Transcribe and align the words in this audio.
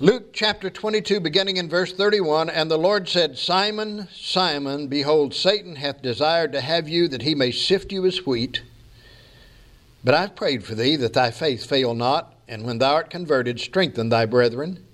Luke 0.00 0.32
chapter 0.32 0.70
22, 0.70 1.18
beginning 1.18 1.56
in 1.56 1.68
verse 1.68 1.92
31 1.92 2.48
And 2.48 2.70
the 2.70 2.78
Lord 2.78 3.08
said, 3.08 3.36
Simon, 3.36 4.06
Simon, 4.14 4.86
behold, 4.86 5.34
Satan 5.34 5.74
hath 5.74 6.02
desired 6.02 6.52
to 6.52 6.60
have 6.60 6.88
you 6.88 7.08
that 7.08 7.22
he 7.22 7.34
may 7.34 7.50
sift 7.50 7.90
you 7.90 8.06
as 8.06 8.24
wheat. 8.24 8.62
But 10.04 10.14
I've 10.14 10.36
prayed 10.36 10.62
for 10.62 10.76
thee 10.76 10.94
that 10.94 11.14
thy 11.14 11.32
faith 11.32 11.66
fail 11.66 11.94
not, 11.94 12.32
and 12.46 12.62
when 12.62 12.78
thou 12.78 12.94
art 12.94 13.10
converted, 13.10 13.58
strengthen 13.58 14.08
thy 14.08 14.24
brethren. 14.24 14.86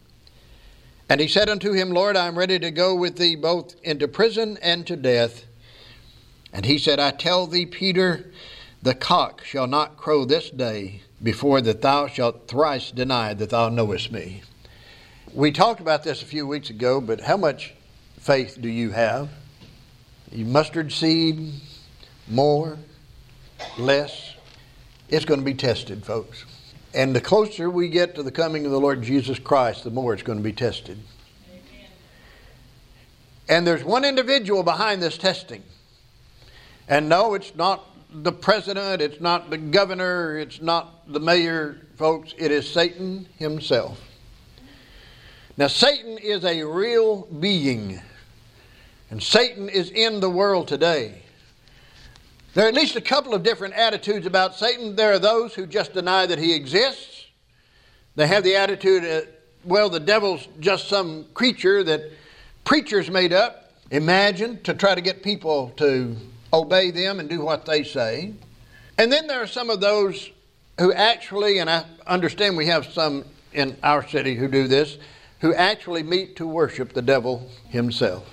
And 1.07 1.21
he 1.21 1.29
said 1.29 1.51
unto 1.51 1.73
him, 1.73 1.91
Lord, 1.91 2.17
I 2.17 2.27
am 2.27 2.39
ready 2.39 2.59
to 2.59 2.71
go 2.71 2.95
with 2.95 3.19
thee 3.19 3.37
both 3.37 3.75
into 3.83 4.09
prison 4.09 4.57
and 4.63 4.87
to 4.87 4.97
death. 4.97 5.45
And 6.51 6.65
he 6.65 6.79
said, 6.79 6.99
I 6.99 7.11
tell 7.11 7.47
thee, 7.47 7.67
Peter, 7.67 8.33
the 8.83 8.95
cock 8.95 9.45
shall 9.45 9.67
not 9.67 9.99
crow 9.99 10.25
this 10.25 10.49
day 10.49 11.03
before 11.23 11.61
that 11.61 11.83
thou 11.83 12.07
shalt 12.07 12.49
thrice 12.49 12.91
deny 12.91 13.35
that 13.35 13.51
thou 13.51 13.69
knowest 13.69 14.11
me. 14.11 14.41
We 15.35 15.51
talked 15.51 15.80
about 15.80 16.05
this 16.05 16.23
a 16.23 16.27
few 16.27 16.47
weeks 16.47 16.70
ago, 16.70 17.01
but 17.01 17.20
how 17.20 17.37
much 17.37 17.75
faith 18.20 18.56
do 18.61 18.69
you 18.69 18.92
have? 18.92 19.29
You 20.30 20.45
mustard 20.45 20.92
seed, 20.92 21.55
more, 22.29 22.79
less? 23.77 24.37
It's 25.09 25.25
going 25.25 25.41
to 25.41 25.45
be 25.45 25.55
tested, 25.55 26.05
folks. 26.05 26.45
And 26.95 27.16
the 27.16 27.20
closer 27.20 27.69
we 27.69 27.89
get 27.89 28.15
to 28.15 28.23
the 28.23 28.30
coming 28.30 28.65
of 28.65 28.70
the 28.70 28.78
Lord 28.78 29.02
Jesus 29.02 29.41
Christ, 29.41 29.83
the 29.83 29.91
more 29.91 30.15
it's 30.15 30.23
going 30.23 30.39
to 30.39 30.45
be 30.45 30.52
tested. 30.52 31.01
Amen. 31.51 31.89
And 33.48 33.66
there's 33.66 33.83
one 33.83 34.05
individual 34.05 34.62
behind 34.62 35.03
this 35.03 35.19
testing. 35.19 35.64
And 36.87 37.09
no, 37.09 37.34
it's 37.34 37.56
not 37.56 37.84
the 38.12 38.30
president, 38.30 39.03
it's 39.03 39.20
not 39.20 39.51
the 39.51 39.59
governor, 39.59 40.39
it's 40.39 40.62
not 40.62 41.12
the 41.12 41.19
mayor, 41.19 41.80
folks. 41.97 42.34
It 42.39 42.53
is 42.53 42.70
Satan 42.70 43.27
himself. 43.37 44.01
Now, 45.57 45.69
Satan 45.69 46.19
is 46.19 46.45
a 46.45 46.65
real 46.65 47.27
being, 47.27 48.01
and 49.11 49.23
Satan 49.23 49.69
is 49.69 49.89
in 49.91 50.19
the 50.19 50.28
world 50.28 50.67
today. 50.67 51.23
There 52.55 52.65
are 52.65 52.69
at 52.69 52.75
least 52.75 52.97
a 52.97 53.01
couple 53.01 53.34
of 53.34 53.45
different 53.45 53.75
attitudes 53.75 54.27
about 54.27 54.56
Satan. 54.56 54.97
There 54.97 55.12
are 55.12 55.19
those 55.20 55.55
who 55.55 55.67
just 55.67 55.93
deny 55.93 56.27
that 56.27 56.41
he 56.41 56.55
exists. 56.55 57.27
They 58.17 58.27
have 58.27 58.43
the 58.43 58.56
attitude, 58.56 59.05
that, 59.05 59.28
well, 59.65 59.89
the 59.89 60.01
devil's 60.01 60.48
just 60.59 60.89
some 60.89 61.27
creature 61.34 61.84
that 61.84 62.11
preachers 62.65 63.09
made 63.09 63.33
up, 63.33 63.73
imagined 63.93 64.65
to 64.65 64.75
try 64.75 64.97
to 64.97 65.00
get 65.00 65.23
people 65.23 65.73
to 65.77 66.17
obey 66.53 66.91
them 66.91 67.21
and 67.21 67.28
do 67.28 67.43
what 67.43 67.65
they 67.65 67.84
say. 67.84 68.33
And 68.98 69.12
then 69.12 69.28
there 69.28 69.41
are 69.41 69.47
some 69.47 69.71
of 69.71 69.81
those 69.81 70.31
who 70.81 70.93
actually, 70.93 71.59
and 71.59 71.71
I 71.71 71.84
understand 72.09 72.56
we 72.56 72.67
have 72.67 72.87
some 72.87 73.25
in 73.53 73.77
our 73.84 74.06
city 74.09 74.34
who 74.34 74.48
do 74.48 74.67
this, 74.67 74.98
who 75.41 75.55
actually 75.55 76.03
meet 76.03 76.37
to 76.37 76.47
worship 76.47 76.93
the 76.93 77.03
devil 77.03 77.49
himself. 77.69 78.29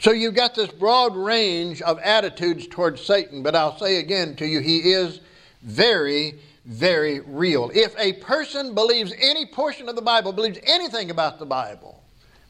So 0.00 0.12
you've 0.12 0.34
got 0.34 0.54
this 0.54 0.70
broad 0.70 1.16
range 1.16 1.80
of 1.80 1.98
attitudes 2.00 2.66
towards 2.66 3.00
Satan, 3.02 3.42
but 3.42 3.54
I'll 3.54 3.78
say 3.78 3.96
again 3.96 4.36
to 4.36 4.46
you, 4.46 4.60
he 4.60 4.92
is 4.92 5.20
very, 5.62 6.34
very 6.66 7.20
real. 7.20 7.70
If 7.74 7.94
a 7.98 8.14
person 8.14 8.74
believes 8.74 9.14
any 9.18 9.46
portion 9.46 9.88
of 9.88 9.96
the 9.96 10.02
Bible, 10.02 10.32
believes 10.32 10.58
anything 10.64 11.10
about 11.10 11.38
the 11.38 11.46
Bible, 11.46 12.02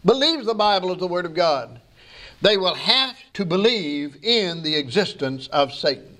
believes 0.04 0.46
the 0.46 0.54
Bible 0.54 0.92
is 0.92 0.98
the 0.98 1.06
Word 1.06 1.26
of 1.26 1.34
God, 1.34 1.80
they 2.42 2.56
will 2.56 2.74
have 2.74 3.16
to 3.34 3.44
believe 3.44 4.16
in 4.22 4.62
the 4.62 4.74
existence 4.74 5.46
of 5.48 5.72
Satan. 5.72 6.13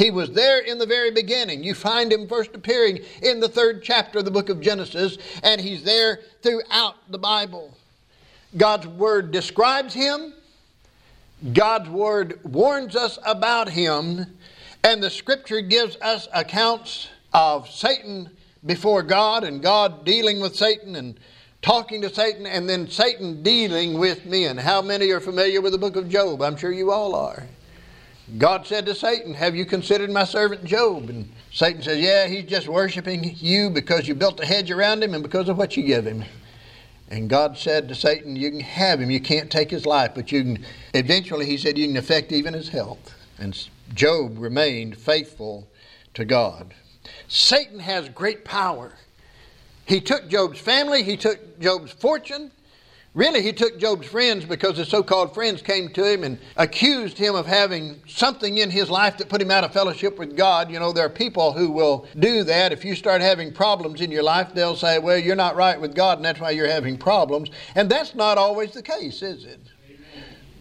He 0.00 0.10
was 0.10 0.30
there 0.30 0.60
in 0.60 0.78
the 0.78 0.86
very 0.86 1.10
beginning. 1.10 1.62
You 1.62 1.74
find 1.74 2.10
him 2.10 2.26
first 2.26 2.54
appearing 2.54 3.00
in 3.20 3.38
the 3.38 3.50
third 3.50 3.82
chapter 3.82 4.20
of 4.20 4.24
the 4.24 4.30
book 4.30 4.48
of 4.48 4.62
Genesis, 4.62 5.18
and 5.42 5.60
he's 5.60 5.82
there 5.82 6.20
throughout 6.40 6.94
the 7.10 7.18
Bible. 7.18 7.76
God's 8.56 8.86
Word 8.86 9.30
describes 9.30 9.92
him, 9.92 10.32
God's 11.52 11.90
Word 11.90 12.40
warns 12.44 12.96
us 12.96 13.18
about 13.26 13.68
him, 13.68 14.24
and 14.82 15.02
the 15.02 15.10
Scripture 15.10 15.60
gives 15.60 15.98
us 16.00 16.28
accounts 16.32 17.08
of 17.34 17.68
Satan 17.68 18.30
before 18.64 19.02
God 19.02 19.44
and 19.44 19.60
God 19.60 20.06
dealing 20.06 20.40
with 20.40 20.56
Satan 20.56 20.96
and 20.96 21.20
talking 21.60 22.00
to 22.00 22.08
Satan 22.08 22.46
and 22.46 22.66
then 22.66 22.88
Satan 22.88 23.42
dealing 23.42 23.98
with 23.98 24.24
men. 24.24 24.56
How 24.56 24.80
many 24.80 25.10
are 25.10 25.20
familiar 25.20 25.60
with 25.60 25.72
the 25.72 25.78
book 25.78 25.96
of 25.96 26.08
Job? 26.08 26.40
I'm 26.40 26.56
sure 26.56 26.72
you 26.72 26.90
all 26.90 27.14
are. 27.14 27.46
God 28.38 28.66
said 28.66 28.86
to 28.86 28.94
Satan, 28.94 29.34
Have 29.34 29.56
you 29.56 29.64
considered 29.64 30.10
my 30.10 30.24
servant 30.24 30.64
Job? 30.64 31.08
And 31.08 31.30
Satan 31.52 31.82
says, 31.82 31.98
Yeah, 31.98 32.26
he's 32.26 32.44
just 32.44 32.68
worshiping 32.68 33.36
you 33.38 33.70
because 33.70 34.06
you 34.06 34.14
built 34.14 34.40
a 34.40 34.46
hedge 34.46 34.70
around 34.70 35.02
him 35.02 35.14
and 35.14 35.22
because 35.22 35.48
of 35.48 35.58
what 35.58 35.76
you 35.76 35.82
give 35.82 36.06
him. 36.06 36.24
And 37.08 37.28
God 37.28 37.58
said 37.58 37.88
to 37.88 37.94
Satan, 37.94 38.36
You 38.36 38.50
can 38.50 38.60
have 38.60 39.00
him. 39.00 39.10
You 39.10 39.20
can't 39.20 39.50
take 39.50 39.70
his 39.70 39.86
life, 39.86 40.12
but 40.14 40.30
you 40.30 40.42
can. 40.42 40.64
Eventually, 40.94 41.46
he 41.46 41.56
said, 41.56 41.76
You 41.76 41.88
can 41.88 41.96
affect 41.96 42.30
even 42.32 42.54
his 42.54 42.68
health. 42.68 43.14
And 43.38 43.56
Job 43.94 44.38
remained 44.38 44.96
faithful 44.96 45.66
to 46.14 46.24
God. 46.24 46.74
Satan 47.26 47.80
has 47.80 48.08
great 48.08 48.44
power. 48.44 48.92
He 49.86 50.00
took 50.00 50.28
Job's 50.28 50.60
family, 50.60 51.02
he 51.02 51.16
took 51.16 51.58
Job's 51.58 51.90
fortune, 51.90 52.52
Really, 53.12 53.42
he 53.42 53.52
took 53.52 53.76
Job's 53.80 54.06
friends 54.06 54.44
because 54.44 54.76
his 54.76 54.86
so 54.86 55.02
called 55.02 55.34
friends 55.34 55.62
came 55.62 55.88
to 55.90 56.04
him 56.04 56.22
and 56.22 56.38
accused 56.56 57.18
him 57.18 57.34
of 57.34 57.44
having 57.44 58.00
something 58.06 58.58
in 58.58 58.70
his 58.70 58.88
life 58.88 59.18
that 59.18 59.28
put 59.28 59.42
him 59.42 59.50
out 59.50 59.64
of 59.64 59.72
fellowship 59.72 60.16
with 60.16 60.36
God. 60.36 60.70
You 60.70 60.78
know, 60.78 60.92
there 60.92 61.06
are 61.06 61.10
people 61.10 61.52
who 61.52 61.72
will 61.72 62.06
do 62.20 62.44
that. 62.44 62.72
If 62.72 62.84
you 62.84 62.94
start 62.94 63.20
having 63.20 63.52
problems 63.52 64.00
in 64.00 64.12
your 64.12 64.22
life, 64.22 64.54
they'll 64.54 64.76
say, 64.76 65.00
Well, 65.00 65.18
you're 65.18 65.34
not 65.34 65.56
right 65.56 65.80
with 65.80 65.92
God, 65.92 66.18
and 66.18 66.24
that's 66.24 66.38
why 66.38 66.50
you're 66.50 66.68
having 66.68 66.96
problems. 66.96 67.50
And 67.74 67.90
that's 67.90 68.14
not 68.14 68.38
always 68.38 68.70
the 68.70 68.82
case, 68.82 69.22
is 69.22 69.44
it? 69.44 69.60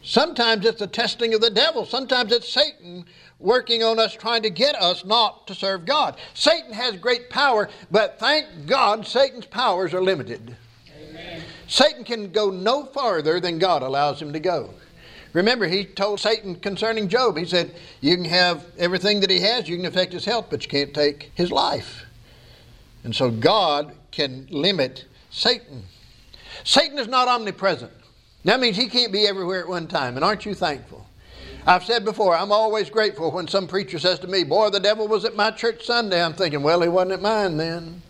Sometimes 0.01 0.65
it's 0.65 0.79
the 0.79 0.87
testing 0.87 1.35
of 1.35 1.41
the 1.41 1.51
devil, 1.51 1.85
sometimes 1.85 2.31
it's 2.31 2.51
Satan 2.51 3.05
working 3.37 3.83
on 3.83 3.99
us, 3.99 4.13
trying 4.13 4.41
to 4.41 4.49
get 4.49 4.73
us 4.75 5.05
not 5.05 5.45
to 5.47 5.53
serve 5.53 5.85
God. 5.85 6.17
Satan 6.33 6.73
has 6.73 6.95
great 6.97 7.29
power, 7.29 7.69
but 7.91 8.17
thank 8.19 8.65
God 8.65 9.05
Satan's 9.05 9.45
powers 9.45 9.93
are 9.93 10.01
limited. 10.01 10.57
Satan 11.69 12.03
can 12.03 12.31
go 12.31 12.49
no 12.49 12.83
farther 12.85 13.39
than 13.39 13.59
God 13.59 13.83
allows 13.83 14.19
him 14.19 14.33
to 14.33 14.39
go. 14.39 14.71
Remember, 15.33 15.67
he 15.67 15.85
told 15.85 16.19
Satan 16.19 16.55
concerning 16.55 17.07
Job, 17.07 17.37
he 17.37 17.45
said, 17.45 17.75
You 18.01 18.15
can 18.15 18.25
have 18.25 18.65
everything 18.79 19.19
that 19.19 19.29
he 19.29 19.39
has, 19.41 19.69
you 19.69 19.77
can 19.77 19.85
affect 19.85 20.11
his 20.11 20.25
health, 20.25 20.47
but 20.49 20.63
you 20.63 20.69
can't 20.69 20.93
take 20.93 21.31
his 21.35 21.51
life. 21.51 22.05
And 23.03 23.15
so 23.15 23.29
God 23.29 23.93
can 24.11 24.47
limit 24.49 25.05
Satan. 25.29 25.83
Satan 26.63 26.97
is 26.97 27.07
not 27.07 27.27
omnipresent. 27.27 27.93
That 28.45 28.59
means 28.59 28.75
he 28.75 28.87
can't 28.87 29.13
be 29.13 29.27
everywhere 29.27 29.61
at 29.61 29.67
one 29.67 29.87
time. 29.87 30.15
And 30.15 30.25
aren't 30.25 30.47
you 30.47 30.55
thankful? 30.55 31.05
I've 31.67 31.83
said 31.83 32.03
before, 32.03 32.35
I'm 32.35 32.51
always 32.51 32.89
grateful 32.89 33.31
when 33.31 33.47
some 33.47 33.67
preacher 33.67 33.99
says 33.99 34.17
to 34.19 34.27
me, 34.27 34.43
Boy, 34.43 34.71
the 34.71 34.79
devil 34.79 35.07
was 35.07 35.23
at 35.23 35.35
my 35.35 35.51
church 35.51 35.85
Sunday. 35.85 36.23
I'm 36.23 36.33
thinking, 36.33 36.63
Well, 36.63 36.81
he 36.81 36.89
wasn't 36.89 37.11
at 37.11 37.21
mine 37.21 37.57
then. 37.57 38.01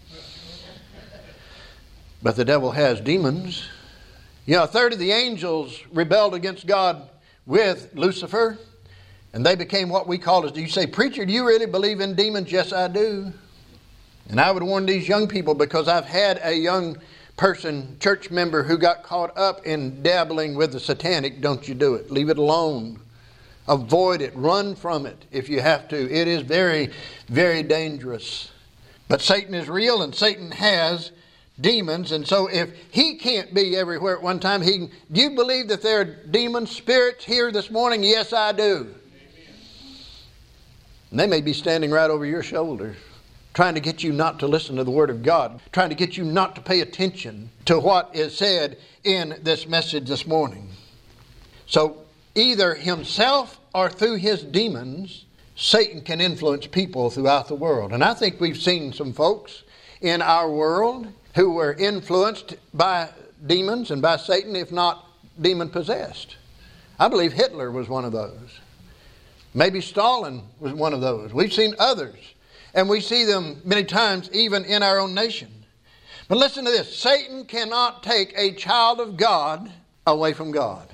But 2.22 2.36
the 2.36 2.46
devil 2.46 2.72
has 2.72 3.00
demons. 3.00 3.68
You 4.46 4.56
know, 4.56 4.64
a 4.64 4.68
third 4.68 4.94
of 4.94 5.00
the 5.00 5.12
angels 5.12 5.80
rebelled 5.94 6.34
against 6.34 6.68
God 6.68 7.08
with 7.46 7.90
Lucifer, 7.94 8.58
and 9.32 9.46
they 9.46 9.56
became 9.56 9.90
what 9.90 10.08
we 10.08 10.18
call 10.18 10.46
as 10.46 10.52
do 10.52 10.62
you 10.62 10.68
say, 10.68 10.86
Preacher, 10.86 11.26
do 11.26 11.32
you 11.32 11.48
really 11.48 11.66
believe 11.66 12.02
in 12.02 12.16
demons? 12.16 12.52
Yes, 12.52 12.74
I 12.74 12.88
do. 12.88 13.32
And 14.30 14.40
I 14.40 14.52
would 14.52 14.64
warn 14.64 14.86
these 14.86 15.08
young 15.08 15.28
people 15.28 15.54
because 15.54 15.88
I've 15.88 16.06
had 16.06 16.40
a 16.44 16.54
young 16.54 16.98
person, 17.38 17.98
church 18.00 18.30
member, 18.30 18.64
who 18.64 18.78
got 18.78 19.02
caught 19.02 19.36
up 19.38 19.66
in 19.66 20.04
dabbling 20.04 20.56
with 20.56 20.74
the 20.74 20.80
satanic. 20.80 21.42
Don't 21.42 21.68
you 21.68 21.74
do 21.74 21.96
it. 21.96 22.12
Leave 22.12 22.30
it 22.30 22.38
alone. 22.38 23.00
Avoid 23.68 24.22
it. 24.22 24.36
Run 24.36 24.76
from 24.76 25.06
it 25.06 25.26
if 25.32 25.48
you 25.48 25.62
have 25.62 25.88
to. 25.88 25.98
It 25.98 26.28
is 26.28 26.42
very, 26.42 26.92
very 27.28 27.64
dangerous. 27.64 28.52
But 29.08 29.22
Satan 29.22 29.54
is 29.54 29.70
real 29.70 30.02
and 30.02 30.14
Satan 30.14 30.52
has 30.52 31.12
demons. 31.62 32.12
And 32.12 32.28
so 32.28 32.48
if 32.48 32.72
he 32.92 33.16
can't 33.16 33.54
be 33.54 33.76
everywhere 33.76 34.16
at 34.16 34.22
one 34.22 34.40
time, 34.40 34.62
he 34.62 34.90
do 35.12 35.22
you 35.22 35.32
believe 35.32 35.68
that 35.70 35.82
there 35.82 36.02
are 36.02 36.06
demon 36.06 36.68
spirits 36.68 37.26
here 37.26 37.52
this 37.52 37.70
morning? 37.70 38.04
Yes, 38.04 38.34
I 38.34 38.52
do. 38.52 38.94
And 41.12 41.20
they 41.20 41.28
may 41.28 41.42
be 41.42 41.54
standing 41.54 41.90
right 41.92 42.10
over 42.10 42.26
your 42.26 42.44
shoulder, 42.44 42.96
trying 43.54 43.74
to 43.74 43.80
get 43.80 44.04
you 44.04 44.12
not 44.12 44.40
to 44.40 44.48
listen 44.48 44.76
to 44.76 44.84
the 44.84 44.92
Word 44.92 45.10
of 45.10 45.24
God, 45.24 45.60
trying 45.72 45.90
to 45.90 45.96
get 45.96 46.18
you 46.18 46.24
not 46.24 46.56
to 46.56 46.62
pay 46.62 46.82
attention 46.82 47.50
to 47.66 47.80
what 47.80 48.16
is 48.16 48.38
said 48.38 48.78
in 49.04 49.40
this 49.42 49.68
message 49.68 50.08
this 50.08 50.28
morning. 50.28 50.70
So 51.66 51.98
either 52.36 52.76
himself 52.76 53.60
or 53.74 53.90
through 53.90 54.18
his 54.18 54.44
demons, 54.44 55.26
Satan 55.56 56.02
can 56.02 56.22
influence 56.22 56.68
people 56.68 57.10
throughout 57.10 57.48
the 57.48 57.56
world. 57.56 57.92
And 57.92 58.04
I 58.04 58.14
think 58.14 58.40
we've 58.40 58.58
seen 58.58 58.94
some 58.94 59.12
folks 59.12 59.64
in 60.02 60.22
our 60.22 60.50
world 60.50 61.08
who 61.36 61.52
were 61.52 61.74
influenced 61.74 62.56
by 62.74 63.10
demons 63.46 63.92
and 63.92 64.02
by 64.02 64.18
Satan, 64.18 64.56
if 64.56 64.72
not 64.72 65.06
demon 65.40 65.70
possessed. 65.70 66.38
I 67.00 67.08
believe 67.08 67.34
Hitler 67.34 67.72
was 67.72 67.88
one 67.88 68.06
of 68.06 68.12
those. 68.12 68.60
Maybe 69.54 69.82
Stalin 69.82 70.44
was 70.60 70.74
one 70.74 70.94
of 70.94 71.02
those. 71.02 71.34
We've 71.34 71.54
seen 71.54 71.74
others, 71.80 72.20
and 72.74 72.90
we 72.90 73.00
see 73.02 73.26
them 73.26 73.62
many 73.64 73.84
times 73.84 74.30
even 74.34 74.66
in 74.66 74.84
our 74.84 75.00
own 75.00 75.14
nation. 75.14 75.50
But 76.28 76.38
listen 76.38 76.66
to 76.66 76.72
this 76.72 76.96
Satan 76.96 77.46
cannot 77.46 78.04
take 78.04 78.34
a 78.38 78.54
child 78.54 79.00
of 79.00 79.18
God 79.18 79.72
away 80.06 80.34
from 80.34 80.52
God. 80.52 80.88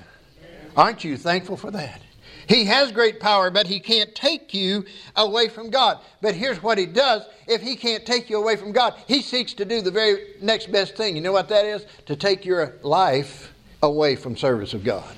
Aren't 0.76 1.04
you 1.04 1.16
thankful 1.16 1.56
for 1.56 1.70
that? 1.70 2.00
He 2.46 2.64
has 2.66 2.92
great 2.92 3.18
power, 3.18 3.50
but 3.50 3.66
he 3.66 3.80
can't 3.80 4.14
take 4.14 4.54
you 4.54 4.84
away 5.16 5.48
from 5.48 5.68
God. 5.70 5.98
But 6.20 6.34
here's 6.34 6.62
what 6.62 6.78
he 6.78 6.86
does 6.86 7.22
if 7.46 7.60
he 7.60 7.76
can't 7.76 8.06
take 8.06 8.30
you 8.30 8.38
away 8.38 8.56
from 8.56 8.72
God, 8.72 8.94
he 9.08 9.20
seeks 9.20 9.52
to 9.54 9.64
do 9.64 9.82
the 9.82 9.90
very 9.90 10.34
next 10.40 10.70
best 10.70 10.96
thing. 10.96 11.16
You 11.16 11.22
know 11.22 11.32
what 11.32 11.48
that 11.48 11.64
is? 11.64 11.84
To 12.06 12.14
take 12.14 12.44
your 12.44 12.74
life 12.82 13.52
away 13.82 14.16
from 14.16 14.36
service 14.36 14.74
of 14.74 14.84
God. 14.84 15.14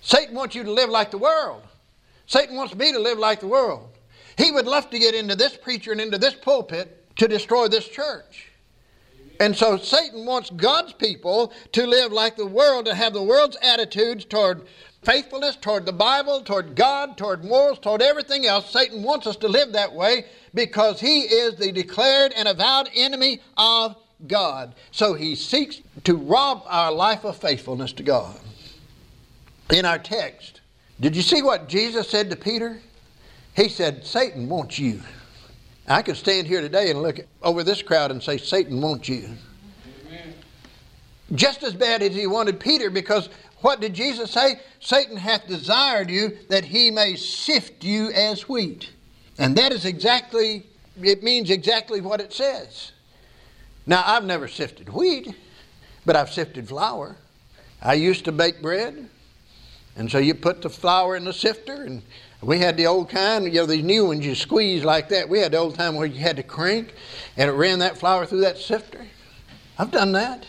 Satan 0.00 0.34
wants 0.34 0.54
you 0.54 0.64
to 0.64 0.70
live 0.70 0.90
like 0.90 1.10
the 1.10 1.18
world. 1.18 1.62
Satan 2.26 2.56
wants 2.56 2.74
me 2.74 2.92
to 2.92 2.98
live 2.98 3.18
like 3.18 3.40
the 3.40 3.46
world. 3.46 3.88
He 4.38 4.50
would 4.50 4.66
love 4.66 4.88
to 4.90 4.98
get 4.98 5.14
into 5.14 5.36
this 5.36 5.56
preacher 5.56 5.92
and 5.92 6.00
into 6.00 6.18
this 6.18 6.34
pulpit 6.34 7.16
to 7.16 7.28
destroy 7.28 7.68
this 7.68 7.88
church. 7.88 8.48
And 9.40 9.56
so 9.56 9.76
Satan 9.76 10.24
wants 10.24 10.50
God's 10.50 10.92
people 10.92 11.52
to 11.72 11.86
live 11.86 12.12
like 12.12 12.36
the 12.36 12.46
world, 12.46 12.86
to 12.86 12.94
have 12.94 13.12
the 13.12 13.22
world's 13.22 13.56
attitudes 13.60 14.24
toward 14.24 14.62
faithfulness, 15.02 15.56
toward 15.56 15.84
the 15.84 15.92
Bible, 15.92 16.42
toward 16.42 16.74
God, 16.76 17.16
toward 17.16 17.44
morals, 17.44 17.78
toward 17.78 18.02
everything 18.02 18.46
else. 18.46 18.70
Satan 18.70 19.02
wants 19.02 19.26
us 19.26 19.36
to 19.36 19.48
live 19.48 19.72
that 19.72 19.92
way 19.92 20.26
because 20.54 21.00
he 21.00 21.22
is 21.22 21.56
the 21.56 21.72
declared 21.72 22.32
and 22.36 22.46
avowed 22.48 22.88
enemy 22.94 23.40
of 23.56 23.96
God. 24.26 24.74
So 24.92 25.14
he 25.14 25.34
seeks 25.34 25.80
to 26.04 26.16
rob 26.16 26.62
our 26.66 26.92
life 26.92 27.24
of 27.24 27.36
faithfulness 27.36 27.92
to 27.94 28.02
God. 28.02 28.38
In 29.72 29.84
our 29.84 29.98
text, 29.98 30.60
did 31.00 31.16
you 31.16 31.22
see 31.22 31.42
what 31.42 31.68
Jesus 31.68 32.08
said 32.08 32.30
to 32.30 32.36
Peter? 32.36 32.80
He 33.56 33.68
said, 33.68 34.06
Satan 34.06 34.48
wants 34.48 34.78
you. 34.78 35.00
I 35.88 36.02
could 36.02 36.16
stand 36.16 36.46
here 36.46 36.60
today 36.60 36.90
and 36.90 37.02
look 37.02 37.18
over 37.42 37.64
this 37.64 37.82
crowd 37.82 38.12
and 38.12 38.22
say, 38.22 38.38
Satan 38.38 38.80
wants 38.80 39.08
you. 39.08 39.30
Amen. 40.08 40.34
Just 41.34 41.64
as 41.64 41.74
bad 41.74 42.02
as 42.02 42.14
he 42.14 42.26
wanted 42.26 42.60
Peter, 42.60 42.88
because 42.88 43.28
what 43.62 43.80
did 43.80 43.94
Jesus 43.94 44.30
say? 44.30 44.60
Satan 44.80 45.16
hath 45.16 45.46
desired 45.46 46.10
you 46.10 46.36
that 46.48 46.64
he 46.64 46.90
may 46.90 47.16
sift 47.16 47.82
you 47.84 48.10
as 48.12 48.48
wheat. 48.48 48.90
And 49.38 49.56
that 49.56 49.72
is 49.72 49.84
exactly, 49.84 50.66
it 51.00 51.22
means 51.22 51.50
exactly 51.50 52.00
what 52.00 52.20
it 52.20 52.32
says. 52.32 52.92
Now, 53.86 54.02
I've 54.04 54.24
never 54.24 54.46
sifted 54.46 54.88
wheat, 54.88 55.34
but 56.04 56.16
I've 56.16 56.30
sifted 56.30 56.68
flour. 56.68 57.16
I 57.80 57.94
used 57.94 58.24
to 58.26 58.32
bake 58.32 58.62
bread, 58.62 59.08
and 59.96 60.10
so 60.10 60.18
you 60.18 60.34
put 60.34 60.62
the 60.62 60.70
flour 60.70 61.16
in 61.16 61.24
the 61.24 61.32
sifter, 61.32 61.82
and 61.82 62.02
we 62.40 62.58
had 62.58 62.76
the 62.76 62.86
old 62.86 63.08
kind, 63.08 63.44
you 63.44 63.52
know, 63.52 63.66
these 63.66 63.84
new 63.84 64.06
ones 64.06 64.24
you 64.24 64.34
squeeze 64.34 64.84
like 64.84 65.08
that. 65.08 65.28
We 65.28 65.40
had 65.40 65.52
the 65.52 65.58
old 65.58 65.74
time 65.74 65.96
where 65.96 66.06
you 66.06 66.20
had 66.20 66.36
to 66.36 66.42
crank, 66.42 66.94
and 67.36 67.48
it 67.48 67.54
ran 67.54 67.80
that 67.80 67.98
flour 67.98 68.26
through 68.26 68.42
that 68.42 68.58
sifter. 68.58 69.04
I've 69.78 69.90
done 69.90 70.12
that. 70.12 70.46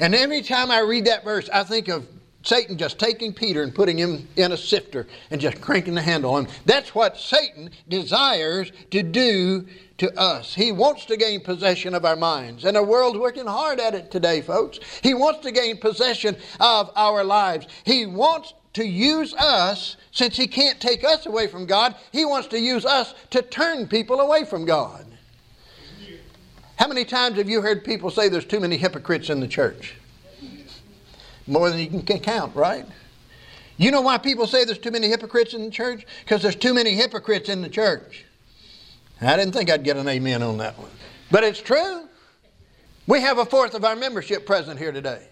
And 0.00 0.14
every 0.14 0.42
time 0.42 0.70
I 0.70 0.80
read 0.80 1.04
that 1.04 1.24
verse, 1.24 1.48
I 1.52 1.62
think 1.62 1.88
of 1.88 2.06
Satan 2.42 2.78
just 2.78 2.98
taking 2.98 3.34
Peter 3.34 3.62
and 3.62 3.74
putting 3.74 3.98
him 3.98 4.26
in 4.36 4.52
a 4.52 4.56
sifter 4.56 5.06
and 5.30 5.40
just 5.40 5.60
cranking 5.60 5.94
the 5.94 6.02
handle 6.02 6.32
on 6.32 6.46
him. 6.46 6.52
That's 6.64 6.94
what 6.94 7.18
Satan 7.18 7.70
desires 7.88 8.72
to 8.90 9.02
do 9.02 9.66
to 9.98 10.18
us. 10.18 10.54
He 10.54 10.72
wants 10.72 11.04
to 11.06 11.16
gain 11.16 11.40
possession 11.40 11.94
of 11.94 12.06
our 12.06 12.16
minds. 12.16 12.64
And 12.64 12.76
the 12.76 12.82
world's 12.82 13.18
working 13.18 13.46
hard 13.46 13.78
at 13.78 13.94
it 13.94 14.10
today, 14.10 14.40
folks. 14.40 14.80
He 15.02 15.12
wants 15.12 15.40
to 15.40 15.52
gain 15.52 15.76
possession 15.76 16.36
of 16.58 16.90
our 16.96 17.22
lives. 17.22 17.66
He 17.84 18.06
wants 18.06 18.54
to 18.72 18.86
use 18.86 19.34
us, 19.34 19.96
since 20.12 20.36
he 20.36 20.46
can't 20.46 20.80
take 20.80 21.04
us 21.04 21.26
away 21.26 21.48
from 21.48 21.66
God, 21.66 21.96
he 22.12 22.24
wants 22.24 22.48
to 22.48 22.58
use 22.58 22.86
us 22.86 23.14
to 23.30 23.42
turn 23.42 23.86
people 23.88 24.20
away 24.20 24.44
from 24.44 24.64
God. 24.64 25.04
How 26.76 26.88
many 26.88 27.04
times 27.04 27.36
have 27.36 27.50
you 27.50 27.60
heard 27.60 27.84
people 27.84 28.10
say 28.10 28.30
there's 28.30 28.46
too 28.46 28.60
many 28.60 28.78
hypocrites 28.78 29.28
in 29.28 29.40
the 29.40 29.48
church? 29.48 29.96
More 31.50 31.68
than 31.68 31.80
you 31.80 31.88
can 32.02 32.20
count, 32.20 32.54
right? 32.54 32.86
You 33.76 33.90
know 33.90 34.02
why 34.02 34.18
people 34.18 34.46
say 34.46 34.64
there's 34.64 34.78
too 34.78 34.92
many 34.92 35.08
hypocrites 35.08 35.52
in 35.52 35.64
the 35.64 35.70
church? 35.70 36.06
Because 36.24 36.42
there's 36.42 36.54
too 36.54 36.72
many 36.72 36.94
hypocrites 36.94 37.48
in 37.48 37.60
the 37.60 37.68
church. 37.68 38.24
I 39.20 39.36
didn't 39.36 39.52
think 39.52 39.68
I'd 39.68 39.82
get 39.82 39.96
an 39.96 40.08
amen 40.08 40.42
on 40.42 40.58
that 40.58 40.78
one. 40.78 40.90
But 41.30 41.42
it's 41.42 41.60
true. 41.60 42.08
We 43.06 43.20
have 43.20 43.38
a 43.38 43.44
fourth 43.44 43.74
of 43.74 43.84
our 43.84 43.96
membership 43.96 44.46
present 44.46 44.78
here 44.78 44.92
today. 44.92 45.26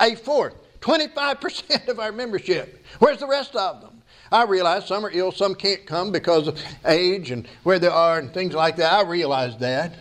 A 0.00 0.14
fourth. 0.14 0.54
25% 0.80 1.88
of 1.88 2.00
our 2.00 2.12
membership. 2.12 2.82
Where's 2.98 3.18
the 3.18 3.26
rest 3.26 3.54
of 3.54 3.82
them? 3.82 4.02
I 4.32 4.44
realize 4.44 4.86
some 4.86 5.04
are 5.04 5.10
ill, 5.12 5.30
some 5.30 5.54
can't 5.54 5.84
come 5.84 6.10
because 6.10 6.48
of 6.48 6.58
age 6.86 7.30
and 7.30 7.46
where 7.62 7.78
they 7.78 7.88
are 7.88 8.18
and 8.18 8.32
things 8.32 8.54
like 8.54 8.76
that. 8.76 8.90
I 8.90 9.02
realize 9.02 9.58
that. 9.58 9.92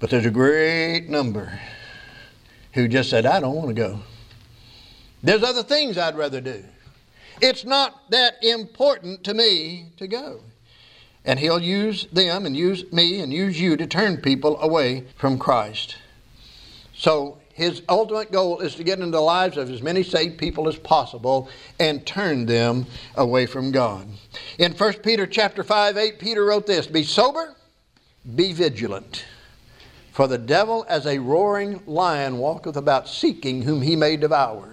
But 0.00 0.08
there's 0.08 0.24
a 0.24 0.30
great 0.30 1.10
number 1.10 1.60
who 2.72 2.88
just 2.88 3.10
said, 3.10 3.26
I 3.26 3.38
don't 3.38 3.54
want 3.54 3.68
to 3.68 3.74
go. 3.74 4.00
There's 5.22 5.42
other 5.42 5.62
things 5.62 5.96
I'd 5.96 6.16
rather 6.16 6.40
do. 6.40 6.64
It's 7.40 7.64
not 7.64 8.10
that 8.10 8.42
important 8.42 9.24
to 9.24 9.34
me 9.34 9.86
to 9.96 10.06
go. 10.06 10.40
And 11.24 11.38
he'll 11.38 11.62
use 11.62 12.06
them 12.12 12.46
and 12.46 12.56
use 12.56 12.90
me 12.92 13.20
and 13.20 13.32
use 13.32 13.60
you 13.60 13.76
to 13.76 13.86
turn 13.86 14.16
people 14.16 14.60
away 14.60 15.04
from 15.16 15.38
Christ. 15.38 15.96
So 16.94 17.38
his 17.52 17.82
ultimate 17.88 18.32
goal 18.32 18.60
is 18.60 18.74
to 18.76 18.84
get 18.84 18.98
into 18.98 19.12
the 19.12 19.20
lives 19.20 19.56
of 19.56 19.70
as 19.70 19.82
many 19.82 20.02
saved 20.02 20.38
people 20.38 20.68
as 20.68 20.76
possible 20.76 21.48
and 21.78 22.04
turn 22.04 22.46
them 22.46 22.86
away 23.14 23.46
from 23.46 23.70
God. 23.70 24.08
In 24.58 24.72
1 24.72 24.92
Peter 24.94 25.26
chapter 25.26 25.62
5, 25.62 25.96
8, 25.96 26.18
Peter 26.18 26.44
wrote 26.44 26.66
this 26.66 26.86
Be 26.86 27.04
sober, 27.04 27.54
be 28.34 28.52
vigilant. 28.52 29.24
For 30.12 30.26
the 30.26 30.38
devil 30.38 30.84
as 30.88 31.06
a 31.06 31.18
roaring 31.18 31.82
lion 31.86 32.38
walketh 32.38 32.76
about 32.76 33.08
seeking 33.08 33.62
whom 33.62 33.82
he 33.82 33.96
may 33.96 34.16
devour. 34.16 34.71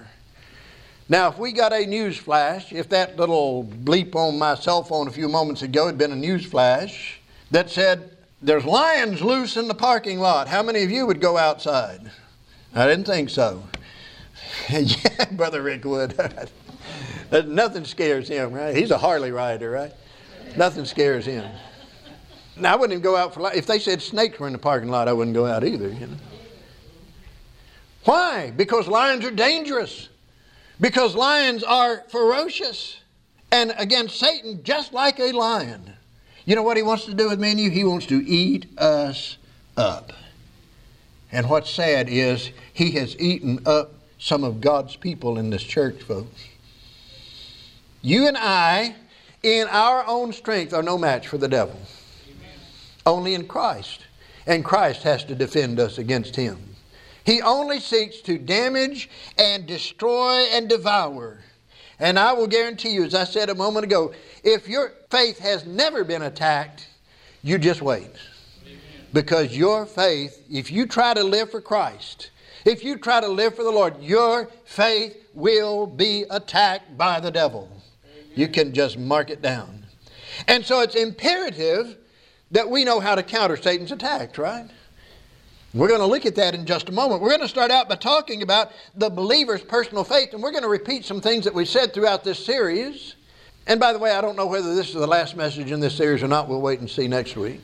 Now, 1.11 1.29
if 1.29 1.39
we 1.39 1.51
got 1.51 1.73
a 1.73 1.87
news 1.87 2.17
flash, 2.17 2.71
if 2.71 2.87
that 2.89 3.17
little 3.17 3.63
bleep 3.63 4.13
on 4.13 4.37
my 4.37 4.53
cell 4.53 4.83
phone 4.83 5.07
a 5.07 5.11
few 5.11 5.27
moments 5.27 5.63
ago 5.63 5.87
had 5.87 5.97
been 5.97 6.11
a 6.11 6.15
news 6.15 6.45
flash 6.45 7.19
that 7.49 7.71
said, 7.71 8.15
There's 8.43 8.63
lions 8.63 9.23
loose 9.23 9.57
in 9.57 9.67
the 9.67 9.73
parking 9.73 10.19
lot, 10.19 10.47
how 10.47 10.61
many 10.61 10.83
of 10.83 10.91
you 10.91 11.07
would 11.07 11.19
go 11.19 11.35
outside? 11.35 12.11
I 12.75 12.85
didn't 12.85 13.05
think 13.05 13.31
so. 13.31 13.63
yeah, 14.69 15.25
Brother 15.31 15.63
Rick 15.63 15.83
would. 15.85 16.15
Nothing 17.31 17.85
scares 17.85 18.27
him, 18.27 18.51
right? 18.51 18.75
He's 18.75 18.91
a 18.91 18.97
Harley 18.99 19.31
rider, 19.31 19.71
right? 19.71 19.93
Nothing 20.55 20.85
scares 20.85 21.25
him. 21.25 21.49
Now, 22.55 22.73
I 22.73 22.75
wouldn't 22.75 22.93
even 22.93 23.03
go 23.03 23.15
out 23.15 23.33
for, 23.33 23.51
if 23.53 23.65
they 23.65 23.79
said 23.79 24.03
snakes 24.03 24.39
were 24.39 24.45
in 24.45 24.53
the 24.53 24.59
parking 24.59 24.89
lot, 24.89 25.07
I 25.07 25.13
wouldn't 25.13 25.35
go 25.35 25.47
out 25.47 25.63
either, 25.63 25.89
you 25.89 26.07
know. 26.07 26.17
Why? 28.05 28.51
Because 28.55 28.87
lions 28.87 29.25
are 29.25 29.31
dangerous. 29.31 30.08
Because 30.79 31.15
lions 31.15 31.63
are 31.63 32.03
ferocious. 32.09 32.97
And 33.51 33.73
again, 33.77 34.09
Satan, 34.09 34.63
just 34.63 34.93
like 34.93 35.19
a 35.19 35.31
lion, 35.31 35.93
you 36.45 36.55
know 36.55 36.63
what 36.63 36.77
he 36.77 36.83
wants 36.83 37.05
to 37.05 37.13
do 37.13 37.29
with 37.29 37.39
me 37.39 37.51
and 37.51 37.59
you? 37.59 37.69
He 37.69 37.83
wants 37.83 38.05
to 38.07 38.25
eat 38.25 38.67
us 38.77 39.37
up. 39.75 40.13
And 41.31 41.49
what's 41.49 41.69
sad 41.69 42.09
is 42.09 42.51
he 42.73 42.91
has 42.91 43.15
eaten 43.19 43.59
up 43.65 43.93
some 44.17 44.43
of 44.43 44.61
God's 44.61 44.95
people 44.95 45.37
in 45.37 45.49
this 45.49 45.63
church, 45.63 46.01
folks. 46.01 46.47
You 48.01 48.27
and 48.27 48.37
I, 48.37 48.95
in 49.43 49.67
our 49.69 50.05
own 50.07 50.33
strength, 50.33 50.73
are 50.73 50.83
no 50.83 50.97
match 50.97 51.27
for 51.27 51.37
the 51.37 51.47
devil. 51.47 51.79
Amen. 52.25 52.49
Only 53.05 53.33
in 53.33 53.47
Christ. 53.47 54.05
And 54.47 54.63
Christ 54.65 55.03
has 55.03 55.23
to 55.25 55.35
defend 55.35 55.79
us 55.79 55.97
against 55.97 56.35
him. 56.35 56.68
He 57.29 57.43
only 57.43 57.79
seeks 57.79 58.21
to 58.21 58.39
damage 58.39 59.07
and 59.37 59.67
destroy 59.67 60.47
and 60.51 60.67
devour. 60.67 61.37
And 61.99 62.17
I 62.17 62.33
will 62.33 62.47
guarantee 62.47 62.89
you, 62.89 63.03
as 63.03 63.13
I 63.13 63.25
said 63.25 63.51
a 63.51 63.55
moment 63.55 63.83
ago, 63.83 64.13
if 64.43 64.67
your 64.67 64.93
faith 65.11 65.37
has 65.37 65.63
never 65.63 66.03
been 66.03 66.23
attacked, 66.23 66.87
you 67.43 67.59
just 67.59 67.83
wait. 67.83 68.09
Because 69.13 69.55
your 69.55 69.85
faith, 69.85 70.43
if 70.49 70.71
you 70.71 70.87
try 70.87 71.13
to 71.13 71.23
live 71.23 71.51
for 71.51 71.61
Christ, 71.61 72.31
if 72.65 72.83
you 72.83 72.97
try 72.97 73.21
to 73.21 73.27
live 73.27 73.55
for 73.55 73.63
the 73.63 73.69
Lord, 73.69 74.01
your 74.01 74.49
faith 74.65 75.15
will 75.35 75.85
be 75.85 76.25
attacked 76.31 76.97
by 76.97 77.19
the 77.19 77.29
devil. 77.29 77.69
You 78.33 78.47
can 78.47 78.73
just 78.73 78.97
mark 78.97 79.29
it 79.29 79.43
down. 79.43 79.85
And 80.47 80.65
so 80.65 80.81
it's 80.81 80.95
imperative 80.95 81.95
that 82.49 82.71
we 82.71 82.85
know 82.85 82.99
how 82.99 83.13
to 83.13 83.21
counter 83.21 83.55
Satan's 83.55 83.91
attacks, 83.91 84.39
right? 84.39 84.67
We're 85.73 85.87
going 85.87 85.99
to 85.99 86.07
look 86.07 86.25
at 86.25 86.35
that 86.35 86.55
in 86.55 86.65
just 86.65 86.89
a 86.89 86.91
moment. 86.91 87.21
We're 87.21 87.29
going 87.29 87.41
to 87.41 87.47
start 87.47 87.69
out 87.69 87.87
by 87.87 87.95
talking 87.95 88.41
about 88.41 88.71
the 88.95 89.09
believer's 89.09 89.61
personal 89.61 90.03
faith, 90.03 90.33
and 90.33 90.41
we're 90.41 90.51
going 90.51 90.63
to 90.63 90.69
repeat 90.69 91.05
some 91.05 91.21
things 91.21 91.45
that 91.45 91.53
we 91.53 91.63
said 91.63 91.93
throughout 91.93 92.23
this 92.23 92.43
series. 92.43 93.13
And 93.67 93.79
by 93.79 93.93
the 93.93 93.99
way, 93.99 94.11
I 94.11 94.21
don't 94.21 94.35
know 94.35 94.47
whether 94.47 94.73
this 94.73 94.87
is 94.87 94.95
the 94.95 95.05
last 95.05 95.35
message 95.35 95.69
in 95.71 95.79
this 95.79 95.95
series 95.95 96.23
or 96.23 96.27
not. 96.27 96.47
We'll 96.47 96.61
wait 96.61 96.79
and 96.79 96.89
see 96.89 97.07
next 97.07 97.35
week. 97.35 97.61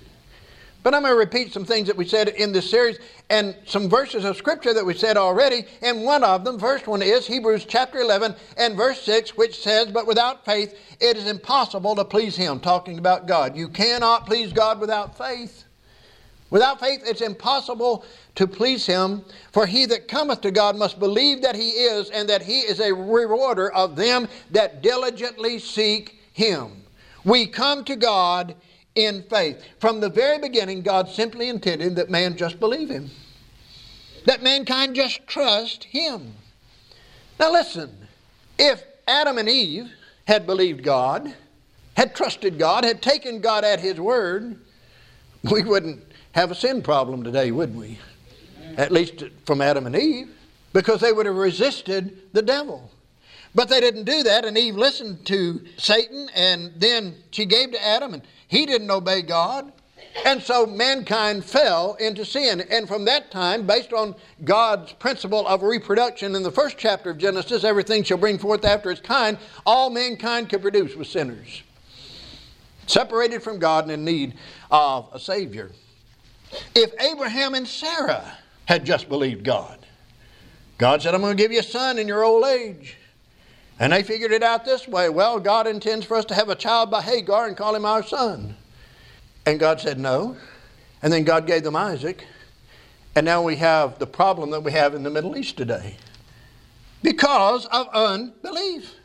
But 0.83 0.93
I'm 0.93 1.01
going 1.01 1.15
to 1.15 1.17
repeat 1.17 1.51
some 1.51 1.65
things 1.65 1.87
that 1.87 1.97
we 1.97 2.05
said 2.05 2.27
in 2.27 2.51
this 2.51 2.69
series 2.69 2.99
and 3.31 3.55
some 3.65 3.89
verses 3.89 4.23
of 4.23 4.37
scripture 4.37 4.71
that 4.75 4.85
we 4.85 4.93
said 4.93 5.17
already. 5.17 5.65
And 5.81 6.03
one 6.03 6.23
of 6.23 6.45
them, 6.45 6.59
first 6.59 6.85
one 6.85 7.01
is 7.01 7.25
Hebrews 7.25 7.65
chapter 7.65 7.97
11 7.97 8.35
and 8.55 8.77
verse 8.77 9.01
6, 9.01 9.35
which 9.35 9.63
says, 9.63 9.87
But 9.91 10.05
without 10.05 10.45
faith 10.45 10.77
it 11.01 11.17
is 11.17 11.25
impossible 11.25 11.95
to 11.95 12.05
please 12.05 12.35
Him. 12.35 12.59
Talking 12.59 12.99
about 12.99 13.25
God. 13.25 13.57
You 13.57 13.67
cannot 13.67 14.27
please 14.27 14.53
God 14.53 14.79
without 14.79 15.17
faith. 15.17 15.64
Without 16.49 16.79
faith, 16.79 17.01
it's 17.05 17.21
impossible 17.21 18.05
to 18.35 18.47
please 18.47 18.85
him. 18.85 19.23
For 19.51 19.65
he 19.65 19.85
that 19.87 20.07
cometh 20.07 20.41
to 20.41 20.51
God 20.51 20.77
must 20.77 20.99
believe 20.99 21.41
that 21.41 21.55
he 21.55 21.69
is, 21.69 22.09
and 22.09 22.29
that 22.29 22.43
he 22.43 22.59
is 22.59 22.79
a 22.79 22.93
rewarder 22.93 23.71
of 23.71 23.95
them 23.95 24.27
that 24.51 24.81
diligently 24.81 25.59
seek 25.59 26.19
him. 26.33 26.83
We 27.23 27.47
come 27.47 27.83
to 27.85 27.95
God 27.95 28.55
in 28.93 29.23
faith. 29.23 29.61
From 29.79 29.99
the 29.99 30.09
very 30.09 30.37
beginning, 30.37 30.81
God 30.81 31.09
simply 31.09 31.49
intended 31.49 31.95
that 31.95 32.09
man 32.09 32.37
just 32.37 32.59
believe 32.59 32.89
him, 32.89 33.09
that 34.25 34.43
mankind 34.43 34.95
just 34.95 35.25
trust 35.27 35.85
him. 35.85 36.33
Now, 37.39 37.51
listen 37.51 38.05
if 38.57 38.83
Adam 39.07 39.37
and 39.37 39.49
Eve 39.49 39.91
had 40.25 40.45
believed 40.45 40.83
God, 40.83 41.33
had 41.95 42.15
trusted 42.15 42.57
God, 42.57 42.83
had 42.83 43.01
taken 43.01 43.39
God 43.39 43.63
at 43.63 43.79
his 43.79 43.99
word, 43.99 44.59
we 45.51 45.63
wouldn't 45.63 46.03
have 46.35 46.51
a 46.51 46.55
sin 46.55 46.81
problem 46.81 47.23
today, 47.23 47.49
wouldn't 47.49 47.79
we? 47.79 47.97
At 48.75 48.91
least 48.91 49.23
from 49.45 49.61
Adam 49.61 49.85
and 49.85 49.95
Eve, 49.95 50.29
because 50.73 50.99
they 50.99 51.13
would 51.13 51.25
have 51.25 51.37
resisted 51.37 52.33
the 52.33 52.41
devil. 52.41 52.91
But 53.55 53.69
they 53.69 53.79
didn't 53.79 54.03
do 54.03 54.21
that, 54.23 54.43
and 54.43 54.57
Eve 54.57 54.75
listened 54.75 55.25
to 55.27 55.61
Satan, 55.77 56.29
and 56.35 56.73
then 56.75 57.15
she 57.31 57.45
gave 57.45 57.71
to 57.71 57.81
Adam, 57.81 58.13
and 58.13 58.21
he 58.49 58.65
didn't 58.65 58.91
obey 58.91 59.21
God. 59.21 59.71
And 60.25 60.43
so 60.43 60.65
mankind 60.65 61.45
fell 61.45 61.93
into 62.01 62.25
sin. 62.25 62.61
And 62.69 62.85
from 62.85 63.05
that 63.05 63.31
time, 63.31 63.65
based 63.65 63.93
on 63.93 64.13
God's 64.43 64.91
principle 64.91 65.47
of 65.47 65.63
reproduction 65.63 66.35
in 66.35 66.43
the 66.43 66.51
first 66.51 66.77
chapter 66.77 67.11
of 67.11 67.17
Genesis, 67.17 67.63
everything 67.63 68.03
shall 68.03 68.17
bring 68.17 68.37
forth 68.37 68.65
after 68.65 68.91
its 68.91 68.99
kind, 68.99 69.37
all 69.65 69.89
mankind 69.89 70.49
could 70.49 70.61
produce 70.61 70.97
was 70.97 71.07
sinners. 71.07 71.63
Separated 72.87 73.41
from 73.41 73.57
God 73.57 73.85
and 73.85 73.93
in 73.93 74.03
need 74.03 74.33
of 74.69 75.07
a 75.13 75.19
Savior. 75.19 75.71
If 76.73 76.93
Abraham 76.99 77.53
and 77.53 77.67
Sarah 77.67 78.37
had 78.65 78.85
just 78.85 79.09
believed 79.09 79.43
God, 79.43 79.85
God 80.77 81.01
said, 81.01 81.13
I'm 81.13 81.21
going 81.21 81.35
to 81.35 81.41
give 81.41 81.51
you 81.51 81.59
a 81.59 81.63
son 81.63 81.97
in 81.97 82.07
your 82.07 82.23
old 82.23 82.45
age. 82.45 82.97
And 83.79 83.91
they 83.91 84.03
figured 84.03 84.31
it 84.31 84.43
out 84.43 84.65
this 84.65 84.87
way 84.87 85.09
well, 85.09 85.39
God 85.39 85.67
intends 85.67 86.05
for 86.05 86.15
us 86.15 86.25
to 86.25 86.35
have 86.35 86.49
a 86.49 86.55
child 86.55 86.91
by 86.91 87.01
Hagar 87.01 87.47
and 87.47 87.57
call 87.57 87.75
him 87.75 87.85
our 87.85 88.03
son. 88.03 88.55
And 89.45 89.59
God 89.59 89.79
said 89.79 89.99
no. 89.99 90.37
And 91.01 91.11
then 91.11 91.23
God 91.23 91.45
gave 91.45 91.63
them 91.63 91.75
Isaac. 91.75 92.25
And 93.15 93.25
now 93.25 93.41
we 93.41 93.57
have 93.57 93.99
the 93.99 94.07
problem 94.07 94.51
that 94.51 94.61
we 94.61 94.71
have 94.71 94.93
in 94.93 95.03
the 95.03 95.09
Middle 95.09 95.37
East 95.37 95.57
today 95.57 95.97
because 97.01 97.65
of 97.67 97.87
unbelief. 97.93 98.95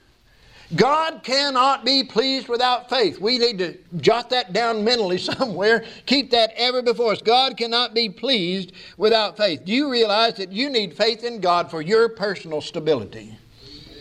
God 0.76 1.24
cannot 1.24 1.84
be 1.84 2.04
pleased 2.04 2.48
without 2.48 2.88
faith. 2.88 3.20
We 3.20 3.38
need 3.38 3.58
to 3.58 3.76
jot 3.96 4.30
that 4.30 4.52
down 4.52 4.84
mentally 4.84 5.18
somewhere. 5.18 5.84
Keep 6.06 6.30
that 6.30 6.52
ever 6.56 6.82
before 6.82 7.12
us. 7.12 7.22
God 7.22 7.56
cannot 7.56 7.92
be 7.94 8.08
pleased 8.08 8.72
without 8.96 9.36
faith. 9.36 9.64
Do 9.64 9.72
you 9.72 9.90
realize 9.90 10.34
that 10.34 10.52
you 10.52 10.70
need 10.70 10.96
faith 10.96 11.24
in 11.24 11.40
God 11.40 11.70
for 11.70 11.82
your 11.82 12.08
personal 12.08 12.60
stability? 12.60 13.36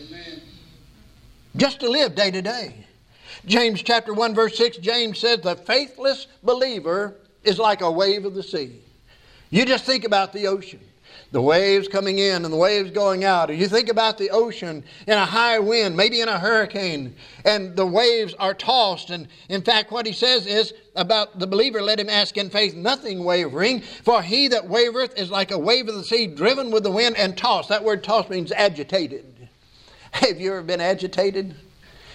Amen. 0.08 0.42
Just 1.56 1.80
to 1.80 1.88
live 1.88 2.14
day 2.14 2.30
to 2.30 2.42
day. 2.42 2.86
James 3.46 3.82
chapter 3.82 4.12
1 4.12 4.34
verse 4.34 4.56
6 4.56 4.76
James 4.78 5.18
says 5.18 5.40
the 5.40 5.56
faithless 5.56 6.26
believer 6.42 7.16
is 7.42 7.58
like 7.58 7.80
a 7.80 7.90
wave 7.90 8.24
of 8.24 8.34
the 8.34 8.42
sea. 8.42 8.80
You 9.48 9.64
just 9.64 9.84
think 9.84 10.04
about 10.04 10.32
the 10.32 10.46
ocean 10.46 10.80
the 11.32 11.40
waves 11.40 11.86
coming 11.86 12.18
in 12.18 12.44
and 12.44 12.52
the 12.52 12.58
waves 12.58 12.90
going 12.90 13.24
out. 13.24 13.50
Or 13.50 13.52
you 13.52 13.68
think 13.68 13.88
about 13.88 14.18
the 14.18 14.30
ocean 14.30 14.82
in 15.06 15.14
a 15.14 15.24
high 15.24 15.58
wind, 15.58 15.96
maybe 15.96 16.20
in 16.20 16.28
a 16.28 16.38
hurricane, 16.38 17.14
and 17.44 17.76
the 17.76 17.86
waves 17.86 18.34
are 18.34 18.54
tossed. 18.54 19.10
And 19.10 19.28
in 19.48 19.62
fact, 19.62 19.92
what 19.92 20.06
he 20.06 20.12
says 20.12 20.46
is 20.46 20.74
about 20.96 21.38
the 21.38 21.46
believer, 21.46 21.80
let 21.80 22.00
him 22.00 22.08
ask 22.08 22.36
in 22.36 22.50
faith, 22.50 22.74
nothing 22.74 23.22
wavering. 23.22 23.80
For 23.80 24.22
he 24.22 24.48
that 24.48 24.68
wavereth 24.68 25.16
is 25.16 25.30
like 25.30 25.52
a 25.52 25.58
wave 25.58 25.88
of 25.88 25.94
the 25.94 26.04
sea, 26.04 26.26
driven 26.26 26.70
with 26.70 26.82
the 26.82 26.90
wind 26.90 27.16
and 27.16 27.38
tossed. 27.38 27.68
That 27.68 27.84
word 27.84 28.02
tossed 28.02 28.28
means 28.28 28.50
agitated. 28.50 29.48
Have 30.12 30.40
you 30.40 30.50
ever 30.50 30.62
been 30.62 30.80
agitated? 30.80 31.54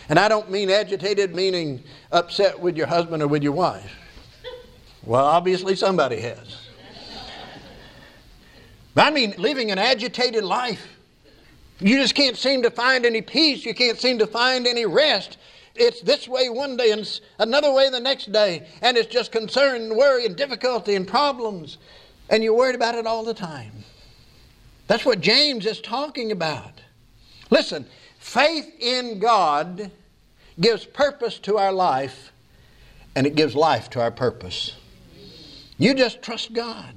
And 0.09 0.19
I 0.19 0.27
don't 0.27 0.51
mean 0.51 0.69
agitated 0.69 1.33
meaning 1.33 1.83
upset 2.11 2.59
with 2.59 2.75
your 2.75 2.87
husband 2.87 3.23
or 3.23 3.27
with 3.27 3.43
your 3.43 3.53
wife. 3.53 3.91
Well, 5.03 5.23
obviously 5.23 5.75
somebody 5.75 6.19
has. 6.19 6.64
I 8.95 9.11
mean, 9.11 9.33
living 9.37 9.71
an 9.71 9.77
agitated 9.77 10.43
life. 10.43 10.87
You 11.79 11.97
just 11.97 12.15
can't 12.15 12.37
seem 12.37 12.63
to 12.63 12.71
find 12.71 13.05
any 13.05 13.21
peace. 13.21 13.65
You 13.65 13.73
can't 13.73 13.99
seem 13.99 14.19
to 14.19 14.27
find 14.27 14.65
any 14.65 14.85
rest. 14.85 15.37
It's 15.75 16.01
this 16.01 16.27
way 16.27 16.49
one 16.49 16.77
day 16.77 16.91
and 16.91 17.19
another 17.37 17.73
way 17.73 17.89
the 17.89 17.99
next 17.99 18.31
day. 18.31 18.65
And 18.81 18.95
it's 18.95 19.11
just 19.11 19.31
concern 19.31 19.81
and 19.81 19.97
worry 19.97 20.25
and 20.25 20.35
difficulty 20.35 20.95
and 20.95 21.05
problems. 21.05 21.77
And 22.29 22.43
you're 22.43 22.55
worried 22.55 22.75
about 22.75 22.95
it 22.95 23.05
all 23.05 23.23
the 23.23 23.33
time. 23.33 23.83
That's 24.87 25.05
what 25.05 25.19
James 25.19 25.65
is 25.65 25.81
talking 25.81 26.31
about. 26.31 26.81
Listen, 27.49 27.85
faith 28.19 28.73
in 28.79 29.19
God 29.19 29.91
gives 30.59 30.85
purpose 30.85 31.39
to 31.39 31.57
our 31.57 31.73
life 31.73 32.31
and 33.15 33.27
it 33.27 33.35
gives 33.35 33.55
life 33.55 33.89
to 33.91 34.01
our 34.01 34.11
purpose. 34.11 34.75
You 35.77 35.93
just 35.93 36.21
trust 36.21 36.53
God. 36.53 36.94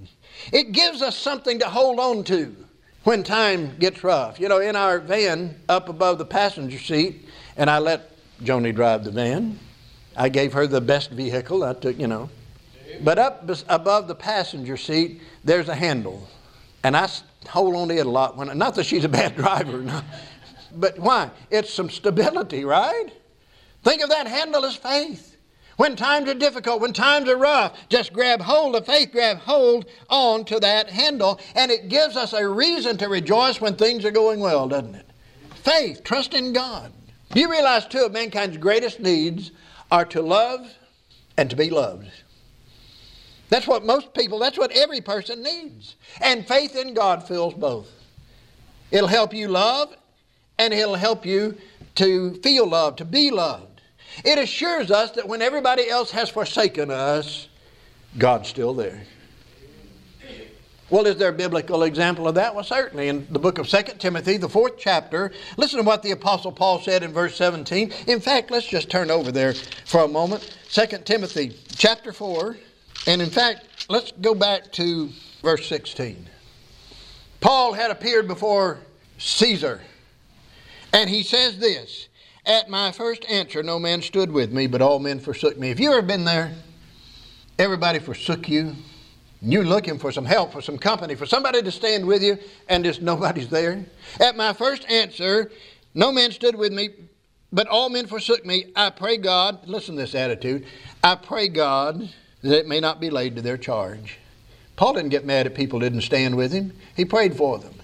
It 0.53 0.73
gives 0.73 1.03
us 1.03 1.17
something 1.17 1.59
to 1.59 1.67
hold 1.67 1.99
on 1.99 2.25
to 2.25 2.55
when 3.05 3.23
time 3.23 3.77
gets 3.79 4.03
rough. 4.03 4.41
You 4.41 4.49
know, 4.49 4.59
in 4.61 4.77
our 4.77 4.99
van 4.99 5.61
up 5.69 5.89
above 5.89 6.19
the 6.19 6.25
passenger 6.25 6.79
seat, 6.79 7.27
and 7.57 7.69
I 7.69 7.79
let 7.79 8.13
Joni 8.43 8.75
drive 8.75 9.05
the 9.05 9.11
van. 9.11 9.59
I 10.17 10.29
gave 10.29 10.53
her 10.53 10.67
the 10.67 10.81
best 10.81 11.11
vehicle. 11.11 11.65
I 11.65 11.75
took, 11.75 11.99
you 11.99 12.07
know. 12.07 12.31
But 13.03 13.19
up 13.19 13.49
above 13.69 14.09
the 14.09 14.15
passenger 14.15 14.77
seat, 14.77 15.21
there's 15.45 15.69
a 15.69 15.75
handle. 15.75 16.29
And 16.83 16.97
I 16.97 17.09
hold 17.49 17.75
on 17.77 17.89
to 17.89 17.97
it 17.97 18.07
a 18.07 18.11
lot. 18.11 18.37
When, 18.37 18.57
not 18.59 18.75
that 18.77 18.85
she's 18.85 19.05
a 19.05 19.09
bad 19.09 19.37
driver, 19.37 19.79
no. 19.79 20.03
but 20.75 20.99
why? 20.99 21.31
It's 21.51 21.73
some 21.73 21.91
stability, 21.91 22.65
right? 22.65 23.09
Think 23.85 24.03
of 24.03 24.11
that 24.11 24.27
handle 24.27 24.65
as 24.65 24.77
faith. 24.77 25.37
When 25.79 25.95
times 25.95 26.29
are 26.29 26.35
difficult, 26.35 26.81
when 26.81 26.93
times 26.93 27.29
are 27.29 27.37
rough, 27.37 27.79
just 27.89 28.13
grab 28.13 28.41
hold 28.41 28.75
of 28.75 28.85
faith, 28.85 29.13
grab 29.13 29.39
hold 29.39 29.87
on 30.11 30.45
to 30.47 30.59
that 30.59 30.91
handle, 30.91 31.41
and 31.55 31.71
it 31.71 31.89
gives 31.89 32.17
us 32.17 32.33
a 32.33 32.49
reason 32.49 32.97
to 32.97 33.09
rejoice 33.09 33.61
when 33.61 33.77
things 33.77 34.05
are 34.05 34.11
going 34.11 34.41
well, 34.41 34.67
doesn't 34.67 34.97
it? 34.97 35.07
Faith, 35.55 36.03
trust 36.03 36.35
in 36.35 36.53
God. 36.53 36.93
Do 37.31 37.39
you 37.39 37.49
realize 37.49 37.87
two 37.87 38.05
of 38.05 38.11
mankind's 38.11 38.57
greatest 38.57 38.99
needs 38.99 39.53
are 39.89 40.05
to 40.07 40.21
love 40.21 40.69
and 41.37 41.49
to 41.49 41.55
be 41.55 41.71
loved? 41.71 42.11
That's 43.49 43.69
what 43.69 43.85
most 43.85 44.13
people, 44.15 44.41
that's 44.41 44.59
what 44.59 44.73
every 44.73 45.01
person 45.01 45.45
needs. 45.45 45.95
And 46.21 46.45
faith 46.45 46.75
in 46.75 46.93
God 46.93 47.23
fills 47.23 47.55
both. 47.55 47.89
It'll 48.91 49.07
help 49.07 49.33
you 49.33 49.47
love, 49.47 49.95
and 50.59 50.75
it'll 50.75 50.97
help 50.97 51.25
you 51.25 51.57
to 51.95 52.35
feel 52.43 52.67
love, 52.67 52.97
to 52.97 53.05
be 53.05 53.31
loved. 53.31 53.68
It 54.25 54.39
assures 54.39 54.91
us 54.91 55.13
that 55.13 55.29
when 55.29 55.43
everybody 55.43 55.89
else 55.89 56.11
has 56.11 56.29
forsaken 56.29 56.91
us, 56.91 57.49
God's 58.17 58.49
still 58.49 58.75
there. 58.75 59.03
Well, 60.91 61.07
is 61.07 61.17
there 61.17 61.29
a 61.29 61.35
biblical 61.35 61.83
example 61.83 62.27
of 62.27 62.35
that? 62.37 62.55
Well, 62.55 62.65
certainly. 62.65 63.09
In 63.09 63.27
the 63.31 63.39
book 63.39 63.59
of 63.59 63.69
2 63.69 63.83
Timothy, 63.99 64.39
the 64.39 64.49
fourth 64.49 64.79
chapter, 64.79 65.33
listen 65.59 65.79
to 65.79 65.85
what 65.85 66.03
the 66.03 66.13
Apostle 66.13 66.51
Paul 66.51 66.81
said 66.81 67.03
in 67.03 67.13
verse 67.13 67.37
17. 67.37 67.93
In 68.07 68.21
fact, 68.21 68.51
let's 68.51 68.67
just 68.67 68.89
turn 68.89 69.11
over 69.11 69.31
there 69.31 69.53
for 69.85 70.05
a 70.05 70.09
moment. 70.09 70.57
2 70.71 70.87
Timothy 71.05 71.55
chapter 71.77 72.13
4. 72.13 72.57
And 73.07 73.21
in 73.21 73.29
fact, 73.29 73.87
let's 73.91 74.13
go 74.13 74.35
back 74.35 74.73
to 74.73 75.11
verse 75.43 75.69
16. 75.69 76.27
Paul 77.41 77.75
had 77.75 77.91
appeared 77.91 78.27
before 78.27 78.79
Caesar. 79.19 79.83
And 80.95 81.11
he 81.11 81.23
says 81.23 81.59
this 81.59 82.09
at 82.49 82.71
my 82.71 82.91
first 82.91 83.27
answer, 83.27 83.63
no 83.63 83.79
man 83.79 84.01
stood 84.01 84.33
with 84.33 84.51
me, 84.51 84.67
but 84.67 84.81
all 84.81 84.99
men 84.99 85.21
forsook 85.21 85.59
me. 85.59 85.69
Have 85.69 85.79
you 85.79 85.93
ever 85.93 86.03
been 86.03 86.25
there? 86.25 86.55
Everybody 87.59 87.99
forsook 87.99 88.49
you. 88.49 88.75
You're 89.43 89.65
looking 89.65 89.99
for 89.99 90.11
some 90.11 90.25
help, 90.25 90.53
for 90.53 90.63
some 90.63 90.79
company, 90.79 91.15
for 91.15 91.27
somebody 91.27 91.63
to 91.63 91.71
stand 91.71 92.07
with 92.07 92.23
you, 92.23 92.39
and 92.69 92.83
just 92.83 93.03
nobody's 93.03 93.49
there. 93.49 93.85
At 94.19 94.37
my 94.37 94.55
first 94.55 94.89
answer, 94.91 95.53
no 95.95 96.11
man 96.11 96.33
stood 96.33 96.57
with 96.57 96.73
me, 96.73 96.89
but 97.53 97.69
all 97.69 97.91
men 97.91 98.07
forsook 98.07 98.45
me. 98.47 98.73
I 98.75 98.91
pray 98.91 99.19
God, 99.19 99.69
listen 99.69 99.95
to 99.97 100.01
this 100.01 100.15
attitude. 100.15 100.67
I 101.05 101.17
pray 101.17 101.49
God 101.49 102.09
that 102.43 102.59
it 102.59 102.67
may 102.67 102.81
not 102.81 102.99
be 102.99 103.11
laid 103.11 103.37
to 103.37 103.43
their 103.43 103.59
charge. 103.59 104.19
Paul 104.77 104.95
didn't 104.95 105.11
get 105.11 105.27
mad 105.27 105.47
at 105.47 105.55
people 105.55 105.81
didn't 105.81 106.03
stand 106.03 106.37
with 106.37 106.53
him. 106.53 106.73
He 106.97 107.05
prayed 107.05 107.37
for 107.37 107.59
them. 107.59 107.75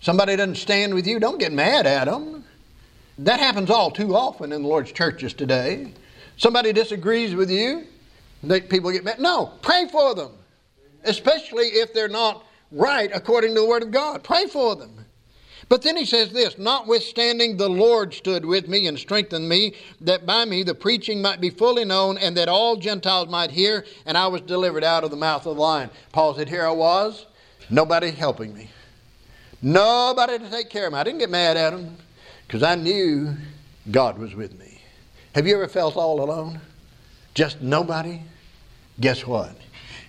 Somebody 0.00 0.36
doesn't 0.36 0.56
stand 0.56 0.94
with 0.94 1.06
you, 1.06 1.18
don't 1.18 1.40
get 1.40 1.52
mad 1.52 1.86
at 1.86 2.04
them. 2.04 2.37
That 3.18 3.40
happens 3.40 3.68
all 3.68 3.90
too 3.90 4.14
often 4.14 4.52
in 4.52 4.62
the 4.62 4.68
Lord's 4.68 4.92
churches 4.92 5.34
today. 5.34 5.92
Somebody 6.36 6.72
disagrees 6.72 7.34
with 7.34 7.50
you, 7.50 7.84
people 8.68 8.92
get 8.92 9.02
mad. 9.02 9.18
No, 9.18 9.52
pray 9.60 9.88
for 9.90 10.14
them, 10.14 10.30
especially 11.02 11.66
if 11.66 11.92
they're 11.92 12.08
not 12.08 12.44
right 12.70 13.10
according 13.12 13.54
to 13.54 13.60
the 13.60 13.66
Word 13.66 13.82
of 13.82 13.90
God. 13.90 14.22
Pray 14.22 14.46
for 14.46 14.76
them. 14.76 15.04
But 15.68 15.82
then 15.82 15.96
he 15.96 16.04
says 16.04 16.30
this 16.30 16.56
Notwithstanding, 16.58 17.56
the 17.56 17.68
Lord 17.68 18.14
stood 18.14 18.44
with 18.44 18.68
me 18.68 18.86
and 18.86 18.96
strengthened 18.96 19.48
me, 19.48 19.74
that 20.00 20.24
by 20.24 20.44
me 20.44 20.62
the 20.62 20.74
preaching 20.74 21.20
might 21.20 21.40
be 21.40 21.50
fully 21.50 21.84
known, 21.84 22.18
and 22.18 22.36
that 22.36 22.48
all 22.48 22.76
Gentiles 22.76 23.28
might 23.28 23.50
hear, 23.50 23.84
and 24.06 24.16
I 24.16 24.28
was 24.28 24.42
delivered 24.42 24.84
out 24.84 25.02
of 25.02 25.10
the 25.10 25.16
mouth 25.16 25.44
of 25.44 25.56
the 25.56 25.60
lion. 25.60 25.90
Paul 26.12 26.34
said, 26.34 26.48
Here 26.48 26.64
I 26.64 26.70
was, 26.70 27.26
nobody 27.68 28.12
helping 28.12 28.54
me, 28.54 28.70
nobody 29.60 30.38
to 30.38 30.48
take 30.48 30.70
care 30.70 30.86
of 30.86 30.92
me. 30.92 31.00
I 31.00 31.04
didn't 31.04 31.18
get 31.18 31.30
mad 31.30 31.56
at 31.56 31.72
him 31.72 31.96
because 32.48 32.62
I 32.62 32.76
knew 32.76 33.36
God 33.90 34.18
was 34.18 34.34
with 34.34 34.58
me. 34.58 34.80
Have 35.34 35.46
you 35.46 35.54
ever 35.56 35.68
felt 35.68 35.96
all 35.96 36.22
alone? 36.22 36.62
Just 37.34 37.60
nobody? 37.60 38.22
Guess 38.98 39.26
what? 39.26 39.54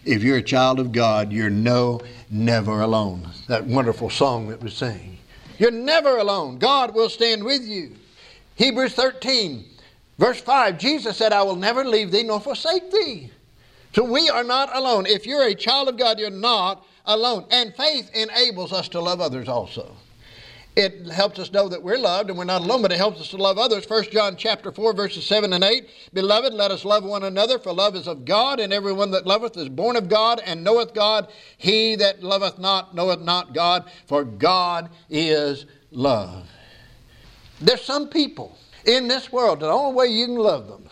If 0.05 0.23
you're 0.23 0.37
a 0.37 0.41
child 0.41 0.79
of 0.79 0.93
God, 0.93 1.33
you're 1.33 1.49
no, 1.49 1.99
never 2.29 2.79
alone. 2.79 3.29
That 3.47 3.65
wonderful 3.65 4.09
song 4.09 4.47
that 4.47 4.63
was 4.63 4.73
sang. 4.73 5.17
You're 5.57 5.69
never 5.69 6.17
alone. 6.17 6.59
God 6.59 6.95
will 6.95 7.09
stand 7.09 7.43
with 7.43 7.61
you. 7.61 7.97
Hebrews 8.55 8.93
13, 8.93 9.65
verse 10.17 10.39
5 10.39 10.77
Jesus 10.77 11.17
said, 11.17 11.33
I 11.33 11.43
will 11.43 11.57
never 11.57 11.83
leave 11.83 12.09
thee 12.09 12.23
nor 12.23 12.39
forsake 12.39 12.89
thee. 12.89 13.31
So 13.93 14.05
we 14.05 14.29
are 14.29 14.45
not 14.45 14.73
alone. 14.73 15.05
If 15.05 15.25
you're 15.25 15.47
a 15.47 15.53
child 15.53 15.89
of 15.89 15.97
God, 15.97 16.17
you're 16.17 16.29
not 16.29 16.85
alone. 17.05 17.45
And 17.51 17.75
faith 17.75 18.09
enables 18.13 18.71
us 18.71 18.87
to 18.89 19.01
love 19.01 19.19
others 19.19 19.49
also. 19.49 19.93
It 20.79 21.09
helps 21.09 21.39
us 21.39 21.51
know 21.51 21.67
that 21.67 21.83
we're 21.83 21.97
loved 21.97 22.29
and 22.29 22.37
we're 22.37 22.45
not 22.45 22.61
alone, 22.61 22.81
but 22.81 22.93
it 22.93 22.97
helps 22.97 23.19
us 23.19 23.27
to 23.31 23.37
love 23.37 23.57
others. 23.57 23.83
1 23.85 24.11
John 24.11 24.37
chapter 24.37 24.71
4, 24.71 24.93
verses 24.93 25.25
7 25.25 25.51
and 25.51 25.61
8. 25.61 25.89
Beloved, 26.13 26.53
let 26.53 26.71
us 26.71 26.85
love 26.85 27.03
one 27.03 27.25
another, 27.25 27.59
for 27.59 27.73
love 27.73 27.97
is 27.97 28.07
of 28.07 28.23
God, 28.23 28.61
and 28.61 28.71
everyone 28.71 29.11
that 29.11 29.27
loveth 29.27 29.57
is 29.57 29.67
born 29.67 29.97
of 29.97 30.07
God 30.07 30.39
and 30.45 30.63
knoweth 30.63 30.93
God. 30.93 31.27
He 31.57 31.97
that 31.97 32.23
loveth 32.23 32.59
not 32.59 32.95
knoweth 32.95 33.19
not 33.19 33.53
God, 33.53 33.91
for 34.07 34.23
God 34.23 34.89
is 35.09 35.65
love. 35.91 36.49
There's 37.59 37.83
some 37.83 38.07
people 38.07 38.57
in 38.85 39.09
this 39.09 39.33
world, 39.33 39.59
the 39.59 39.67
only 39.67 39.97
way 39.97 40.07
you 40.07 40.27
can 40.27 40.35
love 40.35 40.69
them 40.69 40.87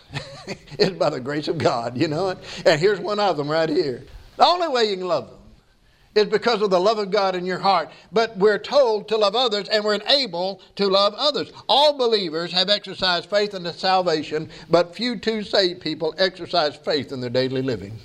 is 0.80 0.90
by 0.90 1.12
the 1.12 1.22
grace 1.22 1.48
of 1.48 1.58
God, 1.58 1.98
you 1.98 2.10
know. 2.10 2.36
And 2.66 2.82
here's 2.82 3.00
one 3.00 3.22
of 3.22 3.38
them 3.38 3.50
right 3.50 3.70
here. 3.70 4.04
The 4.36 4.46
only 4.46 4.68
way 4.68 4.90
you 4.90 4.98
can 4.98 5.08
love 5.08 5.30
them 5.30 5.37
is 6.18 6.28
because 6.28 6.62
of 6.62 6.70
the 6.70 6.80
love 6.80 6.98
of 6.98 7.12
God 7.12 7.36
in 7.36 7.46
your 7.46 7.60
heart. 7.60 7.90
But 8.12 8.36
we're 8.38 8.58
told 8.58 9.08
to 9.10 9.18
love 9.18 9.36
others 9.36 9.70
and 9.70 9.84
we're 9.84 9.96
enabled 9.96 10.64
to 10.76 10.88
love 10.88 11.14
others. 11.16 11.52
All 11.70 11.98
believers 11.98 12.52
have 12.54 12.70
exercised 12.70 13.30
faith 13.30 13.54
in 13.54 13.64
the 13.64 13.74
salvation, 13.74 14.50
but 14.70 14.96
few 14.96 15.18
too 15.18 15.44
saved 15.44 15.82
people 15.82 16.16
exercise 16.18 16.76
faith 16.76 17.12
in 17.12 17.22
their 17.22 17.30
daily 17.30 17.62
living. 17.62 18.00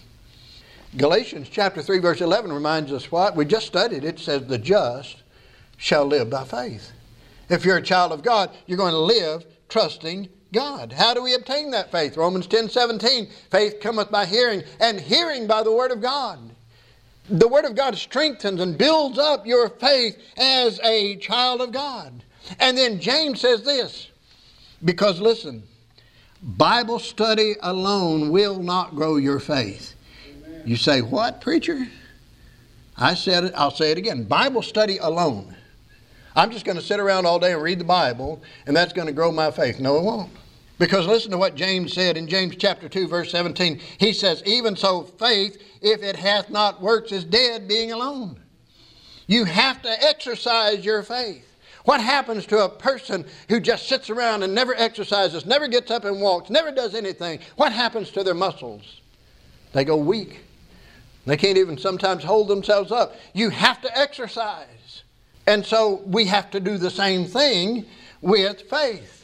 Galatians 0.96 1.48
chapter 1.50 1.80
3 1.80 2.00
verse 2.00 2.20
11 2.20 2.52
reminds 2.52 2.92
us 2.92 3.10
what? 3.10 3.34
We 3.34 3.46
just 3.46 3.66
studied 3.66 4.04
it. 4.04 4.16
It 4.16 4.18
says 4.18 4.46
the 4.46 4.58
just 4.58 5.22
shall 5.78 6.04
live 6.04 6.28
by 6.28 6.44
faith. 6.44 6.92
If 7.48 7.64
you're 7.64 7.78
a 7.78 7.82
child 7.82 8.12
of 8.12 8.22
God, 8.22 8.50
you're 8.66 8.78
going 8.78 8.92
to 8.92 8.98
live 8.98 9.46
trusting 9.68 10.28
God. 10.52 10.92
How 10.92 11.14
do 11.14 11.22
we 11.22 11.34
obtain 11.34 11.70
that 11.70 11.90
faith? 11.90 12.18
Romans 12.18 12.46
10 12.46 12.68
17. 12.68 13.28
Faith 13.50 13.80
cometh 13.80 14.10
by 14.10 14.26
hearing, 14.26 14.62
and 14.80 15.00
hearing 15.00 15.46
by 15.46 15.62
the 15.62 15.72
word 15.72 15.90
of 15.90 16.02
God 16.02 16.54
the 17.28 17.48
Word 17.48 17.64
of 17.64 17.74
God 17.74 17.96
strengthens 17.96 18.60
and 18.60 18.76
builds 18.76 19.18
up 19.18 19.46
your 19.46 19.68
faith 19.68 20.18
as 20.36 20.80
a 20.80 21.16
child 21.16 21.60
of 21.60 21.72
God. 21.72 22.24
And 22.58 22.76
then 22.76 23.00
James 23.00 23.40
says 23.40 23.62
this 23.62 24.10
because 24.84 25.20
listen, 25.20 25.62
Bible 26.42 26.98
study 26.98 27.54
alone 27.60 28.30
will 28.30 28.60
not 28.60 28.96
grow 28.96 29.16
your 29.16 29.38
faith. 29.38 29.94
Amen. 30.28 30.62
You 30.64 30.76
say, 30.76 31.00
What, 31.00 31.40
preacher? 31.40 31.86
I 32.96 33.14
said 33.14 33.44
it, 33.44 33.52
I'll 33.56 33.70
say 33.70 33.92
it 33.92 33.98
again. 33.98 34.24
Bible 34.24 34.62
study 34.62 34.98
alone. 34.98 35.56
I'm 36.34 36.50
just 36.50 36.64
going 36.64 36.76
to 36.76 36.82
sit 36.82 36.98
around 36.98 37.26
all 37.26 37.38
day 37.38 37.52
and 37.52 37.62
read 37.62 37.78
the 37.78 37.84
Bible, 37.84 38.42
and 38.66 38.76
that's 38.76 38.92
going 38.92 39.06
to 39.06 39.12
grow 39.12 39.30
my 39.30 39.50
faith. 39.50 39.80
No, 39.80 39.98
it 39.98 40.04
won't. 40.04 40.30
Because 40.82 41.06
listen 41.06 41.30
to 41.30 41.38
what 41.38 41.54
James 41.54 41.92
said 41.92 42.16
in 42.16 42.26
James 42.26 42.56
chapter 42.56 42.88
2, 42.88 43.06
verse 43.06 43.30
17. 43.30 43.80
He 43.98 44.12
says, 44.12 44.42
Even 44.44 44.74
so, 44.74 45.04
faith, 45.04 45.62
if 45.80 46.02
it 46.02 46.16
hath 46.16 46.50
not 46.50 46.82
works, 46.82 47.12
is 47.12 47.22
dead, 47.22 47.68
being 47.68 47.92
alone. 47.92 48.40
You 49.28 49.44
have 49.44 49.80
to 49.82 50.04
exercise 50.04 50.84
your 50.84 51.04
faith. 51.04 51.46
What 51.84 52.00
happens 52.00 52.46
to 52.46 52.64
a 52.64 52.68
person 52.68 53.24
who 53.48 53.60
just 53.60 53.88
sits 53.88 54.10
around 54.10 54.42
and 54.42 54.56
never 54.56 54.74
exercises, 54.74 55.46
never 55.46 55.68
gets 55.68 55.88
up 55.92 56.04
and 56.04 56.20
walks, 56.20 56.50
never 56.50 56.72
does 56.72 56.96
anything? 56.96 57.38
What 57.54 57.70
happens 57.70 58.10
to 58.10 58.24
their 58.24 58.34
muscles? 58.34 59.02
They 59.74 59.84
go 59.84 59.96
weak. 59.96 60.40
They 61.26 61.36
can't 61.36 61.58
even 61.58 61.78
sometimes 61.78 62.24
hold 62.24 62.48
themselves 62.48 62.90
up. 62.90 63.14
You 63.34 63.50
have 63.50 63.80
to 63.82 63.96
exercise. 63.96 65.04
And 65.46 65.64
so 65.64 66.02
we 66.06 66.24
have 66.24 66.50
to 66.50 66.58
do 66.58 66.76
the 66.76 66.90
same 66.90 67.26
thing 67.26 67.86
with 68.20 68.62
faith. 68.62 69.21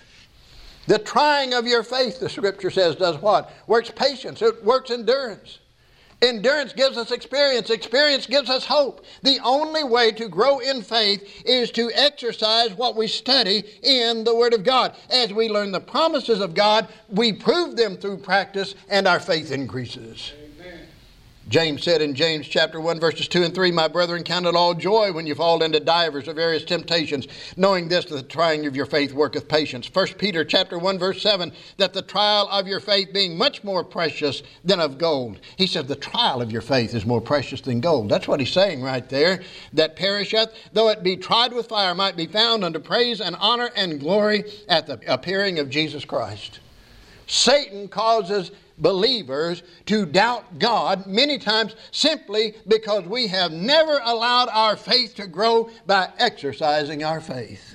The 0.88 0.98
trying 0.98 1.53
of 1.53 1.66
your 1.66 1.83
faith, 1.83 2.18
the 2.18 2.31
scripture 2.31 2.70
says, 2.70 2.96
does 2.96 3.20
what? 3.20 3.53
Works 3.66 3.92
patience, 3.94 4.40
it 4.40 4.64
works 4.64 4.90
endurance. 4.90 5.59
Endurance 6.22 6.72
gives 6.72 6.96
us 6.96 7.12
experience. 7.12 7.68
Experience 7.68 8.27
gives 8.27 8.48
us 8.48 8.64
hope. 8.64 9.05
The 9.22 9.38
only 9.44 9.85
way 9.85 10.11
to 10.12 10.29
grow 10.29 10.61
in 10.61 10.83
faith 10.83 11.42
is 11.44 11.70
to 11.72 11.92
exercise 11.94 12.72
what 12.72 12.96
we 12.96 13.07
study 13.07 13.62
in 13.83 14.24
the 14.24 14.35
Word 14.35 14.55
of 14.55 14.64
God. 14.64 14.96
As 15.11 15.33
we 15.33 15.51
learn 15.51 15.72
the 15.72 15.79
promises 15.79 16.40
of 16.40 16.55
God, 16.55 16.88
we 17.09 17.35
prove 17.35 17.77
them 17.77 17.98
through 17.98 18.16
practice, 18.16 18.74
and 18.88 19.07
our 19.07 19.20
faith 19.20 19.53
increases. 19.53 20.33
James 21.48 21.82
said 21.82 22.02
in 22.02 22.14
James 22.14 22.46
chapter 22.46 22.78
1, 22.78 23.00
verses 23.00 23.26
2 23.26 23.42
and 23.42 23.54
3, 23.54 23.70
My 23.70 23.88
brethren, 23.88 24.22
count 24.22 24.44
it 24.44 24.54
all 24.54 24.74
joy 24.74 25.12
when 25.12 25.26
you 25.26 25.34
fall 25.34 25.62
into 25.62 25.80
divers 25.80 26.28
or 26.28 26.34
various 26.34 26.62
temptations, 26.62 27.26
knowing 27.56 27.88
this, 27.88 28.04
that 28.04 28.16
the 28.16 28.22
trying 28.22 28.66
of 28.66 28.76
your 28.76 28.84
faith 28.84 29.14
worketh 29.14 29.48
patience. 29.48 29.88
1 29.90 30.06
Peter 30.18 30.44
chapter 30.44 30.78
1, 30.78 30.98
verse 30.98 31.22
7, 31.22 31.50
that 31.78 31.94
the 31.94 32.02
trial 32.02 32.48
of 32.50 32.66
your 32.66 32.80
faith 32.80 33.14
being 33.14 33.38
much 33.38 33.64
more 33.64 33.82
precious 33.82 34.42
than 34.62 34.78
of 34.78 34.98
gold. 34.98 35.40
He 35.56 35.66
said, 35.66 35.88
The 35.88 35.96
trial 35.96 36.42
of 36.42 36.52
your 36.52 36.61
faith 36.61 36.94
is 36.94 37.06
more 37.06 37.22
precious 37.22 37.62
than 37.62 37.80
gold. 37.80 38.11
That's 38.11 38.28
what 38.28 38.40
he's 38.40 38.52
saying 38.52 38.82
right 38.82 39.08
there. 39.08 39.40
That 39.72 39.96
perisheth, 39.96 40.52
though 40.74 40.90
it 40.90 41.02
be 41.02 41.16
tried 41.16 41.54
with 41.54 41.68
fire, 41.68 41.94
might 41.94 42.16
be 42.16 42.26
found 42.26 42.62
unto 42.62 42.78
praise 42.78 43.22
and 43.22 43.34
honor 43.37 43.70
and 43.74 43.98
glory 43.98 44.44
at 44.68 44.87
the 44.87 45.00
appearing 45.11 45.58
of 45.58 45.70
Jesus 45.70 46.04
Christ. 46.04 46.61
Satan 47.26 47.88
causes 47.88 48.50
believers 48.78 49.62
to 49.86 50.06
doubt 50.06 50.58
God 50.58 51.06
many 51.06 51.38
times 51.38 51.74
simply 51.90 52.54
because 52.66 53.04
we 53.04 53.26
have 53.28 53.52
never 53.52 54.00
allowed 54.04 54.48
our 54.50 54.76
faith 54.76 55.14
to 55.16 55.26
grow 55.26 55.70
by 55.86 56.10
exercising 56.18 57.04
our 57.04 57.20
faith. 57.20 57.74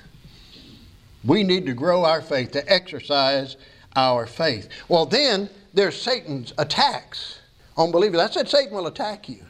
We 1.24 1.42
need 1.42 1.66
to 1.66 1.74
grow 1.74 2.04
our 2.04 2.20
faith, 2.20 2.52
to 2.52 2.72
exercise 2.72 3.56
our 3.96 4.26
faith. 4.26 4.68
Well, 4.88 5.06
then 5.06 5.48
there's 5.72 6.00
Satan's 6.00 6.52
attacks 6.58 7.38
on 7.76 7.90
believers. 7.90 8.20
I 8.20 8.30
said 8.30 8.48
Satan 8.48 8.74
will 8.74 8.86
attack 8.86 9.28
you. 9.28 9.44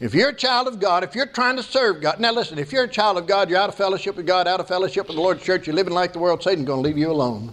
If 0.00 0.14
you're 0.14 0.30
a 0.30 0.34
child 0.34 0.66
of 0.66 0.80
God, 0.80 1.04
if 1.04 1.14
you're 1.14 1.26
trying 1.26 1.56
to 1.56 1.62
serve 1.62 2.00
God, 2.00 2.18
now 2.18 2.32
listen, 2.32 2.58
if 2.58 2.72
you're 2.72 2.84
a 2.84 2.88
child 2.88 3.18
of 3.18 3.26
God, 3.26 3.48
you're 3.48 3.58
out 3.58 3.68
of 3.68 3.76
fellowship 3.76 4.16
with 4.16 4.26
God, 4.26 4.48
out 4.48 4.58
of 4.58 4.66
fellowship 4.66 5.06
with 5.06 5.16
the 5.16 5.22
Lord's 5.22 5.44
church, 5.44 5.66
you're 5.66 5.76
living 5.76 5.94
like 5.94 6.12
the 6.12 6.18
world, 6.18 6.42
Satan's 6.42 6.66
going 6.66 6.82
to 6.82 6.88
leave 6.88 6.98
you 6.98 7.10
alone. 7.10 7.52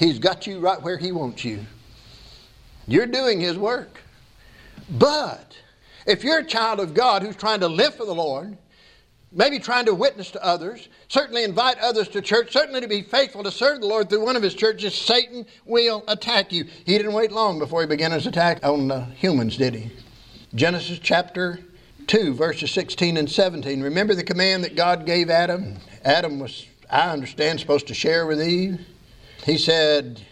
He's 0.00 0.18
got 0.18 0.46
you 0.46 0.58
right 0.58 0.82
where 0.82 0.98
he 0.98 1.12
wants 1.12 1.44
you. 1.44 1.64
You're 2.88 3.06
doing 3.06 3.40
His 3.40 3.56
work. 3.56 4.00
But 4.90 5.56
if 6.06 6.24
you're 6.24 6.38
a 6.38 6.44
child 6.44 6.80
of 6.80 6.94
God 6.94 7.22
who's 7.22 7.36
trying 7.36 7.60
to 7.60 7.68
live 7.68 7.94
for 7.94 8.06
the 8.06 8.14
Lord, 8.14 8.56
maybe 9.30 9.58
trying 9.58 9.84
to 9.84 9.94
witness 9.94 10.30
to 10.30 10.44
others, 10.44 10.88
certainly 11.08 11.44
invite 11.44 11.78
others 11.78 12.08
to 12.08 12.22
church, 12.22 12.52
certainly 12.52 12.80
to 12.80 12.88
be 12.88 13.02
faithful 13.02 13.44
to 13.44 13.50
serve 13.50 13.80
the 13.80 13.86
Lord 13.86 14.08
through 14.08 14.24
one 14.24 14.36
of 14.36 14.42
his 14.42 14.54
churches, 14.54 14.94
Satan 14.94 15.44
will 15.66 16.02
attack 16.08 16.50
you. 16.50 16.64
He 16.86 16.96
didn't 16.96 17.12
wait 17.12 17.30
long 17.30 17.58
before 17.58 17.82
he 17.82 17.86
began 17.86 18.12
his 18.12 18.26
attack 18.26 18.64
on 18.64 18.88
the 18.88 19.04
humans, 19.04 19.58
did 19.58 19.74
he? 19.74 19.92
Genesis 20.54 20.98
chapter 20.98 21.60
2, 22.06 22.32
verses 22.32 22.70
16 22.70 23.18
and 23.18 23.30
17. 23.30 23.82
Remember 23.82 24.14
the 24.14 24.24
command 24.24 24.64
that 24.64 24.74
God 24.74 25.04
gave 25.04 25.28
Adam? 25.28 25.76
Adam 26.04 26.38
was, 26.38 26.66
I 26.90 27.10
understand, 27.10 27.60
supposed 27.60 27.86
to 27.88 27.94
share 27.94 28.26
with 28.26 28.40
Eve. 28.40 28.80
He 29.44 29.58
said, 29.58 30.22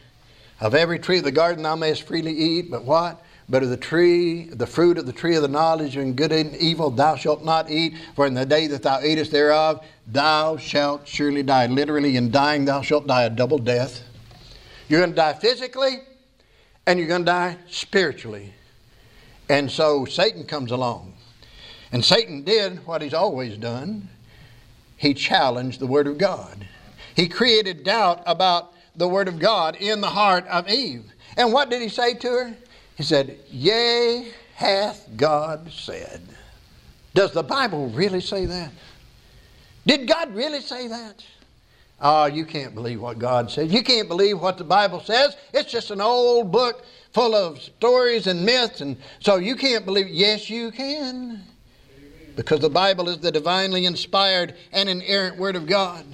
of 0.61 0.75
every 0.75 0.99
tree 0.99 1.19
of 1.19 1.25
the 1.25 1.33
garden 1.33 1.63
thou 1.63 1.77
mayest 1.77 2.03
freely 2.05 2.33
eat, 2.33 2.71
but 2.71 2.85
what? 2.85 3.23
But 3.49 3.63
of 3.63 3.69
the 3.69 3.77
tree, 3.77 4.45
the 4.45 4.67
fruit 4.67 4.99
of 4.99 5.07
the 5.07 5.13
tree 5.13 5.37
of 5.37 5.43
the 5.43 5.49
knowledge 5.49 5.97
of 5.97 6.17
good 6.17 6.33
and 6.33 6.57
evil, 6.57 6.91
thou 6.91 7.15
shalt 7.15 7.45
not 7.45 7.71
eat, 7.71 7.95
for 8.17 8.27
in 8.27 8.35
the 8.35 8.45
day 8.45 8.67
that 8.67 8.83
thou 8.83 9.01
eatest 9.03 9.31
thereof, 9.31 9.85
thou 10.07 10.57
shalt 10.57 11.07
surely 11.07 11.43
die. 11.43 11.67
Literally, 11.67 12.17
in 12.17 12.31
dying, 12.31 12.65
thou 12.65 12.83
shalt 12.83 13.07
die 13.07 13.25
a 13.25 13.31
double 13.31 13.59
death. 13.59 14.03
You're 14.89 15.01
going 15.01 15.11
to 15.11 15.17
die 15.17 15.35
physically, 15.35 16.01
and 16.87 16.99
you're 16.99 17.09
going 17.09 17.23
to 17.23 17.27
die 17.27 17.57
spiritually. 17.69 18.53
And 19.49 19.71
so 19.71 20.05
Satan 20.05 20.45
comes 20.45 20.73
along. 20.73 21.15
And 21.93 22.05
Satan 22.05 22.43
did 22.43 22.85
what 22.85 23.01
he's 23.01 23.15
always 23.15 23.57
done 23.57 24.09
he 24.97 25.15
challenged 25.15 25.79
the 25.79 25.87
Word 25.87 26.07
of 26.07 26.19
God. 26.19 26.67
He 27.15 27.29
created 27.29 27.85
doubt 27.85 28.23
about 28.27 28.73
the 28.97 29.09
Word 29.09 29.29
of 29.29 29.39
God 29.39 29.77
in 29.77 30.01
the 30.01 30.09
heart 30.09 30.47
of 30.47 30.69
Eve. 30.69 31.05
And 31.37 31.53
what 31.53 31.71
did 31.71 31.83
he 31.83 31.89
say 31.89 32.15
to 32.15 32.29
her? 32.29 32.57
He 32.97 33.03
said, 33.03 33.39
Yea, 33.51 34.33
hath 34.55 35.07
God 35.17 35.71
said. 35.71 36.23
Does 37.15 37.33
the 37.33 37.43
Bible 37.43 37.89
really 37.89 38.21
say 38.21 38.47
that? 38.47 38.71
Did 39.87 40.09
God 40.09 40.35
really 40.35 40.61
say 40.61 40.89
that? 40.89 41.25
Oh, 42.01 42.27
you 42.27 42.45
can't 42.45 42.75
believe 42.75 43.01
what 43.01 43.19
God 43.19 43.51
says. 43.51 43.73
You 43.73 43.83
can't 43.83 44.09
believe 44.09 44.41
what 44.41 44.59
the 44.59 44.65
Bible 44.65 45.01
says. 45.01 45.37
It's 45.55 45.71
just 45.71 45.91
an 45.91 46.01
old 46.01 46.53
book 46.53 46.85
full 47.13 47.35
of 47.35 47.61
stories 47.63 48.27
and 48.27 48.45
myths, 48.45 48.83
and 48.83 48.99
so 49.21 49.37
you 49.37 49.57
can't 49.57 49.87
believe. 49.87 50.09
Yes, 50.09 50.51
you 50.51 50.71
can. 50.71 51.43
Because 52.35 52.61
the 52.61 52.69
Bible 52.69 53.09
is 53.09 53.19
the 53.19 53.33
divinely 53.33 53.87
inspired 53.87 54.55
and 54.73 54.91
inerrant 54.91 55.39
Word 55.39 55.57
of 55.57 55.67
God. 55.67 56.05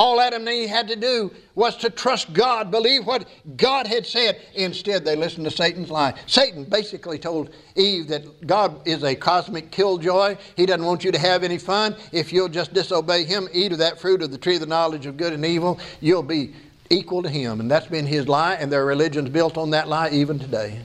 All 0.00 0.18
Adam 0.18 0.48
and 0.48 0.56
Eve 0.56 0.70
had 0.70 0.88
to 0.88 0.96
do 0.96 1.30
was 1.54 1.76
to 1.76 1.90
trust 1.90 2.32
God, 2.32 2.70
believe 2.70 3.06
what 3.06 3.28
God 3.58 3.86
had 3.86 4.06
said. 4.06 4.40
Instead, 4.54 5.04
they 5.04 5.14
listened 5.14 5.44
to 5.44 5.50
Satan's 5.50 5.90
lie. 5.90 6.14
Satan 6.24 6.64
basically 6.64 7.18
told 7.18 7.50
Eve 7.76 8.08
that 8.08 8.46
God 8.46 8.88
is 8.88 9.04
a 9.04 9.14
cosmic 9.14 9.70
killjoy. 9.70 10.38
He 10.56 10.64
doesn't 10.64 10.86
want 10.86 11.04
you 11.04 11.12
to 11.12 11.18
have 11.18 11.44
any 11.44 11.58
fun. 11.58 11.94
If 12.12 12.32
you'll 12.32 12.48
just 12.48 12.72
disobey 12.72 13.24
Him, 13.24 13.46
eat 13.52 13.72
of 13.72 13.78
that 13.80 14.00
fruit 14.00 14.22
of 14.22 14.30
the 14.30 14.38
tree 14.38 14.54
of 14.54 14.62
the 14.62 14.66
knowledge 14.66 15.04
of 15.04 15.18
good 15.18 15.34
and 15.34 15.44
evil, 15.44 15.78
you'll 16.00 16.22
be 16.22 16.54
equal 16.88 17.22
to 17.22 17.28
Him. 17.28 17.60
And 17.60 17.70
that's 17.70 17.88
been 17.88 18.06
His 18.06 18.26
lie, 18.26 18.54
and 18.54 18.72
their 18.72 18.86
religion's 18.86 19.28
built 19.28 19.58
on 19.58 19.68
that 19.72 19.86
lie 19.86 20.08
even 20.08 20.38
today. 20.38 20.80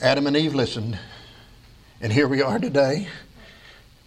Adam 0.00 0.28
and 0.28 0.36
Eve 0.36 0.54
listened, 0.54 0.96
and 2.00 2.12
here 2.12 2.28
we 2.28 2.40
are 2.40 2.60
today 2.60 3.08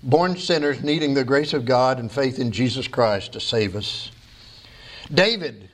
born 0.05 0.37
sinners 0.37 0.83
needing 0.83 1.15
the 1.15 1.23
grace 1.23 1.51
of 1.53 1.65
God 1.65 1.99
and 1.99 2.11
faith 2.11 2.37
in 2.39 2.51
Jesus 2.51 2.87
Christ 2.87 3.33
to 3.33 3.39
save 3.39 3.75
us. 3.75 4.11
David, 5.13 5.69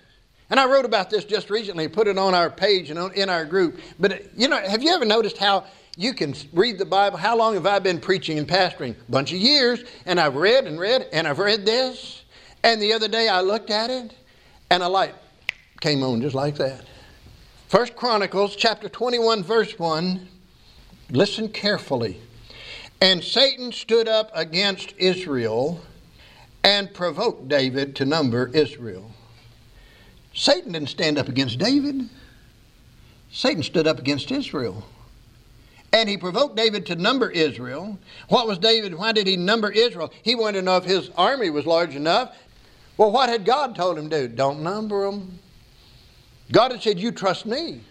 and 0.50 0.60
I 0.60 0.66
wrote 0.66 0.86
about 0.86 1.10
this 1.10 1.26
just 1.26 1.50
recently, 1.50 1.88
put 1.90 2.08
it 2.08 2.18
on 2.18 2.34
our 2.34 2.50
page 2.50 2.90
and 2.90 3.14
in 3.14 3.30
our 3.30 3.46
group. 3.46 3.80
But 4.00 4.36
you 4.36 4.48
know, 4.48 4.58
have 4.58 4.82
you 4.82 4.94
ever 4.94 5.06
noticed 5.06 5.38
how 5.38 5.66
you 5.98 6.14
can 6.14 6.34
read 6.54 6.78
the 6.78 6.86
Bible? 6.86 7.18
How 7.18 7.38
long 7.38 7.54
have 7.56 7.66
I 7.66 7.80
been 7.80 8.00
preaching 8.00 8.40
and 8.40 8.48
pastoring? 8.48 8.92
A 8.92 9.12
bunch 9.12 9.34
of 9.34 9.38
years, 9.38 9.84
and 10.06 10.20
I've 10.20 10.36
read 10.36 10.66
and 10.66 10.80
read, 10.80 11.08
and 11.12 11.28
I've 11.28 11.40
read 11.40 11.66
this. 11.66 12.24
And 12.64 12.82
the 12.82 12.94
other 12.94 13.10
day 13.10 13.28
I 13.28 13.42
looked 13.42 13.70
at 13.70 13.90
it, 13.90 14.14
and 14.70 14.82
a 14.82 14.88
light 14.88 15.16
came 15.82 16.04
on 16.04 16.22
just 16.22 16.36
like 16.36 16.56
that. 16.56 16.86
First 17.68 17.96
Chronicles 17.96 18.56
chapter 18.56 18.88
21, 18.88 19.44
verse 19.44 19.78
1. 19.78 20.28
Listen 21.10 21.50
carefully. 21.50 22.22
And 23.02 23.24
Satan 23.24 23.72
stood 23.72 24.08
up 24.08 24.30
against 24.36 24.94
Israel 25.00 25.82
and 26.64 26.94
provoked 26.94 27.48
David 27.48 27.96
to 27.96 28.06
number 28.06 28.52
Israel. 28.54 29.12
Satan 30.36 30.74
didn't 30.74 30.90
stand 30.90 31.18
up 31.18 31.28
against 31.28 31.58
David. 31.58 32.08
Satan 33.32 33.64
stood 33.64 33.88
up 33.88 33.98
against 33.98 34.32
Israel. 34.32 34.86
And 35.92 36.08
he 36.08 36.16
provoked 36.16 36.56
David 36.56 36.86
to 36.86 36.96
number 36.96 37.30
Israel. 37.30 37.98
What 38.30 38.48
was 38.48 38.60
David? 38.60 38.94
Why 38.94 39.12
did 39.12 39.26
he 39.28 39.36
number 39.36 39.72
Israel? 39.72 40.14
He 40.22 40.36
wanted 40.36 40.60
to 40.60 40.66
know 40.66 40.78
if 40.78 40.86
his 40.86 41.10
army 41.18 41.50
was 41.50 41.66
large 41.66 41.96
enough. 41.96 42.36
Well, 42.98 43.12
what 43.12 43.30
had 43.30 43.46
God 43.46 43.76
told 43.76 43.98
him 43.98 44.10
to 44.12 44.28
do? 44.28 44.34
Don't 44.34 44.62
number 44.62 45.10
them. 45.10 45.40
God 46.52 46.72
had 46.72 46.84
said, 46.84 47.00
You 47.00 47.12
trust 47.12 47.46
me. 47.46 47.82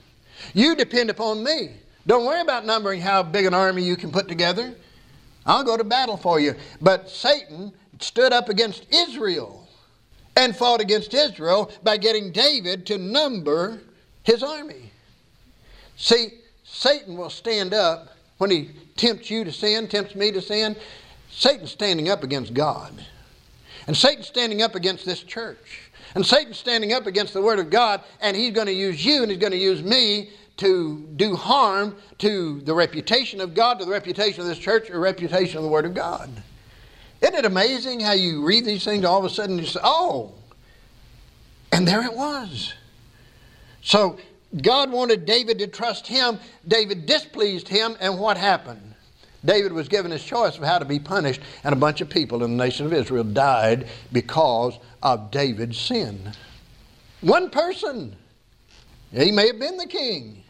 You 0.55 0.77
depend 0.77 1.11
upon 1.11 1.43
me. 1.43 1.73
Don't 2.07 2.25
worry 2.25 2.41
about 2.41 2.65
numbering 2.65 3.01
how 3.01 3.23
big 3.23 3.45
an 3.45 3.53
army 3.53 3.83
you 3.83 3.97
can 3.97 4.11
put 4.11 4.29
together. 4.29 4.75
I'll 5.47 5.65
go 5.65 5.77
to 5.77 5.85
battle 5.85 6.17
for 6.17 6.41
you. 6.41 6.55
But 6.81 7.09
Satan 7.09 7.73
stood 8.01 8.33
up 8.33 8.49
against 8.49 8.87
Israel 8.93 9.69
and 10.37 10.57
fought 10.57 10.81
against 10.81 11.15
Israel 11.15 11.71
by 11.83 11.97
getting 11.97 12.33
David 12.33 12.87
to 12.87 12.99
number 12.99 13.81
his 14.23 14.43
army. 14.43 14.93
See, 15.97 16.29
Satan 16.65 17.17
will 17.17 17.31
stand 17.31 17.75
up 17.75 18.09
when 18.39 18.51
he 18.51 18.71
tempts 18.97 19.31
you 19.31 19.45
to 19.45 19.53
sin, 19.53 19.89
tempts 19.89 20.15
me 20.15 20.33
to 20.33 20.41
sin. 20.41 20.77
Satan's 21.31 21.71
standing 21.71 22.09
up 22.09 22.23
against 22.23 22.55
God. 22.55 23.05
And 23.87 23.97
Satan's 23.97 24.27
standing 24.27 24.63
up 24.63 24.75
against 24.75 25.05
this 25.05 25.23
church. 25.23 25.91
And 26.15 26.25
Satan's 26.25 26.59
standing 26.59 26.93
up 26.93 27.07
against 27.07 27.35
the 27.35 27.43
Word 27.43 27.59
of 27.59 27.71
God, 27.71 28.03
and 28.21 28.37
he's 28.37 28.53
going 28.53 28.67
to 28.67 28.73
use 28.73 29.05
you 29.05 29.23
and 29.23 29.31
he's 29.31 29.41
going 29.41 29.53
to 29.53 29.59
use 29.59 29.83
me 29.83 30.31
to 30.61 31.07
do 31.17 31.37
harm 31.37 31.97
to 32.19 32.61
the 32.61 32.75
reputation 32.75 33.41
of 33.41 33.55
God, 33.55 33.79
to 33.79 33.85
the 33.85 33.91
reputation 33.91 34.41
of 34.43 34.47
this 34.47 34.59
church, 34.59 34.91
or 34.91 35.01
reputation 35.01 35.59
of 35.59 35.63
the 35.63 35.69
Word 35.69 35.85
of 35.85 35.95
God. 35.95 36.31
Isn't 37.21 37.35
it 37.35 37.45
amazing 37.45 38.01
how 38.01 38.13
you 38.13 38.45
read 38.45 38.65
these 38.65 38.85
things, 38.85 39.05
all 39.05 39.19
of 39.19 39.25
a 39.25 39.35
sudden 39.35 39.59
you 39.59 39.67
say, 39.67 39.81
oh, 39.83 40.33
and 41.73 41.87
there 41.87 42.03
it 42.03 42.15
was. 42.15 42.75
So 43.83 44.19
God 44.63 44.91
wanted 44.91 45.27
David 45.27 45.59
to 45.61 45.67
trust 45.67 46.07
him. 46.07 46.39
David 46.67 47.07
displeased 47.07 47.69
him, 47.69 47.97
and 48.01 48.19
what 48.19 48.37
happened? 48.37 48.95
David 49.45 49.73
was 49.73 49.89
given 49.89 50.11
his 50.11 50.23
choice 50.23 50.57
of 50.57 50.65
how 50.65 50.79
to 50.79 50.85
be 50.85 50.99
punished, 50.99 51.41
and 51.65 51.73
a 51.73 51.77
bunch 51.77 52.01
of 52.01 52.11
people 52.11 52.43
in 52.45 52.57
the 52.57 52.65
nation 52.65 52.85
of 52.85 52.93
Israel 52.93 53.25
died 53.25 53.89
because 54.13 54.79
of 55.03 55.31
David's 55.31 55.79
sin. 55.79 56.33
One 57.23 57.51
person. 57.51 58.17
He 59.13 59.33
may 59.33 59.49
have 59.49 59.59
been 59.59 59.77
the 59.77 59.87
king. 59.87 60.45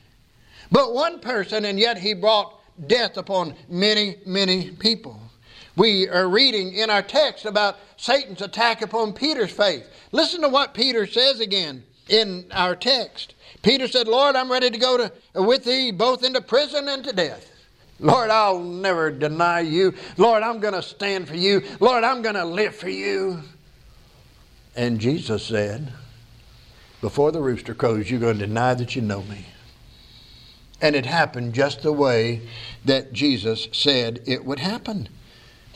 But 0.70 0.94
one 0.94 1.20
person, 1.20 1.64
and 1.64 1.78
yet 1.78 1.98
he 1.98 2.14
brought 2.14 2.54
death 2.86 3.16
upon 3.16 3.54
many, 3.68 4.16
many 4.24 4.70
people. 4.70 5.20
We 5.76 6.08
are 6.08 6.28
reading 6.28 6.74
in 6.74 6.90
our 6.90 7.02
text 7.02 7.44
about 7.44 7.78
Satan's 7.96 8.42
attack 8.42 8.82
upon 8.82 9.12
Peter's 9.12 9.50
faith. 9.50 9.86
Listen 10.12 10.42
to 10.42 10.48
what 10.48 10.74
Peter 10.74 11.06
says 11.06 11.40
again 11.40 11.84
in 12.08 12.46
our 12.52 12.74
text. 12.74 13.34
Peter 13.62 13.86
said, 13.88 14.08
Lord, 14.08 14.36
I'm 14.36 14.50
ready 14.50 14.70
to 14.70 14.78
go 14.78 14.96
to, 14.96 15.12
with 15.42 15.64
thee 15.64 15.90
both 15.90 16.24
into 16.24 16.40
prison 16.40 16.88
and 16.88 17.04
to 17.04 17.12
death. 17.12 17.50
Lord, 17.98 18.30
I'll 18.30 18.60
never 18.60 19.10
deny 19.10 19.60
you. 19.60 19.94
Lord, 20.16 20.42
I'm 20.42 20.58
going 20.58 20.74
to 20.74 20.82
stand 20.82 21.28
for 21.28 21.36
you. 21.36 21.62
Lord, 21.80 22.02
I'm 22.02 22.22
going 22.22 22.34
to 22.34 22.44
live 22.44 22.74
for 22.74 22.88
you. 22.88 23.42
And 24.74 24.98
Jesus 24.98 25.44
said, 25.44 25.92
Before 27.00 27.30
the 27.30 27.40
rooster 27.40 27.74
crows, 27.74 28.10
you're 28.10 28.20
going 28.20 28.38
to 28.38 28.46
deny 28.46 28.74
that 28.74 28.96
you 28.96 29.02
know 29.02 29.22
me. 29.22 29.44
And 30.80 30.96
it 30.96 31.06
happened 31.06 31.52
just 31.54 31.82
the 31.82 31.92
way 31.92 32.42
that 32.84 33.12
Jesus 33.12 33.68
said 33.72 34.22
it 34.26 34.44
would 34.44 34.58
happen. 34.58 35.08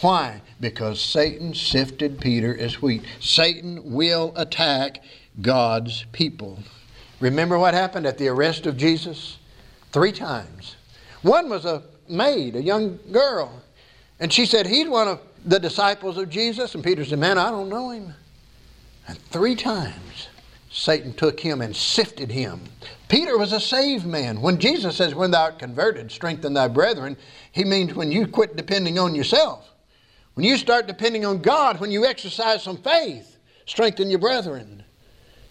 Why? 0.01 0.43
Because 0.61 1.01
Satan 1.01 1.55
sifted 1.55 2.21
Peter 2.21 2.57
as 2.59 2.81
wheat. 2.83 3.05
Satan 3.21 3.93
will 3.93 4.33
attack 4.37 5.03
God's 5.41 6.05
people. 6.13 6.59
Remember 7.21 7.59
what 7.59 7.75
happened 7.75 8.07
at 8.07 8.19
the 8.19 8.29
arrest 8.29 8.67
of 8.67 8.77
Jesus? 8.77 9.39
Three 9.93 10.13
times. 10.13 10.77
One 11.23 11.49
was 11.49 11.65
a 11.65 11.83
maid, 12.09 12.57
a 12.57 12.63
young 12.63 12.99
girl. 13.13 13.63
And 14.21 14.33
she 14.33 14.47
said, 14.47 14.67
He's 14.67 14.89
one 14.89 15.09
of 15.09 15.21
the 15.45 15.59
disciples 15.59 16.19
of 16.19 16.29
Jesus. 16.29 16.75
And 16.75 16.83
Peter 16.83 17.05
said, 17.05 17.19
Man, 17.19 17.39
I 17.39 17.51
don't 17.51 17.69
know 17.69 17.91
him. 17.91 18.15
And 19.07 19.19
three 19.19 19.55
times 19.55 20.29
Satan 20.77 21.13
took 21.13 21.39
him 21.39 21.61
and 21.61 21.75
sifted 21.75 22.33
him. 22.33 22.61
Peter 23.09 23.39
was 23.39 23.53
a 23.53 23.61
saved 23.61 24.05
man. 24.05 24.41
When 24.41 24.59
Jesus 24.59 24.97
says, 24.97 25.15
When 25.15 25.31
thou 25.31 25.45
art 25.45 25.61
converted, 25.61 26.11
strengthen 26.11 26.53
thy 26.53 26.67
brethren, 26.67 27.17
he 27.53 27.63
means 27.63 27.95
when 27.95 28.11
you 28.11 28.27
quit 28.27 28.57
depending 28.57 28.99
on 28.99 29.15
yourself. 29.15 29.71
When 30.35 30.45
you 30.45 30.57
start 30.57 30.89
depending 30.89 31.25
on 31.25 31.43
God, 31.43 31.79
when 31.79 31.93
you 31.93 32.05
exercise 32.05 32.65
some 32.65 32.79
faith, 32.79 33.39
strengthen 33.67 34.11
your 34.11 34.19
brethren. 34.19 34.83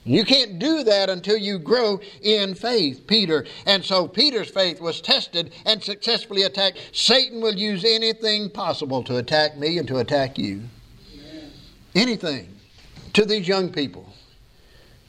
You 0.04 0.26
can't 0.26 0.60
do 0.60 0.84
that 0.84 1.10
until 1.10 1.38
you 1.38 1.58
grow 1.58 2.02
in 2.22 2.54
faith, 2.54 3.08
Peter. 3.08 3.46
And 3.66 3.86
so 3.86 4.10
Peter's 4.10 4.50
faith 4.50 4.82
was 4.82 5.00
tested 5.00 5.54
and 5.66 5.82
successfully 5.82 6.42
attacked. 6.42 6.80
Satan 6.92 7.40
will 7.40 7.56
use 7.56 7.86
anything 7.86 8.50
possible 8.50 9.02
to 9.04 9.16
attack 9.16 9.58
me 9.58 9.78
and 9.78 9.88
to 9.88 10.00
attack 10.00 10.38
you. 10.38 10.64
Anything. 11.96 12.50
To 13.14 13.24
these 13.24 13.48
young 13.48 13.72
people 13.72 14.13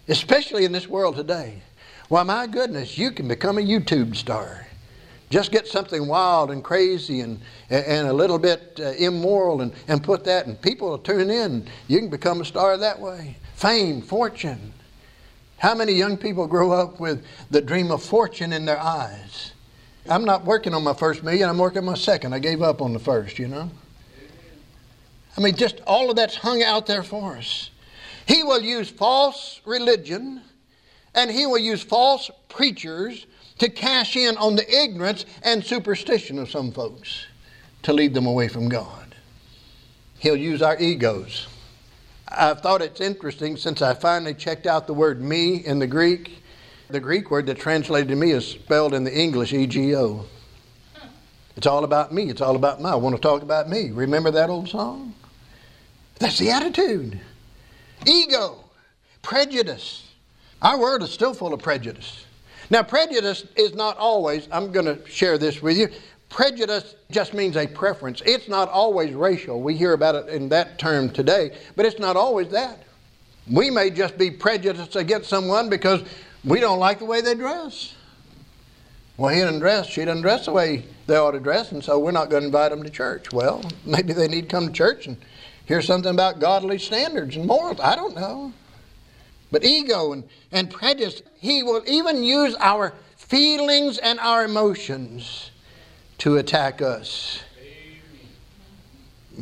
especially 0.09 0.65
in 0.65 0.73
this 0.73 0.89
world 0.89 1.17
today. 1.17 1.63
Why, 2.09 2.23
my 2.23 2.47
goodness, 2.47 2.99
you 2.99 3.11
can 3.11 3.29
become 3.29 3.59
a 3.59 3.63
YouTube 3.63 4.17
star. 4.17 4.67
Just 5.31 5.51
get 5.51 5.67
something 5.67 6.07
wild 6.07 6.51
and 6.51 6.63
crazy 6.63 7.21
and, 7.21 7.41
and 7.71 8.07
a 8.07 8.13
little 8.13 8.39
bit 8.39 8.79
uh, 8.79 8.93
immoral 8.93 9.63
and, 9.63 9.73
and 9.89 10.03
put 10.03 10.25
that, 10.25 10.47
and 10.47 10.61
people 10.61 10.91
will 10.91 10.99
tune 10.99 11.31
in. 11.31 11.67
You 11.89 11.99
can 11.99 12.11
become 12.11 12.41
a 12.41 12.45
star 12.45 12.77
that 12.77 13.01
way. 13.01 13.37
Fame, 13.55 14.03
fortune. 14.03 14.73
How 15.59 15.75
many 15.75 15.93
young 15.93 16.19
people 16.19 16.47
grow 16.47 16.73
up 16.73 17.01
with 17.01 17.25
the 17.51 17.63
dream 17.63 17.91
of 17.91 18.03
fortune 18.03 18.53
in 18.53 18.65
their 18.65 18.79
eyes? 18.79 19.53
I'm 20.09 20.25
not 20.25 20.45
working 20.45 20.75
on 20.75 20.85
my 20.85 20.93
first 20.93 21.23
million, 21.23 21.49
I'm 21.49 21.59
working 21.59 21.79
on 21.79 21.87
my 21.87 21.95
second. 21.95 22.35
I 22.35 22.39
gave 22.39 22.61
up 22.61 22.83
on 22.83 22.93
the 22.93 22.99
first, 22.99 23.39
you 23.39 23.49
know? 23.49 23.71
I 25.37 25.41
mean, 25.41 25.57
just 25.57 25.81
all 25.87 26.11
of 26.11 26.17
that's 26.17 26.37
hung 26.37 26.63
out 26.63 26.87
there 26.87 27.03
for 27.03 27.37
us. 27.37 27.71
He 28.27 28.43
will 28.43 28.63
use 28.63 28.89
false 28.89 29.61
religion 29.65 30.43
and 31.15 31.31
he 31.31 31.47
will 31.47 31.59
use 31.59 31.83
false 31.83 32.31
preachers 32.49 33.27
to 33.59 33.69
cash 33.69 34.17
in 34.17 34.37
on 34.37 34.57
the 34.57 34.83
ignorance 34.83 35.25
and 35.43 35.65
superstition 35.65 36.39
of 36.39 36.51
some 36.51 36.73
folks 36.73 37.27
to 37.83 37.93
lead 37.93 38.15
them 38.15 38.27
away 38.27 38.49
from 38.49 38.69
God. 38.69 39.15
He'll 40.19 40.37
use 40.37 40.63
our 40.63 40.79
egos. 40.81 41.47
I've 42.27 42.61
thought 42.61 42.83
it's 42.83 43.01
interesting 43.01 43.57
since 43.57 43.83
I 43.83 43.95
finally 43.95 44.35
checked 44.35 44.67
out 44.67 44.87
the 44.87 44.95
word 44.95 45.23
me 45.23 45.57
in 45.57 45.79
the 45.79 45.87
Greek. 45.87 46.43
The 46.89 47.01
Greek 47.01 47.31
word 47.31 47.47
that 47.47 47.59
translated 47.59 48.09
to 48.09 48.17
me 48.17 48.33
is 48.33 48.47
spelled 48.47 48.95
in 48.95 49.05
the 49.05 49.17
English 49.17 49.53
ego. 49.53 50.25
It's 51.57 51.67
all 51.67 51.85
about 51.85 52.13
me. 52.13 52.31
It's 52.31 52.41
all 52.41 52.57
about 52.57 52.81
my. 52.81 52.93
I 52.93 52.95
want 52.97 53.15
to 53.15 53.23
talk 53.23 53.43
about 53.43 53.69
me. 53.69 53.91
Remember 53.91 54.31
that 54.33 54.51
old 54.51 54.69
song? 54.69 55.15
That's 56.19 56.39
the 56.39 56.51
attitude. 56.51 57.21
Ego, 58.07 58.65
prejudice. 59.23 60.13
Our 60.63 60.79
world 60.79 61.03
is 61.03 61.11
still 61.11 61.35
full 61.35 61.53
of 61.53 61.63
prejudice. 61.63 62.25
Now, 62.71 62.83
prejudice 62.83 63.45
is 63.57 63.75
not 63.75 63.97
always, 63.99 64.49
I'm 64.51 64.73
going 64.73 64.87
to 64.87 65.07
share 65.09 65.39
this 65.39 65.61
with 65.63 65.77
you. 65.77 65.89
Prejudice 66.29 66.97
just 67.11 67.35
means 67.35 67.57
a 67.57 67.67
preference. 67.67 68.23
It's 68.25 68.49
not 68.49 68.69
always 68.69 69.15
racial. 69.15 69.61
We 69.61 69.77
hear 69.77 69.93
about 69.93 70.15
it 70.15 70.29
in 70.29 70.49
that 70.49 70.79
term 70.79 71.11
today, 71.11 71.57
but 71.77 71.87
it's 71.87 71.99
not 71.99 72.17
always 72.17 72.49
that. 72.49 72.83
We 73.51 73.71
may 73.71 73.91
just 73.91 74.17
be 74.17 74.31
prejudiced 74.31 74.97
against 74.97 75.29
someone 75.29 75.69
because 75.69 76.03
we 76.45 76.61
don't 76.61 76.79
like 76.79 76.99
the 76.99 77.05
way 77.05 77.21
they 77.21 77.35
dress. 77.35 77.95
Well, 79.17 79.33
he 79.33 79.41
doesn't 79.41 79.61
dress, 79.61 79.87
she 79.87 80.05
doesn't 80.05 80.23
dress 80.23 80.47
the 80.47 80.53
way 80.53 80.87
they 81.07 81.17
ought 81.17 81.33
to 81.33 81.41
dress, 81.41 81.71
and 81.71 81.85
so 81.85 81.99
we're 81.99 82.11
not 82.11 82.31
going 82.31 82.43
to 82.43 82.47
invite 82.47 82.71
them 82.71 82.83
to 82.83 82.91
church. 82.91 83.33
Well, 83.33 83.63
maybe 83.85 84.13
they 84.13 84.27
need 84.27 84.43
to 84.43 84.49
come 84.49 84.67
to 84.67 84.73
church 84.73 85.07
and 85.07 85.17
hear 85.67 85.83
something 85.83 86.11
about 86.11 86.41
godly 86.41 86.79
standards 86.79 87.37
and 87.37 87.47
morals. 87.47 87.81
I 87.81 87.97
don't 87.97 88.15
know. 88.15 88.53
But 89.51 89.65
ego 89.65 90.13
and, 90.13 90.25
and 90.51 90.71
prejudice, 90.71 91.23
he 91.39 91.63
will 91.63 91.83
even 91.87 92.23
use 92.25 92.57
our 92.59 92.95
feelings 93.17 93.99
and 93.99 94.19
our 94.21 94.45
emotions 94.45 95.51
to 96.19 96.37
attack 96.37 96.83
us. 96.83 97.43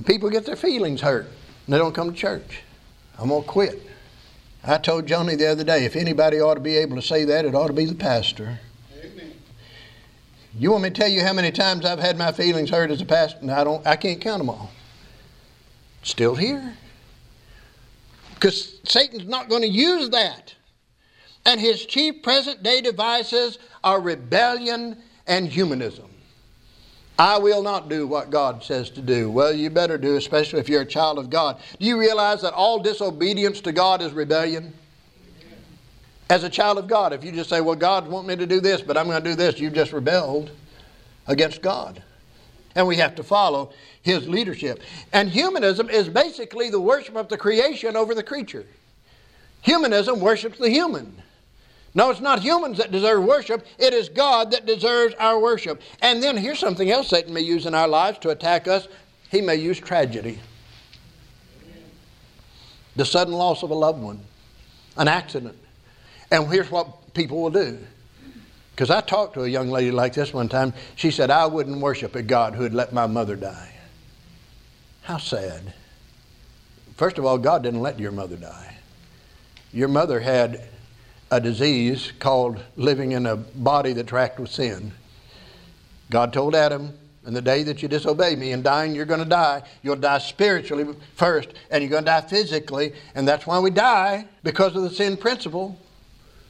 People 0.07 0.31
get 0.31 0.47
their 0.47 0.57
feelings 0.57 1.01
hurt 1.01 1.27
and 1.67 1.75
they 1.75 1.79
don't 1.79 1.95
come 1.95 2.13
to 2.13 2.17
church. 2.17 2.61
I'm 3.19 3.29
going 3.29 3.43
to 3.43 3.49
quit. 3.49 3.83
I 4.65 4.79
told 4.79 5.07
Joni 5.07 5.37
the 5.37 5.49
other 5.49 5.65
day 5.65 5.85
if 5.85 5.97
anybody 5.97 6.41
ought 6.41 6.55
to 6.55 6.61
be 6.61 6.77
able 6.77 6.97
to 6.97 7.03
say 7.03 7.25
that, 7.25 7.45
it 7.45 7.55
ought 7.55 7.67
to 7.67 7.73
be 7.73 7.85
the 7.85 7.95
pastor. 7.95 8.61
You 10.59 10.71
want 10.71 10.83
me 10.83 10.91
to 10.91 10.95
tell 10.95 11.09
you 11.09 11.23
how 11.23 11.33
many 11.33 11.51
times 11.51 11.85
I've 11.85 11.99
had 11.99 12.19
my 12.19 12.31
feelings 12.31 12.71
hurt 12.71 12.91
as 12.91 13.01
a 13.01 13.07
pastor? 13.07 13.39
No, 13.43 13.55
I 13.55 13.65
don't. 13.65 13.87
I 13.87 13.97
can't 13.97 14.21
count 14.21 14.39
them 14.39 14.51
all. 14.51 14.71
Still 16.03 16.35
here, 16.35 16.77
because 18.35 18.81
Satan's 18.85 19.27
not 19.27 19.49
going 19.49 19.63
to 19.63 19.69
use 19.69 20.11
that. 20.11 20.55
And 21.45 21.61
his 21.61 21.87
chief 21.87 22.23
present-day 22.23 22.81
devices 22.81 23.59
are 23.83 24.01
rebellion 24.01 24.97
and 25.27 25.49
humanism. 25.49 26.09
I 27.19 27.39
will 27.39 27.63
not 27.63 27.89
do 27.89 28.07
what 28.07 28.31
God 28.31 28.65
says 28.65 28.91
to 28.91 29.03
do. 29.03 29.31
Well, 29.31 29.53
you 29.53 29.71
better 29.71 29.99
do, 29.99 30.17
especially 30.17 30.61
if 30.61 30.69
you're 30.69 30.83
a 30.83 30.87
child 30.87 31.19
of 31.19 31.31
God. 31.31 31.61
Do 31.79 31.87
you 31.87 31.99
realize 31.99 32.43
that 32.43 32.55
all 32.55 32.81
disobedience 32.81 33.61
to 33.61 33.73
God 33.73 34.03
is 34.03 34.13
rebellion? 34.13 34.73
As 36.31 36.43
a 36.43 36.51
child 36.51 36.79
of 36.79 36.89
God, 36.89 37.13
if 37.13 37.23
you 37.23 37.31
just 37.31 37.51
say, 37.51 37.61
Well, 37.61 37.77
God 37.77 38.09
wants 38.09 38.27
me 38.27 38.35
to 38.37 38.47
do 38.47 38.61
this, 38.61 38.81
but 38.81 38.97
I'm 38.97 39.07
going 39.07 39.23
to 39.23 39.31
do 39.31 39.37
this, 39.37 39.61
you've 39.61 39.75
just 39.75 39.93
rebelled 39.93 40.51
against 41.27 41.63
God. 41.63 42.03
And 42.75 42.87
we 42.87 42.97
have 42.97 43.15
to 43.17 43.23
follow 43.23 43.73
His 44.03 44.29
leadership. 44.29 44.81
And 45.13 45.29
humanism 45.29 45.91
is 45.91 46.09
basically 46.09 46.71
the 46.71 46.81
worship 46.81 47.17
of 47.17 47.29
the 47.29 47.37
creation 47.37 47.97
over 47.97 48.15
the 48.15 48.23
creature. 48.23 48.67
Humanism 49.63 50.21
worships 50.21 50.59
the 50.59 50.71
human. 50.71 51.23
No, 51.95 52.11
it's 52.11 52.21
not 52.21 52.41
humans 52.41 52.79
that 52.79 52.91
deserve 52.91 53.25
worship. 53.25 53.67
It 53.79 53.93
is 53.93 54.09
God 54.09 54.51
that 54.53 54.67
deserves 54.67 55.15
our 55.19 55.39
worship. 55.39 55.83
And 56.01 56.23
then 56.23 56.37
here's 56.37 56.59
something 56.59 56.91
else 56.91 57.09
Satan 57.09 57.35
may 57.35 57.43
use 57.43 57.67
in 57.67 57.75
our 57.75 57.89
lives 57.89 58.19
to 58.21 58.31
attack 58.31 58.67
us. 58.67 58.89
He 59.31 59.41
may 59.41 59.57
use 59.57 59.79
tragedy. 59.79 60.39
The 62.97 63.05
sudden 63.05 63.35
loss 63.35 63.63
of 63.63 63.71
a 63.71 63.75
loved 63.75 64.03
one, 64.03 64.21
an 64.97 65.09
accident, 65.09 65.57
and 66.31 66.51
here's 66.51 66.71
what 66.71 67.15
people 67.15 67.43
will 67.43 67.51
do. 67.51 67.79
Because 68.73 68.91
I 68.91 69.01
talked 69.03 69.35
to 69.35 69.45
a 69.45 69.49
young 69.49 69.71
lady 69.71 69.91
like 69.91 70.15
this 70.15 70.33
one 70.33 70.49
time. 70.49 70.73
She 70.97 71.11
said, 71.11 71.31
I 71.31 71.47
wouldn't 71.47 71.81
worship 71.81 72.15
a 72.15 72.23
God 72.23 72.55
who 72.55 72.63
had 72.63 72.75
let 72.75 72.93
my 72.93 73.07
mother 73.07 73.37
die. 73.37 73.71
How 75.03 75.19
sad. 75.19 75.75
First 76.97 77.19
of 77.19 77.25
all, 77.25 77.39
God 77.39 77.63
didn't 77.63 77.83
let 77.83 77.99
your 77.99 78.13
mother 78.13 78.37
die. 78.37 78.77
Your 79.73 79.89
mother 79.89 80.21
had 80.21 80.63
a 81.31 81.41
disease 81.41 82.13
called 82.19 82.63
living 82.77 83.13
in 83.13 83.27
a 83.27 83.37
body 83.37 83.93
that's 83.93 84.13
racked 84.13 84.39
with 84.39 84.51
sin. 84.51 84.93
God 86.11 86.33
told 86.33 86.55
Adam, 86.55 86.93
in 87.27 87.35
the 87.35 87.41
day 87.41 87.63
that 87.63 87.83
you 87.83 87.89
disobey 87.89 88.37
me 88.37 88.53
and 88.53 88.65
dying, 88.65 88.95
you're 88.95 89.07
going 89.07 89.23
to 89.23 89.29
die. 89.29 89.63
You'll 89.83 89.97
die 89.97 90.19
spiritually 90.19 90.95
first, 91.15 91.51
and 91.71 91.83
you're 91.83 91.91
going 91.91 92.05
to 92.05 92.11
die 92.11 92.21
physically. 92.21 92.95
And 93.15 93.27
that's 93.27 93.47
why 93.47 93.59
we 93.61 93.71
die, 93.71 94.27
because 94.43 94.75
of 94.77 94.83
the 94.83 94.91
sin 94.91 95.17
principle. 95.17 95.79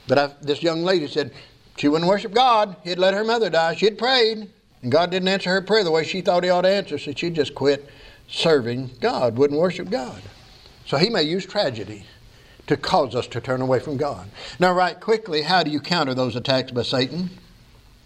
But 0.08 0.18
I, 0.18 0.30
this 0.40 0.62
young 0.62 0.82
lady 0.82 1.06
said 1.06 1.32
she 1.76 1.88
wouldn't 1.88 2.08
worship 2.08 2.32
God. 2.32 2.76
He'd 2.84 2.98
let 2.98 3.14
her 3.14 3.24
mother 3.24 3.50
die. 3.50 3.74
She'd 3.74 3.98
prayed, 3.98 4.48
and 4.82 4.92
God 4.92 5.10
didn't 5.10 5.28
answer 5.28 5.50
her 5.50 5.62
prayer 5.62 5.84
the 5.84 5.90
way 5.90 6.04
she 6.04 6.20
thought 6.20 6.44
He 6.44 6.50
ought 6.50 6.62
to 6.62 6.68
answer, 6.68 6.98
so 6.98 7.12
she 7.12 7.30
just 7.30 7.54
quit 7.54 7.88
serving 8.28 8.90
God, 9.00 9.36
wouldn't 9.36 9.60
worship 9.60 9.90
God. 9.90 10.20
So 10.86 10.96
He 10.96 11.10
may 11.10 11.22
use 11.22 11.46
tragedy 11.46 12.04
to 12.66 12.76
cause 12.76 13.14
us 13.14 13.26
to 13.28 13.40
turn 13.40 13.60
away 13.60 13.80
from 13.80 13.96
God. 13.96 14.28
Now, 14.58 14.72
right 14.72 14.98
quickly, 14.98 15.42
how 15.42 15.62
do 15.62 15.70
you 15.70 15.80
counter 15.80 16.14
those 16.14 16.36
attacks 16.36 16.70
by 16.70 16.82
Satan? 16.82 17.30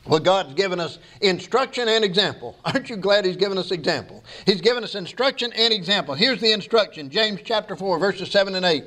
Well, 0.07 0.21
God's 0.21 0.55
given 0.55 0.79
us 0.79 0.99
instruction 1.21 1.89
and 1.89 2.05
example. 2.05 2.57
Aren't 2.65 2.89
you 2.89 2.97
glad 2.97 3.25
He's 3.25 3.37
given 3.37 3.59
us 3.59 3.73
example? 3.73 4.25
He's 4.47 4.61
given 4.61 4.85
us 4.85 4.95
instruction 4.95 5.53
and 5.55 5.75
example. 5.75 6.15
Here's 6.15 6.41
the 6.41 6.53
instruction 6.53 7.11
James 7.11 7.41
chapter 7.45 7.75
4, 7.77 7.99
verses 7.99 8.31
7 8.31 8.55
and 8.55 8.65
8 8.65 8.85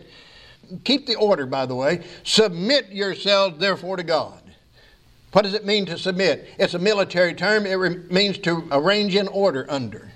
keep 0.84 1.08
the 1.08 1.16
order, 1.16 1.46
by 1.46 1.66
the 1.66 1.76
way. 1.76 2.04
Submit 2.24 2.92
yourselves, 2.92 3.58
therefore, 3.60 3.98
to 3.98 4.04
God. 4.04 4.39
What 5.32 5.44
does 5.44 5.54
it 5.54 5.66
mean 5.66 5.86
to 5.86 5.98
submit? 5.98 6.48
It's 6.58 6.74
a 6.74 6.80
military 6.80 7.34
term. 7.34 7.66
It 7.66 7.76
re- 7.76 7.98
means 8.10 8.38
to 8.40 8.68
arrange 8.72 9.16
in 9.16 9.28
order 9.28 9.66
under. 9.70 10.12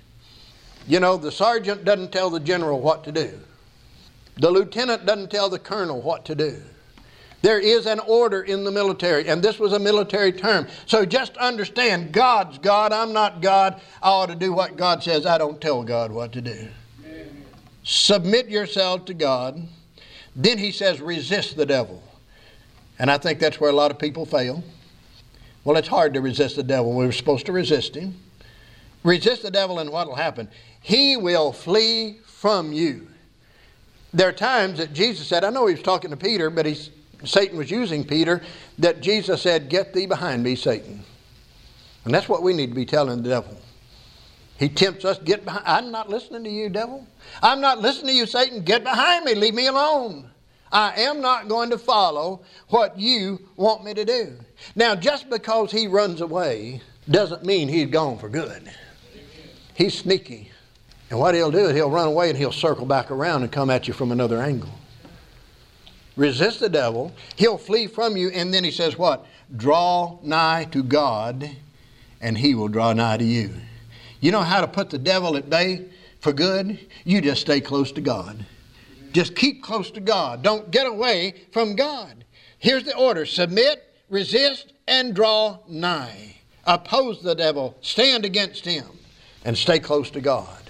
You 0.87 0.99
know, 0.99 1.17
the 1.17 1.31
sergeant 1.31 1.85
doesn't 1.85 2.11
tell 2.11 2.29
the 2.29 2.39
general 2.39 2.81
what 2.81 3.03
to 3.05 3.11
do, 3.11 3.39
the 4.37 4.49
lieutenant 4.49 5.05
doesn't 5.05 5.29
tell 5.31 5.49
the 5.49 5.59
colonel 5.59 6.01
what 6.01 6.25
to 6.25 6.35
do. 6.35 6.61
There 7.43 7.59
is 7.59 7.85
an 7.87 7.99
order 7.99 8.41
in 8.41 8.63
the 8.63 8.71
military, 8.71 9.27
and 9.27 9.43
this 9.43 9.59
was 9.59 9.73
a 9.73 9.79
military 9.79 10.31
term. 10.31 10.65
So 10.85 11.05
just 11.05 11.35
understand 11.35 12.13
God's 12.13 12.57
God, 12.57 12.93
I'm 12.93 13.11
not 13.11 13.41
God. 13.41 13.81
I 14.01 14.09
ought 14.09 14.29
to 14.29 14.35
do 14.35 14.53
what 14.53 14.77
God 14.77 15.03
says. 15.03 15.25
I 15.25 15.37
don't 15.37 15.59
tell 15.59 15.83
God 15.83 16.09
what 16.09 16.31
to 16.31 16.41
do. 16.41 16.69
Amen. 17.05 17.45
Submit 17.83 18.47
yourself 18.47 19.03
to 19.05 19.13
God. 19.13 19.61
Then 20.37 20.57
he 20.57 20.71
says, 20.71 21.01
resist 21.01 21.57
the 21.57 21.65
devil. 21.65 22.01
And 22.97 23.11
I 23.11 23.17
think 23.17 23.39
that's 23.39 23.59
where 23.59 23.69
a 23.69 23.75
lot 23.75 23.91
of 23.91 23.99
people 23.99 24.25
fail. 24.25 24.63
Well, 25.63 25.77
it's 25.77 25.87
hard 25.87 26.13
to 26.15 26.21
resist 26.21 26.55
the 26.55 26.63
devil. 26.63 26.93
We 26.93 27.05
are 27.05 27.11
supposed 27.11 27.45
to 27.45 27.51
resist 27.51 27.95
him. 27.95 28.15
Resist 29.03 29.43
the 29.43 29.51
devil, 29.51 29.79
and 29.79 29.91
what 29.91 30.07
will 30.07 30.15
happen? 30.15 30.49
He 30.81 31.17
will 31.17 31.51
flee 31.51 32.19
from 32.25 32.73
you. 32.73 33.07
There 34.13 34.27
are 34.29 34.33
times 34.33 34.77
that 34.77 34.93
Jesus 34.93 35.27
said, 35.27 35.43
I 35.43 35.49
know 35.49 35.65
he 35.65 35.73
was 35.73 35.83
talking 35.83 36.11
to 36.11 36.17
Peter, 36.17 36.49
but 36.49 36.65
he's, 36.65 36.91
Satan 37.23 37.57
was 37.57 37.71
using 37.71 38.03
Peter, 38.03 38.41
that 38.79 39.01
Jesus 39.01 39.41
said, 39.41 39.69
Get 39.69 39.93
thee 39.93 40.05
behind 40.05 40.43
me, 40.43 40.55
Satan. 40.55 41.03
And 42.05 42.13
that's 42.13 42.27
what 42.27 42.43
we 42.43 42.53
need 42.53 42.67
to 42.67 42.75
be 42.75 42.85
telling 42.85 43.23
the 43.23 43.29
devil. 43.29 43.57
He 44.57 44.69
tempts 44.69 45.03
us, 45.03 45.17
get 45.19 45.45
behind. 45.45 45.63
I'm 45.65 45.91
not 45.91 46.09
listening 46.09 46.43
to 46.43 46.49
you, 46.49 46.69
devil. 46.69 47.07
I'm 47.41 47.59
not 47.59 47.79
listening 47.79 48.07
to 48.07 48.13
you, 48.13 48.25
Satan. 48.25 48.61
Get 48.61 48.83
behind 48.83 49.25
me. 49.25 49.35
Leave 49.35 49.55
me 49.55 49.67
alone. 49.67 50.29
I 50.73 51.01
am 51.01 51.21
not 51.21 51.47
going 51.47 51.69
to 51.69 51.77
follow 51.77 52.41
what 52.69 52.99
you 52.99 53.39
want 53.55 53.85
me 53.85 53.93
to 53.93 54.03
do. 54.03 54.33
Now, 54.75 54.95
just 54.95 55.29
because 55.29 55.71
he 55.71 55.85
runs 55.85 56.19
away 56.19 56.81
doesn't 57.09 57.45
mean 57.45 57.69
he's 57.69 57.91
gone 57.91 58.17
for 58.17 58.27
good. 58.27 58.71
He's 59.75 59.93
sneaky. 59.93 60.51
And 61.11 61.19
what 61.19 61.35
he'll 61.35 61.51
do 61.51 61.67
is 61.67 61.75
he'll 61.75 61.91
run 61.91 62.07
away 62.07 62.29
and 62.29 62.37
he'll 62.37 62.51
circle 62.51 62.87
back 62.87 63.11
around 63.11 63.43
and 63.43 63.51
come 63.51 63.69
at 63.69 63.87
you 63.87 63.93
from 63.93 64.11
another 64.11 64.41
angle. 64.41 64.71
Resist 66.15 66.59
the 66.59 66.69
devil, 66.69 67.11
he'll 67.35 67.57
flee 67.57 67.87
from 67.87 68.17
you, 68.17 68.29
and 68.29 68.53
then 68.53 68.63
he 68.63 68.71
says, 68.71 68.97
What? 68.97 69.25
Draw 69.55 70.19
nigh 70.23 70.65
to 70.71 70.83
God, 70.83 71.49
and 72.21 72.37
he 72.37 72.55
will 72.55 72.67
draw 72.67 72.93
nigh 72.93 73.17
to 73.17 73.23
you. 73.23 73.53
You 74.19 74.31
know 74.31 74.41
how 74.41 74.61
to 74.61 74.67
put 74.67 74.89
the 74.89 74.97
devil 74.97 75.35
at 75.37 75.49
bay 75.49 75.85
for 76.19 76.31
good? 76.33 76.79
You 77.03 77.21
just 77.21 77.41
stay 77.41 77.61
close 77.61 77.91
to 77.93 78.01
God. 78.01 78.45
Just 79.13 79.35
keep 79.35 79.63
close 79.63 79.91
to 79.91 80.01
God. 80.01 80.41
Don't 80.41 80.71
get 80.71 80.87
away 80.87 81.45
from 81.51 81.75
God. 81.75 82.25
Here's 82.57 82.83
the 82.83 82.95
order 82.97 83.25
submit, 83.25 83.83
resist, 84.09 84.73
and 84.87 85.15
draw 85.15 85.59
nigh. 85.67 86.37
Oppose 86.65 87.21
the 87.21 87.35
devil, 87.35 87.77
stand 87.81 88.25
against 88.25 88.65
him, 88.65 88.85
and 89.45 89.57
stay 89.57 89.79
close 89.79 90.09
to 90.11 90.21
God. 90.21 90.63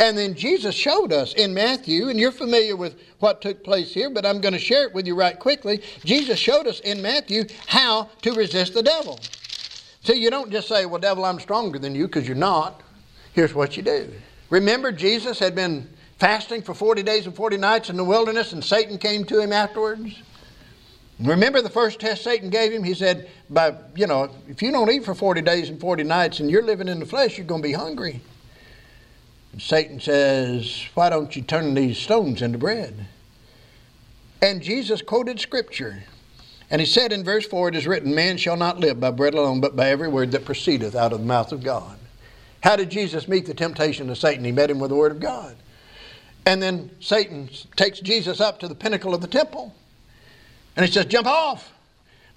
And 0.00 0.16
then 0.16 0.34
Jesus 0.34 0.74
showed 0.74 1.12
us 1.12 1.32
in 1.34 1.54
Matthew, 1.54 2.08
and 2.08 2.20
you're 2.20 2.30
familiar 2.30 2.76
with 2.76 3.00
what 3.18 3.40
took 3.40 3.64
place 3.64 3.92
here, 3.92 4.10
but 4.10 4.24
I'm 4.24 4.40
going 4.40 4.52
to 4.52 4.58
share 4.60 4.84
it 4.84 4.94
with 4.94 5.06
you 5.06 5.16
right 5.16 5.38
quickly. 5.38 5.82
Jesus 6.04 6.38
showed 6.38 6.66
us 6.66 6.80
in 6.80 7.02
Matthew 7.02 7.44
how 7.66 8.08
to 8.22 8.32
resist 8.32 8.74
the 8.74 8.82
devil. 8.82 9.18
So 10.02 10.12
you 10.12 10.30
don't 10.30 10.52
just 10.52 10.68
say, 10.68 10.86
Well, 10.86 11.00
devil, 11.00 11.24
I'm 11.24 11.40
stronger 11.40 11.78
than 11.78 11.94
you, 11.94 12.06
because 12.06 12.28
you're 12.28 12.36
not. 12.36 12.80
Here's 13.32 13.54
what 13.54 13.76
you 13.76 13.82
do. 13.82 14.12
Remember, 14.50 14.92
Jesus 14.92 15.38
had 15.38 15.54
been 15.54 15.88
fasting 16.18 16.62
for 16.62 16.74
40 16.74 17.02
days 17.02 17.26
and 17.26 17.34
40 17.34 17.56
nights 17.56 17.90
in 17.90 17.96
the 17.96 18.04
wilderness, 18.04 18.52
and 18.52 18.64
Satan 18.64 18.98
came 18.98 19.24
to 19.24 19.40
him 19.40 19.52
afterwards? 19.52 20.22
Remember 21.20 21.60
the 21.60 21.70
first 21.70 21.98
test 21.98 22.22
Satan 22.22 22.48
gave 22.48 22.72
him? 22.72 22.84
He 22.84 22.94
said, 22.94 23.28
by, 23.50 23.74
you 23.96 24.06
know, 24.06 24.30
if 24.48 24.62
you 24.62 24.70
don't 24.70 24.90
eat 24.90 25.04
for 25.04 25.14
40 25.14 25.42
days 25.42 25.68
and 25.68 25.80
40 25.80 26.04
nights 26.04 26.38
and 26.38 26.50
you're 26.50 26.62
living 26.62 26.88
in 26.88 27.00
the 27.00 27.06
flesh, 27.06 27.36
you're 27.36 27.46
going 27.46 27.62
to 27.62 27.68
be 27.68 27.74
hungry. 27.74 28.20
Satan 29.58 29.98
says, 29.98 30.84
Why 30.94 31.10
don't 31.10 31.34
you 31.34 31.42
turn 31.42 31.74
these 31.74 31.98
stones 31.98 32.42
into 32.42 32.58
bread? 32.58 33.06
And 34.40 34.62
Jesus 34.62 35.02
quoted 35.02 35.40
Scripture. 35.40 36.04
And 36.70 36.80
he 36.80 36.86
said 36.86 37.12
in 37.12 37.24
verse 37.24 37.46
4, 37.46 37.70
It 37.70 37.76
is 37.76 37.86
written, 37.86 38.14
Man 38.14 38.36
shall 38.36 38.56
not 38.56 38.78
live 38.78 39.00
by 39.00 39.10
bread 39.10 39.34
alone, 39.34 39.60
but 39.60 39.74
by 39.74 39.88
every 39.88 40.08
word 40.08 40.30
that 40.32 40.44
proceedeth 40.44 40.94
out 40.94 41.12
of 41.12 41.20
the 41.20 41.26
mouth 41.26 41.50
of 41.50 41.64
God. 41.64 41.98
How 42.62 42.76
did 42.76 42.90
Jesus 42.90 43.26
meet 43.26 43.46
the 43.46 43.54
temptation 43.54 44.10
of 44.10 44.18
Satan? 44.18 44.44
He 44.44 44.52
met 44.52 44.70
him 44.70 44.78
with 44.78 44.90
the 44.90 44.96
Word 44.96 45.12
of 45.12 45.20
God. 45.20 45.56
And 46.48 46.62
then 46.62 46.90
Satan 46.98 47.50
takes 47.76 48.00
Jesus 48.00 48.40
up 48.40 48.58
to 48.60 48.68
the 48.68 48.74
pinnacle 48.74 49.12
of 49.12 49.20
the 49.20 49.26
temple. 49.26 49.74
And 50.76 50.86
he 50.86 50.90
says, 50.90 51.04
Jump 51.04 51.26
off. 51.26 51.74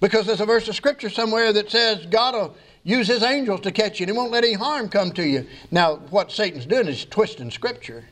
Because 0.00 0.26
there's 0.26 0.42
a 0.42 0.44
verse 0.44 0.68
of 0.68 0.76
Scripture 0.76 1.08
somewhere 1.08 1.50
that 1.54 1.70
says 1.70 2.04
God 2.04 2.34
will 2.34 2.54
use 2.84 3.08
his 3.08 3.22
angels 3.22 3.62
to 3.62 3.72
catch 3.72 4.00
you 4.00 4.04
and 4.04 4.12
he 4.12 4.18
won't 4.18 4.30
let 4.30 4.44
any 4.44 4.52
harm 4.52 4.90
come 4.90 5.12
to 5.12 5.26
you. 5.26 5.46
Now, 5.70 5.96
what 6.10 6.30
Satan's 6.30 6.66
doing 6.66 6.88
is 6.88 7.06
twisting 7.06 7.50
Scripture. 7.50 8.04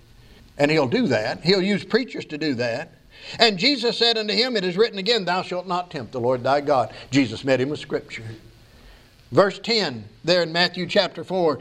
And 0.57 0.71
he'll 0.71 0.89
do 0.89 1.07
that. 1.09 1.43
He'll 1.43 1.61
use 1.61 1.85
preachers 1.85 2.25
to 2.27 2.39
do 2.39 2.55
that. 2.55 2.93
And 3.39 3.59
Jesus 3.59 3.99
said 3.99 4.17
unto 4.17 4.33
him, 4.33 4.57
It 4.57 4.65
is 4.65 4.79
written 4.79 4.99
again, 4.99 5.27
Thou 5.27 5.43
shalt 5.43 5.67
not 5.67 5.91
tempt 5.91 6.13
the 6.13 6.21
Lord 6.21 6.43
thy 6.43 6.63
God. 6.63 6.95
Jesus 7.11 7.45
met 7.45 7.61
him 7.61 7.69
with 7.69 7.81
Scripture. 7.81 8.25
Verse 9.33 9.59
10, 9.59 10.09
there 10.25 10.43
in 10.43 10.51
Matthew 10.51 10.87
chapter 10.87 11.25
4, 11.25 11.61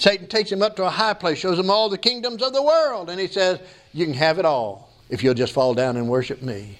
Satan 0.00 0.26
takes 0.28 0.50
him 0.50 0.62
up 0.62 0.76
to 0.76 0.84
a 0.84 0.90
high 0.90 1.12
place, 1.12 1.36
shows 1.36 1.58
him 1.58 1.68
all 1.68 1.90
the 1.90 1.98
kingdoms 1.98 2.42
of 2.42 2.54
the 2.54 2.62
world, 2.62 3.10
and 3.10 3.20
he 3.20 3.26
says, 3.26 3.60
You 3.92 4.06
can 4.06 4.14
have 4.14 4.38
it 4.38 4.46
all 4.46 4.90
if 5.10 5.22
you'll 5.22 5.34
just 5.34 5.52
fall 5.52 5.74
down 5.74 5.98
and 5.98 6.08
worship 6.08 6.40
me. 6.40 6.78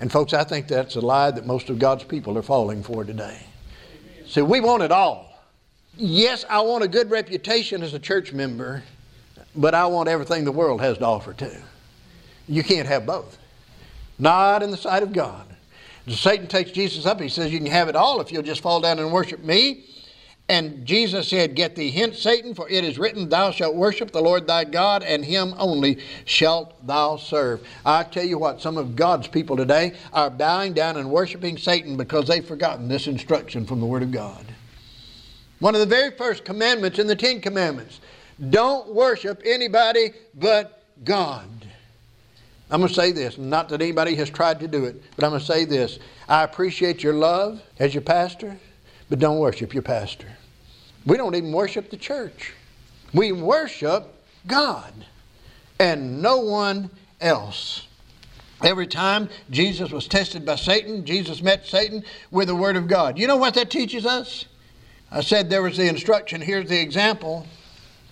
And 0.00 0.10
folks, 0.10 0.32
I 0.32 0.44
think 0.44 0.66
that's 0.66 0.96
a 0.96 1.00
lie 1.00 1.30
that 1.30 1.44
most 1.44 1.68
of 1.68 1.78
God's 1.78 2.04
people 2.04 2.38
are 2.38 2.42
falling 2.42 2.82
for 2.82 3.04
today. 3.04 3.38
See, 4.26 4.40
we 4.40 4.60
want 4.60 4.82
it 4.82 4.90
all. 4.90 5.26
Yes, 5.96 6.46
I 6.48 6.60
want 6.62 6.84
a 6.84 6.88
good 6.88 7.10
reputation 7.10 7.82
as 7.82 7.92
a 7.92 7.98
church 7.98 8.32
member, 8.32 8.82
but 9.54 9.74
I 9.74 9.86
want 9.86 10.08
everything 10.08 10.44
the 10.44 10.52
world 10.52 10.80
has 10.80 10.96
to 10.98 11.04
offer 11.04 11.34
too. 11.34 11.56
You 12.46 12.62
can't 12.62 12.88
have 12.88 13.04
both. 13.04 13.36
Not 14.18 14.62
in 14.62 14.70
the 14.70 14.76
sight 14.78 15.02
of 15.02 15.12
God. 15.12 15.44
Satan 16.06 16.46
takes 16.46 16.70
Jesus 16.70 17.04
up. 17.04 17.20
He 17.20 17.28
says, 17.28 17.52
You 17.52 17.58
can 17.58 17.66
have 17.66 17.88
it 17.88 17.96
all 17.96 18.22
if 18.22 18.32
you'll 18.32 18.42
just 18.42 18.62
fall 18.62 18.80
down 18.80 18.98
and 18.98 19.12
worship 19.12 19.44
me. 19.44 19.84
And 20.50 20.86
Jesus 20.86 21.28
said, 21.28 21.54
Get 21.54 21.76
thee 21.76 21.90
hence, 21.90 22.18
Satan, 22.18 22.54
for 22.54 22.66
it 22.70 22.82
is 22.82 22.98
written, 22.98 23.28
Thou 23.28 23.50
shalt 23.50 23.74
worship 23.74 24.12
the 24.12 24.22
Lord 24.22 24.46
thy 24.46 24.64
God, 24.64 25.02
and 25.02 25.22
him 25.22 25.54
only 25.58 25.98
shalt 26.24 26.86
thou 26.86 27.16
serve. 27.16 27.66
I 27.84 28.02
tell 28.04 28.24
you 28.24 28.38
what, 28.38 28.62
some 28.62 28.78
of 28.78 28.96
God's 28.96 29.28
people 29.28 29.58
today 29.58 29.94
are 30.12 30.30
bowing 30.30 30.72
down 30.72 30.96
and 30.96 31.10
worshiping 31.10 31.58
Satan 31.58 31.98
because 31.98 32.26
they've 32.26 32.46
forgotten 32.46 32.88
this 32.88 33.06
instruction 33.06 33.66
from 33.66 33.80
the 33.80 33.86
Word 33.86 34.02
of 34.02 34.10
God. 34.10 34.46
One 35.58 35.74
of 35.74 35.80
the 35.80 35.86
very 35.86 36.12
first 36.12 36.46
commandments 36.46 36.98
in 36.98 37.06
the 37.06 37.16
Ten 37.16 37.42
Commandments 37.42 38.00
don't 38.50 38.94
worship 38.94 39.42
anybody 39.44 40.12
but 40.34 40.82
God. 41.04 41.48
I'm 42.70 42.80
going 42.80 42.88
to 42.88 42.94
say 42.94 43.12
this, 43.12 43.36
not 43.36 43.68
that 43.68 43.82
anybody 43.82 44.14
has 44.14 44.30
tried 44.30 44.60
to 44.60 44.68
do 44.68 44.84
it, 44.84 45.02
but 45.16 45.24
I'm 45.24 45.30
going 45.30 45.40
to 45.40 45.46
say 45.46 45.64
this. 45.64 45.98
I 46.28 46.44
appreciate 46.44 47.02
your 47.02 47.14
love 47.14 47.62
as 47.78 47.92
your 47.92 48.02
pastor, 48.02 48.58
but 49.10 49.18
don't 49.18 49.38
worship 49.38 49.74
your 49.74 49.82
pastor. 49.82 50.28
We 51.08 51.16
don't 51.16 51.34
even 51.34 51.52
worship 51.52 51.88
the 51.88 51.96
church. 51.96 52.52
We 53.14 53.32
worship 53.32 54.12
God 54.46 54.92
and 55.80 56.20
no 56.20 56.40
one 56.40 56.90
else. 57.18 57.86
Every 58.62 58.86
time 58.86 59.30
Jesus 59.48 59.90
was 59.90 60.06
tested 60.06 60.44
by 60.44 60.56
Satan, 60.56 61.06
Jesus 61.06 61.40
met 61.40 61.64
Satan 61.64 62.04
with 62.30 62.48
the 62.48 62.54
Word 62.54 62.76
of 62.76 62.88
God. 62.88 63.18
You 63.18 63.26
know 63.26 63.38
what 63.38 63.54
that 63.54 63.70
teaches 63.70 64.04
us? 64.04 64.44
I 65.10 65.22
said 65.22 65.48
there 65.48 65.62
was 65.62 65.78
the 65.78 65.88
instruction, 65.88 66.42
here's 66.42 66.68
the 66.68 66.78
example. 66.78 67.46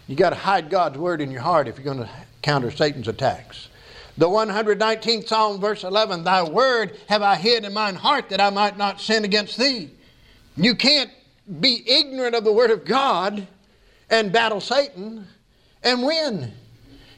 You 0.07 0.17
got 0.17 0.31
to 0.31 0.37
hide 0.37 0.71
God's 0.71 0.97
Word 0.97 1.21
in 1.21 1.31
your 1.31 1.43
heart 1.43 1.69
if 1.69 1.77
you're 1.77 1.85
going 1.85 1.99
to 1.99 2.11
counter 2.41 2.71
Satan's 2.71 3.09
attacks. 3.09 3.69
The 4.17 4.27
119th 4.27 5.29
Psalm, 5.29 5.61
verse 5.61 5.85
11 5.85 6.25
Thy 6.25 6.45
word 6.45 6.97
have 7.11 7.21
I 7.21 7.37
hid 7.37 7.67
in 7.67 7.75
mine 7.75 7.97
heart 7.97 8.31
that 8.31 8.41
I 8.41 8.49
might 8.49 8.79
not 8.79 9.03
sin 9.03 9.27
against 9.27 9.59
thee. 9.59 9.91
You 10.57 10.75
can't 10.75 11.11
be 11.61 11.83
ignorant 11.87 12.35
of 12.35 12.45
the 12.45 12.53
word 12.53 12.71
of 12.71 12.85
God 12.85 13.47
and 14.11 14.33
battle 14.33 14.61
Satan 14.61 15.27
and 15.83 16.03
win. 16.03 16.53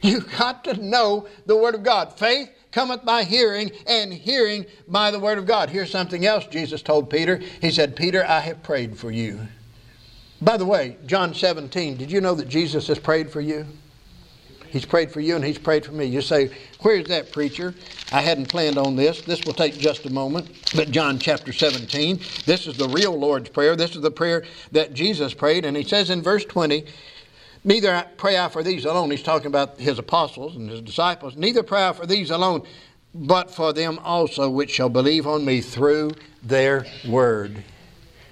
You've 0.02 0.30
got 0.36 0.64
to 0.64 0.74
know 0.74 1.26
the 1.46 1.56
word 1.56 1.74
of 1.74 1.82
God. 1.82 2.18
Faith 2.18 2.50
cometh 2.70 3.04
by 3.04 3.24
hearing, 3.24 3.70
and 3.86 4.12
hearing 4.12 4.66
by 4.86 5.10
the 5.10 5.18
word 5.18 5.38
of 5.38 5.46
God. 5.46 5.70
Here's 5.70 5.90
something 5.90 6.26
else 6.26 6.46
Jesus 6.46 6.82
told 6.82 7.10
Peter. 7.10 7.40
He 7.60 7.70
said, 7.70 7.96
Peter, 7.96 8.24
I 8.24 8.40
have 8.40 8.62
prayed 8.62 8.96
for 8.96 9.10
you. 9.10 9.40
By 10.40 10.56
the 10.56 10.66
way, 10.66 10.96
John 11.06 11.34
17, 11.34 11.96
did 11.96 12.10
you 12.10 12.20
know 12.20 12.34
that 12.34 12.48
Jesus 12.48 12.86
has 12.86 12.98
prayed 12.98 13.30
for 13.30 13.40
you? 13.40 13.66
He's 14.70 14.84
prayed 14.84 15.10
for 15.10 15.20
you 15.20 15.36
and 15.36 15.44
he's 15.44 15.58
prayed 15.58 15.84
for 15.84 15.92
me. 15.92 16.04
You 16.04 16.20
say, 16.20 16.50
Where's 16.80 17.06
that 17.06 17.32
preacher? 17.32 17.74
I 18.12 18.20
hadn't 18.20 18.46
planned 18.46 18.78
on 18.78 18.96
this. 18.96 19.22
This 19.22 19.44
will 19.44 19.54
take 19.54 19.78
just 19.78 20.06
a 20.06 20.10
moment. 20.10 20.48
But 20.74 20.90
John 20.90 21.18
chapter 21.18 21.52
17, 21.52 22.20
this 22.46 22.66
is 22.66 22.76
the 22.76 22.88
real 22.88 23.18
Lord's 23.18 23.48
Prayer. 23.48 23.76
This 23.76 23.96
is 23.96 24.02
the 24.02 24.10
prayer 24.10 24.44
that 24.72 24.94
Jesus 24.94 25.34
prayed. 25.34 25.64
And 25.64 25.76
he 25.76 25.82
says 25.82 26.10
in 26.10 26.22
verse 26.22 26.44
20, 26.44 26.84
Neither 27.64 28.06
pray 28.16 28.38
I 28.38 28.48
for 28.48 28.62
these 28.62 28.84
alone. 28.84 29.10
He's 29.10 29.22
talking 29.22 29.48
about 29.48 29.78
his 29.78 29.98
apostles 29.98 30.56
and 30.56 30.70
his 30.70 30.80
disciples. 30.80 31.36
Neither 31.36 31.62
pray 31.62 31.88
I 31.88 31.92
for 31.92 32.06
these 32.06 32.30
alone, 32.30 32.62
but 33.14 33.50
for 33.50 33.72
them 33.72 33.98
also 34.02 34.48
which 34.48 34.70
shall 34.70 34.88
believe 34.88 35.26
on 35.26 35.44
me 35.44 35.60
through 35.60 36.12
their 36.42 36.86
word. 37.06 37.64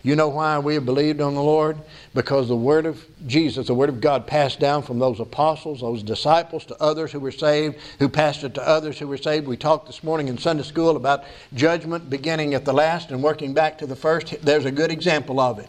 You 0.06 0.14
know 0.14 0.28
why 0.28 0.60
we 0.60 0.74
have 0.74 0.86
believed 0.86 1.20
on 1.20 1.34
the 1.34 1.42
Lord? 1.42 1.78
Because 2.14 2.46
the 2.46 2.54
Word 2.54 2.86
of 2.86 3.04
Jesus, 3.26 3.66
the 3.66 3.74
Word 3.74 3.88
of 3.88 4.00
God, 4.00 4.24
passed 4.24 4.60
down 4.60 4.82
from 4.82 5.00
those 5.00 5.18
apostles, 5.18 5.80
those 5.80 6.04
disciples, 6.04 6.64
to 6.66 6.80
others 6.80 7.10
who 7.10 7.18
were 7.18 7.32
saved, 7.32 7.76
who 7.98 8.08
passed 8.08 8.44
it 8.44 8.54
to 8.54 8.62
others 8.62 9.00
who 9.00 9.08
were 9.08 9.16
saved. 9.16 9.48
We 9.48 9.56
talked 9.56 9.88
this 9.88 10.04
morning 10.04 10.28
in 10.28 10.38
Sunday 10.38 10.62
school 10.62 10.94
about 10.94 11.24
judgment 11.54 12.08
beginning 12.08 12.54
at 12.54 12.64
the 12.64 12.72
last 12.72 13.10
and 13.10 13.20
working 13.20 13.52
back 13.52 13.78
to 13.78 13.86
the 13.88 13.96
first. 13.96 14.32
There's 14.42 14.64
a 14.64 14.70
good 14.70 14.92
example 14.92 15.40
of 15.40 15.58
it. 15.58 15.68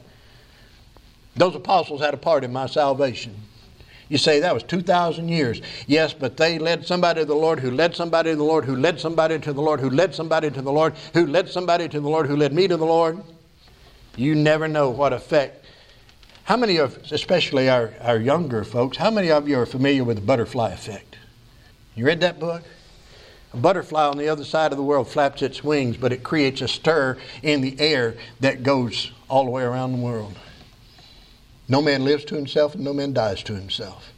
Those 1.35 1.55
apostles 1.55 2.01
had 2.01 2.13
a 2.13 2.17
part 2.17 2.43
in 2.43 2.53
my 2.53 2.67
salvation. 2.67 3.33
You 4.07 4.19
say 4.19 4.41
that 4.41 4.53
was 4.53 4.61
2,000 4.61 5.29
years. 5.29 5.63
Yes, 5.87 6.13
but 6.13 6.37
they 6.37 6.59
led 6.59 6.85
somebody 6.85 7.21
to 7.21 7.25
the 7.25 7.33
Lord, 7.33 7.59
who 7.59 7.71
led 7.71 7.95
somebody 7.95 8.29
to 8.29 8.35
the 8.35 8.43
Lord, 8.43 8.65
who 8.65 8.75
led 8.75 8.99
somebody 8.99 9.39
to 9.39 9.51
the 9.51 9.61
Lord, 9.63 9.79
who 9.79 9.89
led 9.89 10.13
somebody 10.13 10.51
to 10.51 10.61
the 10.61 10.71
Lord, 10.71 10.93
who 11.15 11.25
led 11.25 11.49
somebody 11.49 11.89
to 11.89 11.99
the 11.99 12.07
Lord, 12.07 12.27
who 12.27 12.35
led 12.35 12.53
me 12.53 12.67
to 12.67 12.77
the 12.77 12.85
Lord. 12.85 13.19
You 14.17 14.33
never 14.33 14.67
know 14.67 14.89
what 14.89 15.13
effect. 15.13 15.63
How 16.43 16.57
many 16.57 16.77
of, 16.77 16.97
especially 17.11 17.69
our, 17.69 17.93
our 18.01 18.17
younger 18.17 18.63
folks, 18.63 18.97
how 18.97 19.11
many 19.11 19.29
of 19.29 19.47
you 19.47 19.59
are 19.59 19.65
familiar 19.65 20.03
with 20.03 20.17
the 20.17 20.25
butterfly 20.25 20.71
effect? 20.71 21.17
You 21.95 22.05
read 22.05 22.19
that 22.21 22.39
book? 22.39 22.63
A 23.53 23.57
butterfly 23.57 24.07
on 24.07 24.17
the 24.17 24.27
other 24.27 24.43
side 24.43 24.71
of 24.71 24.77
the 24.77 24.83
world 24.83 25.07
flaps 25.07 25.41
its 25.41 25.63
wings, 25.63 25.97
but 25.97 26.11
it 26.11 26.23
creates 26.23 26.61
a 26.61 26.67
stir 26.67 27.17
in 27.43 27.61
the 27.61 27.79
air 27.79 28.15
that 28.39 28.63
goes 28.63 29.11
all 29.29 29.45
the 29.45 29.51
way 29.51 29.63
around 29.63 29.91
the 29.91 30.03
world. 30.03 30.35
No 31.69 31.81
man 31.81 32.03
lives 32.03 32.25
to 32.25 32.35
himself 32.35 32.75
and 32.75 32.83
no 32.83 32.93
man 32.93 33.13
dies 33.13 33.43
to 33.43 33.55
himself. 33.55 34.11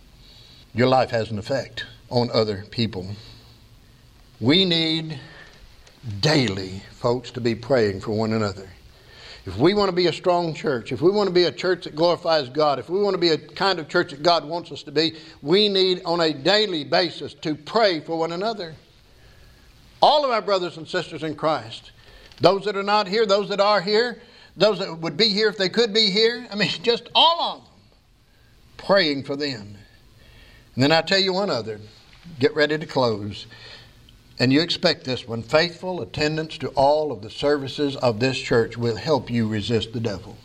Your 0.74 0.88
life 0.88 1.10
has 1.10 1.32
an 1.32 1.40
effect 1.40 1.86
on 2.10 2.30
other 2.32 2.66
people. 2.72 3.16
We 4.40 4.66
need 4.66 5.20
daily, 6.22 6.84
folks, 6.92 7.32
to 7.32 7.42
be 7.42 7.56
praying 7.56 8.02
for 8.02 8.12
one 8.12 8.32
another. 8.32 8.70
If 9.46 9.58
we 9.58 9.74
want 9.74 9.90
to 9.90 9.96
be 9.96 10.08
a 10.08 10.14
strong 10.14 10.54
church, 10.54 10.92
if 10.92 11.02
we 11.02 11.12
want 11.12 11.28
to 11.28 11.34
be 11.34 11.46
a 11.46 11.52
church 11.52 11.86
that 11.86 11.96
glorifies 11.96 12.50
God, 12.50 12.78
if 12.78 12.90
we 12.90 13.02
want 13.02 13.14
to 13.14 13.20
be 13.20 13.30
a 13.30 13.38
kind 13.38 13.80
of 13.80 13.88
church 13.88 14.12
that 14.12 14.22
God 14.22 14.46
wants 14.46 14.72
us 14.72 14.84
to 14.84 14.92
be, 14.92 15.16
we 15.42 15.70
need 15.70 16.02
on 16.06 16.20
a 16.20 16.34
daily 16.34 16.84
basis 16.84 17.34
to 17.36 17.56
pray 17.56 18.00
for 18.02 18.18
one 18.18 18.34
another. 18.34 18.76
All 20.02 20.26
of 20.26 20.32
our 20.32 20.42
brothers 20.42 20.78
and 20.78 20.88
sisters 20.88 21.24
in 21.24 21.36
Christ, 21.36 21.92
those 22.42 22.66
that 22.66 22.76
are 22.76 22.84
not 22.84 23.08
here, 23.08 23.26
those 23.26 23.50
that 23.50 23.62
are 23.62 23.82
here, 23.82 24.22
those 24.58 24.80
that 24.80 25.00
would 25.00 25.16
be 25.16 25.30
here 25.30 25.48
if 25.48 25.58
they 25.58 25.70
could 25.70 25.94
be 25.94 26.10
here, 26.10 26.46
I 26.52 26.56
mean, 26.56 26.70
just 26.84 27.10
all 27.16 27.42
of 27.42 27.64
them, 27.64 27.68
praying 28.78 29.24
for 29.24 29.36
them. 29.36 29.76
And 30.76 30.84
then 30.84 30.92
I 30.92 31.02
tell 31.02 31.20
you 31.20 31.34
one 31.34 31.50
other, 31.50 31.80
get 32.40 32.56
ready 32.56 32.78
to 32.78 32.86
close. 32.86 33.48
And 34.40 34.54
you 34.54 34.62
expect 34.62 35.04
this 35.04 35.28
one 35.28 35.44
faithful 35.44 36.02
attendance 36.02 36.58
to 36.60 36.70
all 36.70 37.12
of 37.12 37.22
the 37.22 37.30
services 37.30 37.98
of 37.98 38.22
this 38.22 38.40
church 38.40 38.78
will 38.78 38.96
help 38.96 39.30
you 39.30 39.48
resist 39.48 39.92
the 39.92 40.00
devil. 40.00 40.38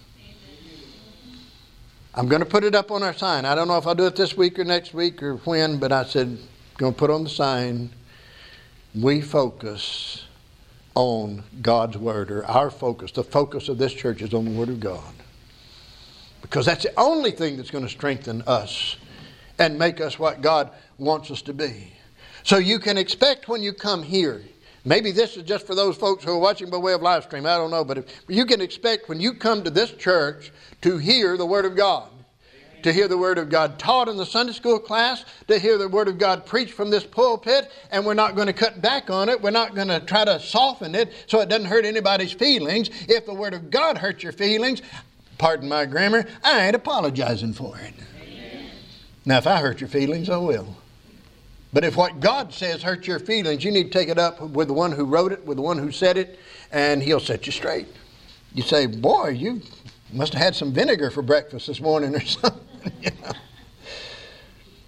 I'm 2.16 2.28
going 2.28 2.40
to 2.40 2.46
put 2.46 2.64
it 2.64 2.74
up 2.74 2.90
on 2.90 3.02
our 3.04 3.14
sign. 3.14 3.44
I 3.44 3.54
don't 3.54 3.68
know 3.68 3.78
if 3.78 3.86
I'll 3.86 3.94
do 3.94 4.06
it 4.06 4.16
this 4.16 4.36
week 4.36 4.58
or 4.58 4.64
next 4.64 4.94
week 4.94 5.22
or 5.22 5.36
when, 5.36 5.78
but 5.78 5.92
I 5.92 6.04
said, 6.04 6.38
going 6.76 6.92
to 6.92 6.98
put 6.98 7.10
on 7.10 7.24
the 7.24 7.30
sign, 7.30 7.90
we 8.94 9.20
focus 9.20 10.24
on 10.94 11.42
God's 11.60 11.98
Word, 11.98 12.30
or 12.30 12.44
our 12.46 12.70
focus, 12.70 13.10
the 13.10 13.24
focus 13.24 13.68
of 13.68 13.78
this 13.78 13.92
church 13.92 14.22
is 14.22 14.32
on 14.32 14.44
the 14.44 14.52
Word 14.52 14.68
of 14.68 14.78
God. 14.78 15.14
Because 16.40 16.66
that's 16.66 16.84
the 16.84 16.92
only 16.96 17.32
thing 17.32 17.56
that's 17.56 17.70
going 17.70 17.84
to 17.84 17.90
strengthen 17.90 18.42
us 18.42 18.96
and 19.58 19.76
make 19.76 20.00
us 20.00 20.18
what 20.18 20.40
God 20.40 20.70
wants 20.98 21.32
us 21.32 21.42
to 21.42 21.52
be. 21.52 21.93
So 22.44 22.58
you 22.58 22.78
can 22.78 22.98
expect 22.98 23.48
when 23.48 23.62
you 23.62 23.72
come 23.72 24.02
here, 24.02 24.42
maybe 24.84 25.12
this 25.12 25.38
is 25.38 25.44
just 25.44 25.66
for 25.66 25.74
those 25.74 25.96
folks 25.96 26.24
who 26.24 26.30
are 26.30 26.38
watching 26.38 26.68
by 26.68 26.76
way 26.76 26.92
of 26.92 27.00
live 27.00 27.24
stream, 27.24 27.46
I 27.46 27.56
don't 27.56 27.70
know, 27.70 27.84
but 27.84 27.98
if, 27.98 28.04
you 28.28 28.44
can 28.44 28.60
expect 28.60 29.08
when 29.08 29.18
you 29.18 29.32
come 29.32 29.64
to 29.64 29.70
this 29.70 29.90
church 29.92 30.52
to 30.82 30.98
hear 30.98 31.38
the 31.38 31.46
Word 31.46 31.64
of 31.64 31.74
God. 31.74 32.10
to 32.82 32.92
hear 32.92 33.08
the 33.08 33.16
Word 33.16 33.38
of 33.38 33.48
God 33.48 33.78
taught 33.78 34.08
in 34.08 34.18
the 34.18 34.26
Sunday 34.26 34.52
school 34.52 34.78
class, 34.78 35.24
to 35.48 35.58
hear 35.58 35.78
the 35.78 35.88
Word 35.88 36.06
of 36.06 36.18
God 36.18 36.44
preached 36.44 36.74
from 36.74 36.90
this 36.90 37.02
pulpit, 37.02 37.72
and 37.90 38.04
we're 38.04 38.12
not 38.12 38.34
going 38.34 38.46
to 38.46 38.52
cut 38.52 38.82
back 38.82 39.08
on 39.08 39.30
it. 39.30 39.40
We're 39.40 39.50
not 39.50 39.74
going 39.74 39.88
to 39.88 40.00
try 40.00 40.26
to 40.26 40.38
soften 40.38 40.94
it 40.94 41.10
so 41.26 41.40
it 41.40 41.48
doesn't 41.48 41.64
hurt 41.64 41.86
anybody's 41.86 42.32
feelings. 42.32 42.90
If 43.08 43.24
the 43.24 43.32
Word 43.32 43.54
of 43.54 43.70
God 43.70 43.96
hurts 43.96 44.22
your 44.22 44.32
feelings, 44.32 44.82
pardon 45.38 45.66
my 45.66 45.86
grammar, 45.86 46.26
I 46.42 46.66
ain't 46.66 46.76
apologizing 46.76 47.54
for 47.54 47.78
it. 47.78 47.94
Amen. 48.20 48.66
Now, 49.24 49.38
if 49.38 49.46
I 49.46 49.56
hurt 49.60 49.80
your 49.80 49.88
feelings, 49.88 50.28
I 50.28 50.36
will. 50.36 50.76
But 51.74 51.82
if 51.82 51.96
what 51.96 52.20
God 52.20 52.54
says 52.54 52.84
hurts 52.84 53.08
your 53.08 53.18
feelings, 53.18 53.64
you 53.64 53.72
need 53.72 53.90
to 53.90 53.98
take 53.98 54.08
it 54.08 54.16
up 54.16 54.40
with 54.40 54.68
the 54.68 54.74
one 54.74 54.92
who 54.92 55.04
wrote 55.04 55.32
it, 55.32 55.44
with 55.44 55.56
the 55.56 55.62
one 55.62 55.76
who 55.76 55.90
said 55.90 56.16
it, 56.16 56.38
and 56.70 57.02
he'll 57.02 57.18
set 57.18 57.46
you 57.46 57.52
straight. 57.52 57.88
You 58.54 58.62
say, 58.62 58.86
Boy, 58.86 59.30
you 59.30 59.60
must 60.12 60.34
have 60.34 60.42
had 60.42 60.54
some 60.54 60.72
vinegar 60.72 61.10
for 61.10 61.20
breakfast 61.20 61.66
this 61.66 61.80
morning 61.80 62.14
or 62.14 62.20
something. 62.24 62.92
you 63.02 63.10
know? 63.20 63.32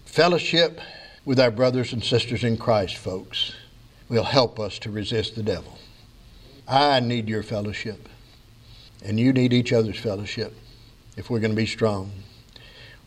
Fellowship 0.05 0.80
with 1.24 1.41
our 1.41 1.51
brothers 1.51 1.93
and 1.93 2.05
sisters 2.05 2.45
in 2.45 2.57
Christ, 2.57 2.97
folks, 2.97 3.53
will 4.09 4.22
help 4.22 4.61
us 4.61 4.78
to 4.78 4.91
resist 4.93 5.34
the 5.34 5.43
devil. 5.43 5.76
I 6.68 7.01
need 7.01 7.28
your 7.28 7.43
fellowship, 7.43 8.09
and 9.05 9.18
you 9.18 9.32
need 9.32 9.53
each 9.53 9.72
other's 9.72 9.99
fellowship 9.99 10.55
if 11.16 11.30
we're 11.30 11.41
going 11.41 11.51
to 11.51 11.57
be 11.57 11.66
strong. 11.66 12.12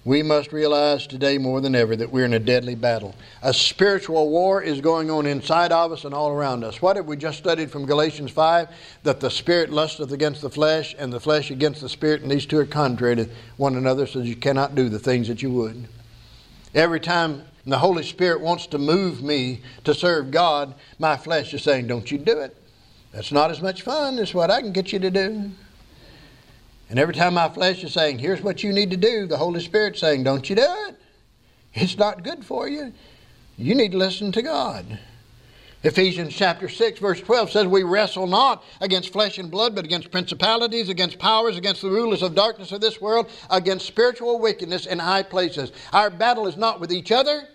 We 0.06 0.24
must 0.24 0.54
realize 0.54 1.06
today 1.06 1.38
more 1.38 1.60
than 1.60 1.76
ever 1.76 1.94
that 1.98 2.10
we're 2.10 2.24
in 2.24 2.34
a 2.34 2.40
deadly 2.40 2.76
battle. 2.76 3.14
A 3.42 3.54
spiritual 3.54 4.30
war 4.30 4.62
is 4.62 4.80
going 4.80 5.12
on 5.12 5.26
inside 5.26 5.74
of 5.74 5.92
us 5.92 6.06
and 6.06 6.14
all 6.14 6.30
around 6.30 6.64
us. 6.64 6.82
What 6.82 6.96
have 6.96 7.06
we 7.06 7.18
just 7.18 7.38
studied 7.38 7.70
from 7.70 7.86
Galatians 7.86 8.32
5? 8.32 8.70
That 9.04 9.20
the 9.20 9.30
spirit 9.30 9.72
lusteth 9.72 10.14
against 10.14 10.42
the 10.42 10.50
flesh, 10.50 10.96
and 10.98 11.12
the 11.12 11.20
flesh 11.20 11.52
against 11.52 11.82
the 11.82 11.90
spirit, 11.90 12.22
and 12.22 12.32
these 12.32 12.46
two 12.46 12.60
are 12.60 12.66
contrary 12.66 13.18
to 13.18 13.30
one 13.58 13.76
another, 13.76 14.08
so 14.08 14.20
you 14.20 14.38
cannot 14.38 14.74
do 14.74 14.88
the 14.88 15.00
things 15.00 15.28
that 15.28 15.42
you 15.42 15.52
would. 15.52 15.90
Every 16.74 17.02
time 17.02 17.44
the 17.66 17.80
Holy 17.80 18.04
Spirit 18.04 18.40
wants 18.40 18.68
to 18.68 18.78
move 18.78 19.22
me 19.22 19.62
to 19.84 19.94
serve 19.94 20.32
God, 20.32 20.76
my 20.98 21.18
flesh 21.18 21.54
is 21.54 21.62
saying, 21.64 21.88
Don't 21.88 22.10
you 22.10 22.18
do 22.18 22.40
it. 22.40 22.56
That's 23.12 23.34
not 23.34 23.52
as 23.52 23.62
much 23.62 23.82
fun 23.82 24.18
as 24.18 24.34
what 24.34 24.50
I 24.50 24.62
can 24.62 24.72
get 24.72 24.94
you 24.94 25.00
to 25.00 25.12
do. 25.12 25.52
And 26.90 26.98
every 26.98 27.14
time 27.14 27.36
my 27.36 27.50
flesh 27.50 27.84
is 27.84 27.94
saying, 27.94 28.18
here's 28.18 28.42
what 28.42 28.64
you 28.64 28.74
need 28.74 28.90
to 28.92 28.98
do, 28.98 29.28
the 29.28 29.38
Holy 29.38 29.60
Spirit's 29.60 30.00
saying, 30.00 30.24
don't 30.24 30.50
you 30.50 30.56
do 30.56 30.66
it. 30.88 30.96
It's 31.74 31.98
not 31.98 32.24
good 32.24 32.44
for 32.44 32.68
you. 32.68 32.94
You 33.58 33.76
need 33.76 33.92
to 33.92 33.98
listen 33.98 34.32
to 34.32 34.42
God. 34.42 35.00
Ephesians 35.84 36.36
chapter 36.36 36.68
6, 36.68 37.00
verse 37.00 37.22
12 37.22 37.52
says, 37.52 37.68
We 37.68 37.84
wrestle 37.84 38.28
not 38.28 38.64
against 38.82 39.14
flesh 39.14 39.38
and 39.38 39.50
blood, 39.50 39.76
but 39.76 39.86
against 39.86 40.12
principalities, 40.12 40.90
against 40.90 41.20
powers, 41.20 41.56
against 41.56 41.82
the 41.82 41.90
rulers 41.90 42.22
of 42.22 42.36
darkness 42.36 42.74
of 42.74 42.82
this 42.82 43.00
world, 43.00 43.30
against 43.50 43.86
spiritual 43.86 44.40
wickedness 44.40 44.86
in 44.86 45.00
high 45.00 45.24
places. 45.24 45.72
Our 45.94 46.10
battle 46.10 46.48
is 46.48 46.58
not 46.58 46.82
with 46.82 46.92
each 46.92 47.12
other. 47.12 47.48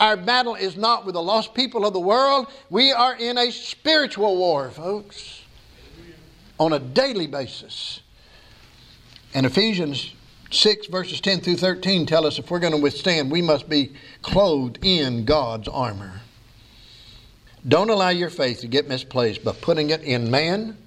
Our 0.00 0.16
battle 0.16 0.56
is 0.56 0.76
not 0.76 1.04
with 1.04 1.14
the 1.14 1.22
lost 1.22 1.54
people 1.54 1.86
of 1.86 1.92
the 1.92 2.00
world. 2.00 2.48
We 2.70 2.92
are 2.92 3.14
in 3.16 3.38
a 3.38 3.52
spiritual 3.52 4.36
war, 4.36 4.70
folks, 4.70 5.42
on 6.58 6.72
a 6.72 6.78
daily 6.78 7.28
basis. 7.28 8.00
And 9.34 9.44
Ephesians 9.44 10.14
6, 10.50 10.86
verses 10.86 11.20
10 11.20 11.40
through 11.40 11.56
13 11.56 12.06
tell 12.06 12.26
us 12.26 12.38
if 12.38 12.50
we're 12.50 12.58
going 12.58 12.72
to 12.72 12.78
withstand, 12.78 13.30
we 13.30 13.42
must 13.42 13.68
be 13.68 13.92
clothed 14.22 14.78
in 14.82 15.24
God's 15.24 15.68
armor. 15.68 16.22
Don't 17.66 17.90
allow 17.90 18.08
your 18.08 18.30
faith 18.30 18.60
to 18.60 18.68
get 18.68 18.88
misplaced 18.88 19.44
by 19.44 19.52
putting 19.52 19.90
it 19.90 20.02
in 20.02 20.30
man 20.30 20.78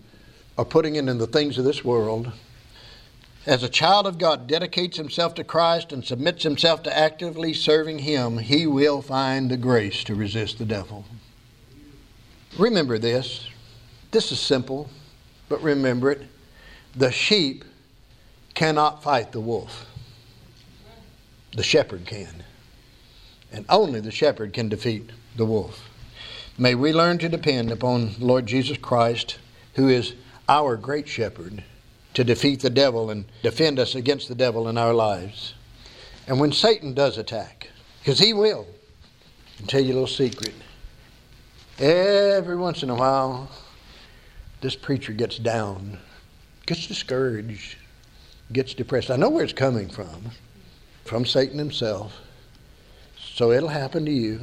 or 0.58 0.66
putting 0.66 0.96
it 0.96 1.08
in 1.08 1.18
the 1.18 1.28
things 1.28 1.58
of 1.58 1.66
this 1.66 1.84
world. 1.84 2.32
As 3.46 3.64
a 3.64 3.70
child 3.70 4.06
of 4.06 4.18
God 4.18 4.48
dedicates 4.48 4.98
himself 4.98 5.34
to 5.36 5.44
Christ 5.44 5.92
and 5.92 6.06
submits 6.06 6.44
himself 6.44 6.84
to 6.84 6.96
actively 6.96 7.54
serving 7.54 8.00
Him, 8.00 8.38
he 8.38 8.68
will 8.68 9.02
find 9.02 9.50
the 9.50 9.58
grace 9.58 10.04
to 10.04 10.16
resist 10.16 10.60
the 10.60 10.66
devil. 10.66 11.06
Remember 12.58 13.00
this. 13.00 13.50
This 14.12 14.32
is 14.32 14.40
simple, 14.40 14.90
but 15.50 15.62
remember 15.64 16.12
it. 16.12 16.22
The 16.96 17.12
sheep 17.12 17.64
cannot 18.54 19.04
fight 19.04 19.32
the 19.32 19.40
wolf. 19.40 19.86
The 21.56 21.64
shepherd 21.64 22.06
can. 22.06 22.44
And 23.52 23.66
only 23.70 24.00
the 24.00 24.12
shepherd 24.12 24.54
can 24.54 24.70
defeat 24.70 25.10
the 25.36 25.46
wolf. 25.46 25.90
May 26.58 26.76
we 26.76 26.94
learn 26.94 27.18
to 27.20 27.30
depend 27.30 27.72
upon 27.72 28.16
Lord 28.20 28.46
Jesus 28.46 28.78
Christ, 28.78 29.38
who 29.76 29.90
is 29.90 30.14
our 30.48 30.78
great 30.78 31.08
shepherd, 31.08 31.64
to 32.14 32.24
defeat 32.24 32.62
the 32.62 32.70
devil 32.70 33.10
and 33.10 33.26
defend 33.42 33.80
us 33.80 33.96
against 33.96 34.28
the 34.28 34.36
devil 34.36 34.68
in 34.68 34.78
our 34.78 34.94
lives. 34.94 35.54
And 36.28 36.40
when 36.40 36.52
Satan 36.52 36.94
does 36.94 37.18
attack, 37.18 37.70
because 38.00 38.20
he 38.20 38.34
will, 38.34 38.68
I'll 39.60 39.68
tell 39.68 39.82
you 39.82 39.94
a 39.94 39.96
little 39.96 40.08
secret. 40.08 40.54
Every 41.80 42.56
once 42.56 42.84
in 42.84 42.90
a 42.90 42.96
while, 42.96 43.50
this 44.62 44.76
preacher 44.76 45.14
gets 45.14 45.38
down, 45.38 45.98
gets 46.66 46.88
discouraged, 46.88 47.78
gets 48.54 48.74
depressed. 48.74 49.10
I 49.10 49.16
know 49.16 49.30
where 49.30 49.44
it's 49.44 49.54
coming 49.54 49.90
from 49.90 50.32
from 51.06 51.26
Satan 51.26 51.58
himself. 51.58 52.18
So 53.18 53.52
it'll 53.52 53.70
happen 53.70 54.06
to 54.06 54.12
you. 54.12 54.42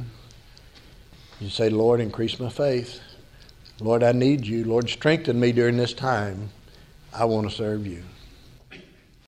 You 1.39 1.49
say, 1.49 1.69
Lord, 1.69 2.01
increase 2.01 2.39
my 2.39 2.49
faith. 2.49 2.99
Lord, 3.79 4.03
I 4.03 4.11
need 4.11 4.45
you. 4.45 4.65
Lord, 4.65 4.89
strengthen 4.89 5.39
me 5.39 5.51
during 5.51 5.77
this 5.77 5.93
time. 5.93 6.49
I 7.13 7.25
want 7.25 7.49
to 7.49 7.55
serve 7.55 7.87
you. 7.87 8.03